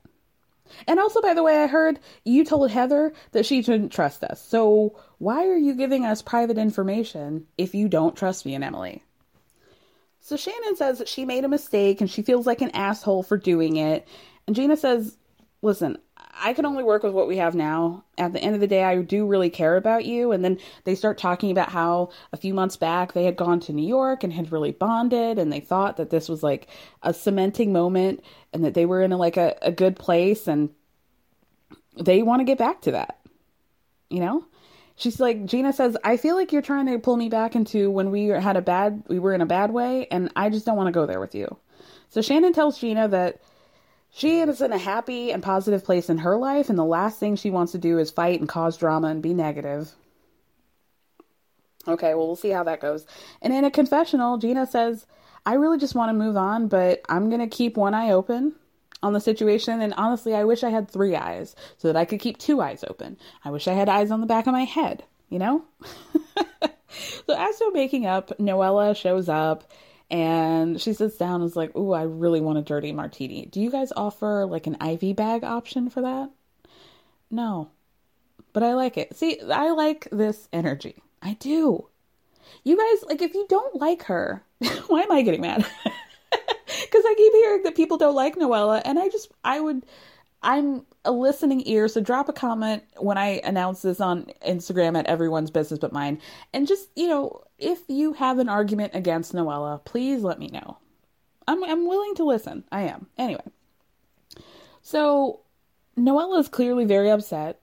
And 0.87 0.99
also, 0.99 1.21
by 1.21 1.33
the 1.33 1.43
way, 1.43 1.63
I 1.63 1.67
heard 1.67 1.99
you 2.23 2.43
told 2.43 2.71
Heather 2.71 3.13
that 3.31 3.45
she 3.45 3.61
shouldn't 3.61 3.91
trust 3.91 4.23
us. 4.23 4.43
So 4.43 4.99
why 5.17 5.47
are 5.47 5.57
you 5.57 5.75
giving 5.75 6.05
us 6.05 6.21
private 6.21 6.57
information 6.57 7.47
if 7.57 7.73
you 7.75 7.87
don't 7.87 8.15
trust 8.15 8.45
me 8.45 8.55
and 8.55 8.63
Emily? 8.63 9.03
So 10.19 10.35
Shannon 10.35 10.75
says 10.75 10.97
that 10.97 11.07
she 11.07 11.23
made 11.23 11.45
a 11.45 11.49
mistake 11.49 12.01
and 12.01 12.09
she 12.09 12.21
feels 12.21 12.45
like 12.45 12.61
an 12.61 12.71
asshole 12.71 13.23
for 13.23 13.37
doing 13.37 13.77
it. 13.77 14.07
And 14.45 14.55
Gina 14.55 14.75
says, 14.75 15.17
listen, 15.61 15.97
I 16.39 16.53
can 16.53 16.65
only 16.65 16.83
work 16.83 17.03
with 17.03 17.13
what 17.13 17.27
we 17.27 17.37
have 17.37 17.55
now. 17.55 18.03
At 18.17 18.33
the 18.33 18.39
end 18.39 18.55
of 18.55 18.61
the 18.61 18.67
day, 18.67 18.83
I 18.83 19.01
do 19.01 19.25
really 19.25 19.49
care 19.49 19.77
about 19.77 20.05
you. 20.05 20.31
And 20.31 20.43
then 20.43 20.59
they 20.83 20.95
start 20.95 21.17
talking 21.17 21.51
about 21.51 21.69
how 21.69 22.09
a 22.31 22.37
few 22.37 22.53
months 22.53 22.77
back 22.77 23.13
they 23.13 23.23
had 23.23 23.35
gone 23.35 23.59
to 23.61 23.73
New 23.73 23.87
York 23.87 24.23
and 24.23 24.31
had 24.33 24.51
really 24.51 24.71
bonded, 24.71 25.39
and 25.39 25.51
they 25.51 25.59
thought 25.59 25.97
that 25.97 26.09
this 26.09 26.29
was 26.29 26.43
like 26.43 26.67
a 27.03 27.13
cementing 27.13 27.73
moment 27.73 28.23
and 28.53 28.63
that 28.63 28.73
they 28.73 28.85
were 28.85 29.01
in 29.01 29.11
a, 29.11 29.17
like 29.17 29.37
a, 29.37 29.55
a 29.61 29.71
good 29.71 29.95
place, 29.95 30.47
and 30.47 30.69
they 31.99 32.23
want 32.23 32.39
to 32.39 32.45
get 32.45 32.57
back 32.57 32.81
to 32.81 32.91
that. 32.91 33.19
You 34.09 34.19
know? 34.19 34.45
She's 34.95 35.19
like, 35.19 35.45
Gina 35.45 35.73
says, 35.73 35.95
I 36.03 36.17
feel 36.17 36.35
like 36.35 36.51
you're 36.51 36.63
trying 36.63 36.87
to 36.87 36.97
pull 36.97 37.17
me 37.17 37.29
back 37.29 37.55
into 37.55 37.91
when 37.91 38.09
we 38.09 38.27
had 38.27 38.57
a 38.57 38.61
bad, 38.61 39.03
we 39.07 39.19
were 39.19 39.33
in 39.33 39.41
a 39.41 39.45
bad 39.45 39.69
way, 39.69 40.07
and 40.09 40.31
I 40.35 40.49
just 40.49 40.65
don't 40.65 40.75
want 40.75 40.87
to 40.87 40.91
go 40.91 41.05
there 41.05 41.19
with 41.19 41.35
you. 41.35 41.55
So 42.09 42.21
Shannon 42.21 42.53
tells 42.53 42.79
Gina 42.79 43.07
that 43.09 43.41
she 44.17 44.39
is 44.39 44.61
in 44.61 44.73
a 44.73 44.79
happy 44.79 45.31
and 45.31 45.43
positive 45.43 45.83
place 45.83 46.09
in 46.09 46.17
her 46.17 46.37
life, 46.37 46.71
and 46.71 46.79
the 46.79 46.83
last 46.83 47.19
thing 47.19 47.35
she 47.35 47.51
wants 47.51 47.73
to 47.73 47.77
do 47.77 47.99
is 47.99 48.09
fight 48.09 48.39
and 48.39 48.49
cause 48.49 48.75
drama 48.75 49.09
and 49.09 49.21
be 49.21 49.31
negative. 49.31 49.91
Okay, 51.87 52.15
well, 52.15 52.25
we'll 52.25 52.35
see 52.35 52.49
how 52.49 52.63
that 52.63 52.81
goes. 52.81 53.05
And 53.43 53.53
in 53.53 53.63
a 53.63 53.69
confessional, 53.69 54.39
Gina 54.39 54.65
says, 54.65 55.05
I 55.45 55.53
really 55.53 55.77
just 55.77 55.93
want 55.93 56.09
to 56.09 56.13
move 56.13 56.35
on, 56.35 56.67
but 56.67 57.01
I'm 57.07 57.29
going 57.29 57.47
to 57.47 57.55
keep 57.55 57.77
one 57.77 57.93
eye 57.93 58.09
open 58.09 58.55
on 59.03 59.13
the 59.13 59.19
situation. 59.19 59.83
And 59.83 59.93
honestly, 59.93 60.33
I 60.33 60.45
wish 60.45 60.63
I 60.63 60.71
had 60.71 60.89
three 60.89 61.15
eyes 61.15 61.55
so 61.77 61.87
that 61.87 61.95
I 61.95 62.05
could 62.05 62.19
keep 62.19 62.39
two 62.39 62.59
eyes 62.59 62.83
open. 62.87 63.17
I 63.45 63.51
wish 63.51 63.67
I 63.67 63.73
had 63.73 63.87
eyes 63.87 64.09
on 64.09 64.21
the 64.21 64.25
back 64.25 64.47
of 64.47 64.51
my 64.51 64.63
head, 64.63 65.03
you 65.29 65.37
know? 65.37 65.63
so 66.57 67.35
as 67.37 67.59
they're 67.59 67.71
making 67.71 68.07
up, 68.07 68.29
Noella 68.39 68.95
shows 68.95 69.29
up 69.29 69.71
and 70.09 70.79
she 70.79 70.93
sits 70.93 71.17
down 71.17 71.41
and 71.41 71.49
is 71.49 71.55
like, 71.55 71.75
Ooh, 71.75 71.91
I 71.93 72.03
really 72.03 72.41
want 72.41 72.57
a 72.57 72.61
dirty 72.61 72.91
martini. 72.91 73.45
Do 73.45 73.61
you 73.61 73.69
guys 73.69 73.91
offer 73.95 74.45
like 74.45 74.67
an 74.67 74.77
IV 74.81 75.15
bag 75.15 75.43
option 75.43 75.89
for 75.89 76.01
that? 76.01 76.29
No. 77.29 77.69
But 78.53 78.63
I 78.63 78.73
like 78.73 78.97
it. 78.97 79.15
See, 79.15 79.39
I 79.41 79.71
like 79.71 80.07
this 80.11 80.47
energy. 80.53 81.03
I 81.21 81.33
do. 81.33 81.87
You 82.63 82.77
guys, 82.77 83.07
like, 83.07 83.21
if 83.21 83.33
you 83.33 83.45
don't 83.49 83.75
like 83.75 84.03
her, 84.03 84.43
why 84.87 85.01
am 85.01 85.11
I 85.11 85.21
getting 85.21 85.41
mad? 85.41 85.65
Because 86.67 87.03
I 87.05 87.15
keep 87.17 87.33
hearing 87.33 87.63
that 87.63 87.75
people 87.75 87.97
don't 87.97 88.15
like 88.15 88.35
Noella, 88.35 88.81
and 88.83 88.99
I 88.99 89.09
just, 89.09 89.31
I 89.43 89.59
would, 89.59 89.85
I'm 90.43 90.85
listening 91.05 91.63
ear, 91.65 91.87
so 91.87 92.01
drop 92.01 92.29
a 92.29 92.33
comment 92.33 92.83
when 92.97 93.17
I 93.17 93.41
announce 93.43 93.81
this 93.81 94.01
on 94.01 94.27
Instagram 94.45 94.97
at 94.97 95.07
everyone's 95.07 95.51
business 95.51 95.79
but 95.79 95.93
mine. 95.93 96.19
And 96.53 96.67
just, 96.67 96.89
you 96.95 97.07
know, 97.07 97.43
if 97.57 97.79
you 97.87 98.13
have 98.13 98.39
an 98.39 98.49
argument 98.49 98.93
against 98.95 99.33
Noella, 99.33 99.83
please 99.85 100.21
let 100.21 100.39
me 100.39 100.47
know. 100.47 100.77
I'm 101.47 101.63
I'm 101.63 101.87
willing 101.87 102.15
to 102.15 102.25
listen. 102.25 102.63
I 102.71 102.81
am. 102.83 103.07
Anyway. 103.17 103.43
So 104.81 105.41
Noella 105.97 106.39
is 106.39 106.47
clearly 106.49 106.85
very 106.85 107.09
upset 107.09 107.61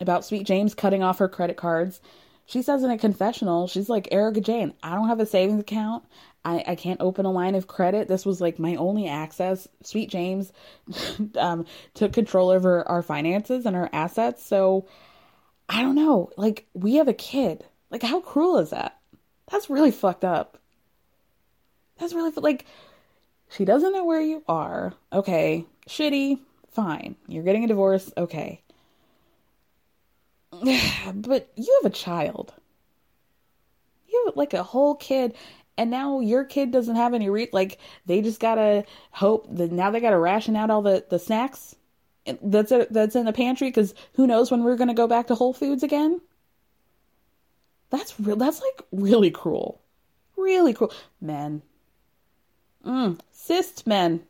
about 0.00 0.24
Sweet 0.24 0.46
James 0.46 0.74
cutting 0.74 1.02
off 1.02 1.18
her 1.18 1.28
credit 1.28 1.56
cards. 1.56 2.00
She 2.46 2.62
says 2.62 2.82
in 2.82 2.90
a 2.90 2.96
confessional, 2.96 3.66
she's 3.66 3.90
like, 3.90 4.08
Erika 4.10 4.40
Jayne, 4.40 4.72
I 4.82 4.94
don't 4.94 5.08
have 5.08 5.20
a 5.20 5.26
savings 5.26 5.60
account. 5.60 6.04
I, 6.48 6.64
I 6.68 6.74
can't 6.76 7.00
open 7.02 7.26
a 7.26 7.30
line 7.30 7.54
of 7.54 7.66
credit. 7.66 8.08
This 8.08 8.24
was 8.24 8.40
like 8.40 8.58
my 8.58 8.76
only 8.76 9.06
access. 9.06 9.68
Sweet 9.82 10.08
James 10.08 10.50
um, 11.36 11.66
took 11.92 12.14
control 12.14 12.48
over 12.48 12.88
our 12.88 13.02
finances 13.02 13.66
and 13.66 13.76
our 13.76 13.90
assets. 13.92 14.44
So 14.44 14.86
I 15.68 15.82
don't 15.82 15.94
know. 15.94 16.30
Like, 16.38 16.66
we 16.72 16.94
have 16.94 17.08
a 17.08 17.12
kid. 17.12 17.64
Like, 17.90 18.02
how 18.02 18.20
cruel 18.20 18.58
is 18.58 18.70
that? 18.70 18.98
That's 19.50 19.68
really 19.68 19.90
fucked 19.90 20.24
up. 20.24 20.58
That's 21.98 22.14
really 22.14 22.32
like, 22.36 22.64
she 23.50 23.66
doesn't 23.66 23.92
know 23.92 24.04
where 24.04 24.20
you 24.20 24.42
are. 24.48 24.94
Okay. 25.12 25.66
Shitty. 25.86 26.38
Fine. 26.70 27.16
You're 27.26 27.44
getting 27.44 27.64
a 27.64 27.68
divorce. 27.68 28.10
Okay. 28.16 28.62
but 30.52 31.48
you 31.56 31.80
have 31.82 31.92
a 31.92 31.94
child. 31.94 32.54
You 34.08 34.24
have 34.26 34.36
like 34.36 34.54
a 34.54 34.62
whole 34.62 34.94
kid 34.94 35.34
and 35.78 35.90
now 35.90 36.20
your 36.20 36.44
kid 36.44 36.70
doesn't 36.72 36.96
have 36.96 37.14
any 37.14 37.30
re 37.30 37.48
like 37.52 37.78
they 38.04 38.20
just 38.20 38.40
gotta 38.40 38.84
hope 39.12 39.46
that 39.56 39.72
now 39.72 39.90
they 39.90 40.00
gotta 40.00 40.18
ration 40.18 40.56
out 40.56 40.70
all 40.70 40.82
the 40.82 41.06
the 41.08 41.18
snacks 41.18 41.76
that's 42.42 42.72
a, 42.72 42.86
that's 42.90 43.16
in 43.16 43.24
the 43.24 43.32
pantry 43.32 43.68
because 43.68 43.94
who 44.14 44.26
knows 44.26 44.50
when 44.50 44.62
we're 44.62 44.76
gonna 44.76 44.92
go 44.92 45.06
back 45.06 45.28
to 45.28 45.34
Whole 45.34 45.54
Foods 45.54 45.82
again. 45.82 46.20
That's 47.90 48.18
real. 48.20 48.36
That's 48.36 48.60
like 48.60 48.82
really 48.92 49.30
cruel, 49.30 49.80
really 50.36 50.74
cruel. 50.74 50.92
Men, 51.20 51.62
mm, 52.84 53.18
cis 53.32 53.86
men. 53.86 54.24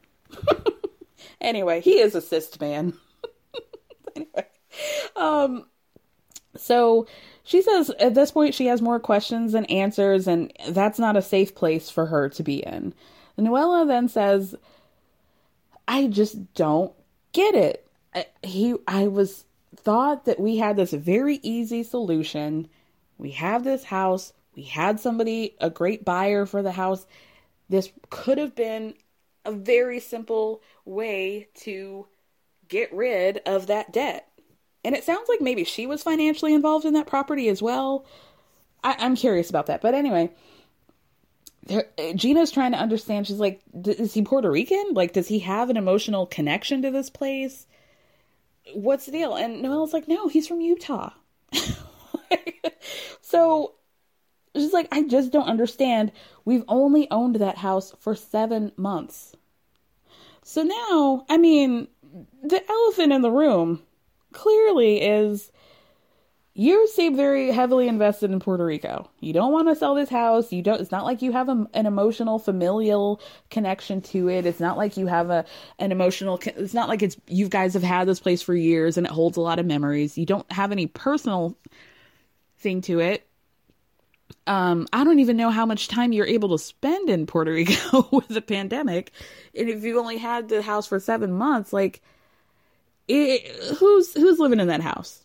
anyway, 1.41 1.81
he 1.81 1.99
is 1.99 2.15
a 2.15 2.21
cis 2.21 2.61
man. 2.61 2.95
anyway, 4.17 4.47
um, 5.17 5.67
so 6.59 7.07
she 7.43 7.63
says 7.63 7.91
at 7.99 8.15
this 8.15 8.31
point 8.31 8.55
she 8.55 8.67
has 8.67 8.83
more 8.83 9.01
questions 9.01 9.53
than 9.53 9.65
answers, 9.67 10.27
and 10.27 10.53
that's 10.69 10.99
not 10.99 11.17
a 11.17 11.23
safe 11.23 11.55
place 11.55 11.89
for 11.89 12.07
her 12.07 12.29
to 12.31 12.43
be 12.43 12.59
in. 12.59 12.93
Noella 13.39 13.87
then 13.87 14.09
says, 14.09 14.55
I 15.87 16.09
just 16.09 16.55
don't 16.55 16.93
get 17.33 17.55
it. 17.55 17.87
He, 18.43 18.75
I 18.87 19.07
was 19.07 19.45
thought 19.77 20.25
that 20.25 20.41
we 20.41 20.57
had 20.57 20.77
this 20.77 20.93
very 20.93 21.41
easy 21.43 21.83
solution. 21.83 22.69
We 23.17 23.31
have 23.33 23.65
this 23.65 23.85
house. 23.85 24.33
We 24.55 24.65
had 24.65 25.01
somebody, 25.01 25.55
a 25.61 25.71
great 25.71 26.05
buyer 26.05 26.47
for 26.47 26.63
the 26.63 26.73
house. 26.73 27.07
This 27.69 27.91
could 28.11 28.39
have 28.39 28.55
been 28.55 28.95
a 29.45 29.53
very 29.53 30.01
simple 30.01 30.63
way 30.85 31.49
to 31.61 32.07
get 32.69 32.93
rid 32.93 33.39
of 33.47 33.69
that 33.69 33.93
debt. 33.93 34.28
And 34.89 34.97
it 34.97 35.05
sounds 35.05 35.29
like 35.29 35.43
maybe 35.43 35.65
she 35.65 35.87
was 35.87 36.03
financially 36.03 36.55
involved 36.55 36.87
in 36.87 36.95
that 36.95 37.07
property 37.07 37.51
as 37.51 37.61
well. 37.61 38.07
I, 38.83 39.05
am 39.05 39.17
curious 39.17 39.51
about 39.51 39.67
that. 39.67 39.83
But 39.83 39.93
anyway, 39.93 40.31
there, 41.67 41.85
Gina's 42.15 42.51
trying 42.51 42.73
to 42.73 42.79
understand. 42.79 43.27
She's 43.27 43.39
like, 43.39 43.61
is 43.85 44.15
he 44.15 44.23
Puerto 44.23 44.51
Rican? 44.51 44.95
Like, 44.95 45.13
does 45.13 45.29
he 45.29 45.41
have 45.41 45.69
an 45.69 45.77
emotional 45.77 46.25
connection 46.25 46.81
to 46.81 46.91
this 46.91 47.11
place? 47.11 47.67
What's 48.73 49.05
the 49.05 49.13
deal? 49.13 49.35
And 49.35 49.61
Noelle's 49.61 49.93
like, 49.93 50.09
no, 50.09 50.27
he's 50.27 50.49
from 50.49 50.63
Utah. 50.63 51.11
so 53.21 53.75
she's 54.55 54.73
like, 54.73 54.89
I 54.91 55.03
just 55.03 55.33
don't 55.33 55.51
understand. 55.51 56.13
We've 56.47 56.65
only 56.67 57.11
owned 57.11 57.37
that 57.37 57.59
house 57.59 57.95
for 58.01 58.15
seven 58.15 58.73
months. 58.79 59.37
So 60.45 60.63
now, 60.63 61.27
I 61.29 61.37
mean, 61.37 61.89
the 62.43 62.63
elephant 62.71 63.13
in 63.13 63.21
the 63.21 63.31
room 63.31 63.83
clearly 64.39 65.03
is 65.03 65.51
you 66.55 66.89
seem 66.89 67.17
very 67.17 67.51
heavily 67.51 67.89
invested 67.89 68.31
in 68.31 68.41
Puerto 68.41 68.65
Rico. 68.65 69.09
You 69.21 69.33
don't 69.33 69.53
want 69.53 69.69
to 69.69 69.75
sell 69.75 69.95
this 69.95 70.09
house. 70.09 70.53
You 70.53 70.63
don't. 70.63 70.81
It's 70.81 70.93
not 70.93 71.05
like 71.05 71.23
you 71.23 71.33
have 71.33 71.49
a, 71.49 71.67
an 71.75 71.87
emotional, 71.87 72.39
familial 72.39 73.21
connection 73.51 74.01
to 74.03 74.29
it. 74.29 74.47
It's 74.47 74.61
not 74.61 74.77
like 74.77 74.97
you 74.97 75.07
have 75.07 75.31
a 75.31 75.45
an 75.79 75.93
emotional. 75.93 76.41
It's 76.45 76.75
not 76.75 76.89
like 76.89 77.03
it's 77.03 77.17
you 77.27 77.49
guys 77.49 77.75
have 77.75 77.83
had 77.83 78.07
this 78.07 78.21
place 78.21 78.43
for 78.43 78.55
years 78.55 78.97
and 78.97 79.07
it 79.07 79.13
holds 79.13 79.37
a 79.37 79.41
lot 79.41 79.59
of 79.59 79.67
memories. 79.67 80.17
You 80.17 80.27
don't 80.27 80.51
have 80.53 80.73
any 80.73 80.87
personal 80.87 81.57
thing 82.59 82.81
to 82.83 83.01
it. 83.01 83.27
Um, 84.47 84.87
I 84.93 85.05
don't 85.05 85.21
even 85.21 85.37
know 85.37 85.51
how 85.51 85.67
much 85.67 85.89
time 85.89 86.13
you're 86.13 86.27
able 86.27 86.51
to 86.51 86.59
spend 86.59 87.09
in 87.11 87.27
Puerto 87.27 87.53
Rico 87.53 88.09
with 88.13 88.29
the 88.29 88.43
pandemic, 88.43 89.13
and 89.57 89.69
if 89.69 89.83
you 89.83 89.99
only 89.99 90.19
had 90.19 90.49
the 90.49 90.63
house 90.63 90.87
for 90.87 91.01
seven 91.01 91.33
months, 91.33 91.73
like 91.73 92.03
who's 93.09 94.13
who's 94.15 94.39
living 94.39 94.61
in 94.61 94.69
that 94.69 94.83
house? 94.83 95.23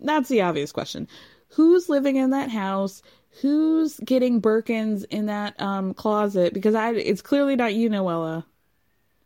That's 0.00 0.28
the 0.28 0.42
obvious 0.42 0.72
question. 0.72 1.08
Who's 1.50 1.88
living 1.88 2.16
in 2.16 2.30
that 2.30 2.50
house? 2.50 3.02
Who's 3.42 3.98
getting 4.00 4.40
Birkins 4.40 5.04
in 5.10 5.26
that 5.26 5.60
um, 5.60 5.94
closet? 5.94 6.54
Because 6.54 6.74
I, 6.74 6.92
it's 6.92 7.22
clearly 7.22 7.56
not 7.56 7.74
you, 7.74 7.90
Noella. 7.90 8.44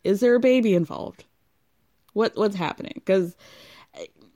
Is 0.03 0.19
there 0.19 0.35
a 0.35 0.39
baby 0.39 0.73
involved? 0.73 1.23
What 2.13 2.35
what's 2.35 2.55
happening? 2.55 2.93
Because 2.95 3.35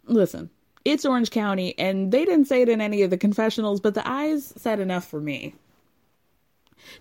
listen, 0.05 0.49
it's 0.85 1.05
Orange 1.05 1.31
County, 1.31 1.77
and 1.77 2.11
they 2.11 2.25
didn't 2.25 2.45
say 2.45 2.61
it 2.61 2.69
in 2.69 2.79
any 2.79 3.01
of 3.01 3.09
the 3.09 3.17
confessionals, 3.17 3.81
but 3.81 3.95
the 3.95 4.07
eyes 4.07 4.53
said 4.55 4.79
enough 4.79 5.05
for 5.05 5.19
me. 5.19 5.55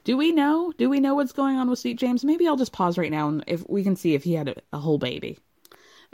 Do 0.05 0.17
we 0.17 0.33
know? 0.33 0.73
Do 0.77 0.89
we 0.91 1.01
know 1.01 1.15
what's 1.15 1.33
going 1.33 1.57
on 1.57 1.71
with 1.71 1.79
Sweet 1.79 1.99
James? 1.99 2.25
Maybe 2.25 2.47
I'll 2.47 2.57
just 2.57 2.73
pause 2.73 2.99
right 2.99 3.11
now 3.11 3.29
and 3.29 3.45
if 3.47 3.69
we 3.69 3.83
can 3.83 3.97
see 3.97 4.15
if 4.15 4.25
he 4.25 4.35
had 4.35 4.49
a, 4.49 4.55
a 4.73 4.79
whole 4.79 4.99
baby. 4.99 5.39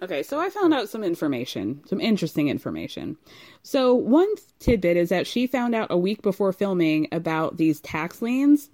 Okay, 0.03 0.23
so 0.23 0.41
I 0.41 0.49
found 0.49 0.73
out 0.73 0.89
some 0.89 1.05
information, 1.05 1.83
some 1.87 2.01
interesting 2.01 2.49
information. 2.49 3.19
So, 3.63 3.95
one 3.95 4.33
tidbit 4.59 4.97
is 4.97 5.11
that 5.11 5.27
she 5.27 5.47
found 5.47 5.75
out 5.75 5.91
a 5.91 5.99
week 5.99 6.23
before 6.23 6.55
filming 6.55 7.07
about 7.13 7.59
these 7.59 7.83
tax 7.83 8.23
liens, 8.23 8.71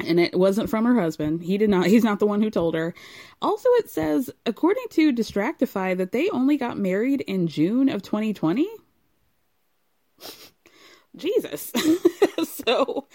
and 0.00 0.18
it 0.18 0.38
wasn't 0.38 0.70
from 0.70 0.86
her 0.86 0.98
husband. 0.98 1.42
He 1.42 1.58
did 1.58 1.68
not, 1.68 1.86
he's 1.88 2.04
not 2.04 2.18
the 2.18 2.26
one 2.26 2.40
who 2.40 2.48
told 2.48 2.74
her. 2.74 2.94
Also, 3.42 3.68
it 3.72 3.90
says, 3.90 4.30
according 4.46 4.86
to 4.90 5.12
Distractify, 5.12 5.98
that 5.98 6.12
they 6.12 6.30
only 6.30 6.56
got 6.56 6.78
married 6.78 7.20
in 7.22 7.46
June 7.46 7.90
of 7.90 8.00
2020. 8.00 8.66
Jesus. 11.16 11.72
so 12.44 13.06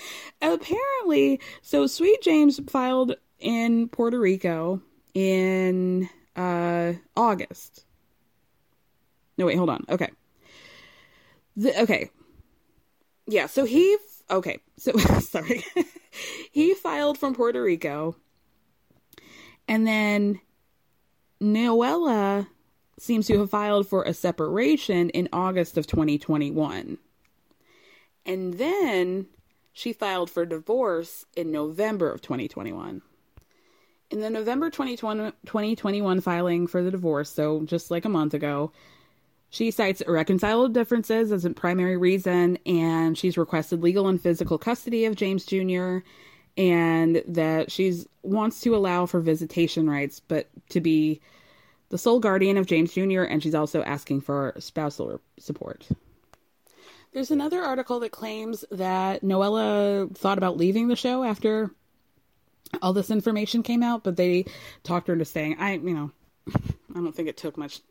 apparently, 0.41 1.39
so 1.61 1.87
Sweet 1.87 2.21
James 2.21 2.59
filed 2.69 3.15
in 3.39 3.87
Puerto 3.89 4.19
Rico 4.19 4.81
in 5.13 6.09
uh, 6.35 6.93
August. 7.15 7.85
No, 9.37 9.45
wait, 9.45 9.57
hold 9.57 9.69
on. 9.69 9.85
Okay. 9.89 10.09
The, 11.55 11.81
okay. 11.81 12.09
Yeah, 13.27 13.47
so 13.47 13.65
he. 13.65 13.97
Okay, 14.29 14.59
so 14.77 14.91
sorry. 15.19 15.63
he 16.51 16.73
filed 16.73 17.17
from 17.17 17.33
Puerto 17.33 17.61
Rico. 17.61 18.15
And 19.67 19.85
then 19.85 20.39
Noella 21.41 22.47
seems 22.99 23.27
to 23.27 23.39
have 23.39 23.49
filed 23.49 23.87
for 23.87 24.03
a 24.03 24.13
separation 24.13 25.09
in 25.11 25.29
August 25.33 25.77
of 25.77 25.87
2021. 25.87 26.97
And 28.27 28.55
then 28.55 29.27
she 29.71 29.93
filed 29.93 30.29
for 30.29 30.45
divorce 30.45 31.25
in 31.35 31.51
November 31.51 32.11
of 32.11 32.21
2021. 32.21 33.01
In 34.09 34.19
the 34.19 34.29
November 34.29 34.69
2020, 34.69 35.31
2021 35.45 36.21
filing 36.21 36.67
for 36.67 36.83
the 36.83 36.91
divorce, 36.91 37.29
so 37.29 37.63
just 37.63 37.89
like 37.89 38.05
a 38.05 38.09
month 38.09 38.33
ago, 38.33 38.71
she 39.49 39.71
cites 39.71 40.01
irreconcilable 40.01 40.69
differences 40.69 41.31
as 41.31 41.45
a 41.45 41.49
primary 41.51 41.95
reason, 41.95 42.57
and 42.65 43.17
she's 43.17 43.37
requested 43.37 43.81
legal 43.81 44.07
and 44.07 44.21
physical 44.21 44.57
custody 44.57 45.05
of 45.05 45.15
James 45.15 45.45
Jr. 45.45 45.99
and 46.57 47.23
that 47.27 47.71
she's 47.71 48.07
wants 48.23 48.59
to 48.61 48.75
allow 48.75 49.05
for 49.05 49.21
visitation 49.21 49.89
rights, 49.89 50.19
but 50.19 50.49
to 50.69 50.81
be 50.81 51.21
the 51.89 51.97
sole 51.97 52.19
guardian 52.19 52.57
of 52.57 52.65
James 52.65 52.93
Jr. 52.93 53.23
and 53.23 53.41
she's 53.41 53.55
also 53.55 53.83
asking 53.83 54.19
for 54.19 54.53
spousal 54.57 55.21
support. 55.39 55.87
There's 57.17 57.31
another 57.31 57.63
article 57.63 57.99
that 58.01 58.11
claims 58.11 58.63
that 58.69 59.23
Noella 59.23 60.15
thought 60.15 60.37
about 60.37 60.55
leaving 60.55 60.87
the 60.87 60.95
show 60.95 61.23
after 61.23 61.71
all 62.79 62.93
this 62.93 63.09
information 63.09 63.63
came 63.63 63.81
out, 63.81 64.03
but 64.03 64.17
they 64.17 64.45
talked 64.83 65.07
her 65.07 65.13
into 65.13 65.25
staying. 65.25 65.57
I, 65.57 65.77
you 65.77 65.95
know, 65.95 66.11
I 66.55 66.59
don't 66.93 67.15
think 67.15 67.27
it 67.27 67.35
took 67.35 67.57
much 67.57 67.81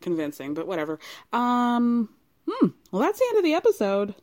convincing, 0.00 0.54
but 0.54 0.66
whatever. 0.66 0.98
Um, 1.32 2.08
hmm. 2.50 2.66
Well, 2.90 3.02
that's 3.02 3.20
the 3.20 3.26
end 3.28 3.38
of 3.38 3.44
the 3.44 3.54
episode. 3.54 4.16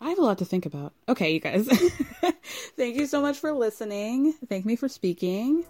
I 0.00 0.08
have 0.08 0.18
a 0.18 0.22
lot 0.22 0.38
to 0.38 0.44
think 0.44 0.66
about. 0.66 0.92
Okay, 1.08 1.34
you 1.34 1.38
guys. 1.38 1.68
Thank 2.76 2.96
you 2.96 3.06
so 3.06 3.22
much 3.22 3.38
for 3.38 3.52
listening. 3.52 4.32
Thank 4.48 4.64
me 4.64 4.74
for 4.74 4.88
speaking. 4.88 5.64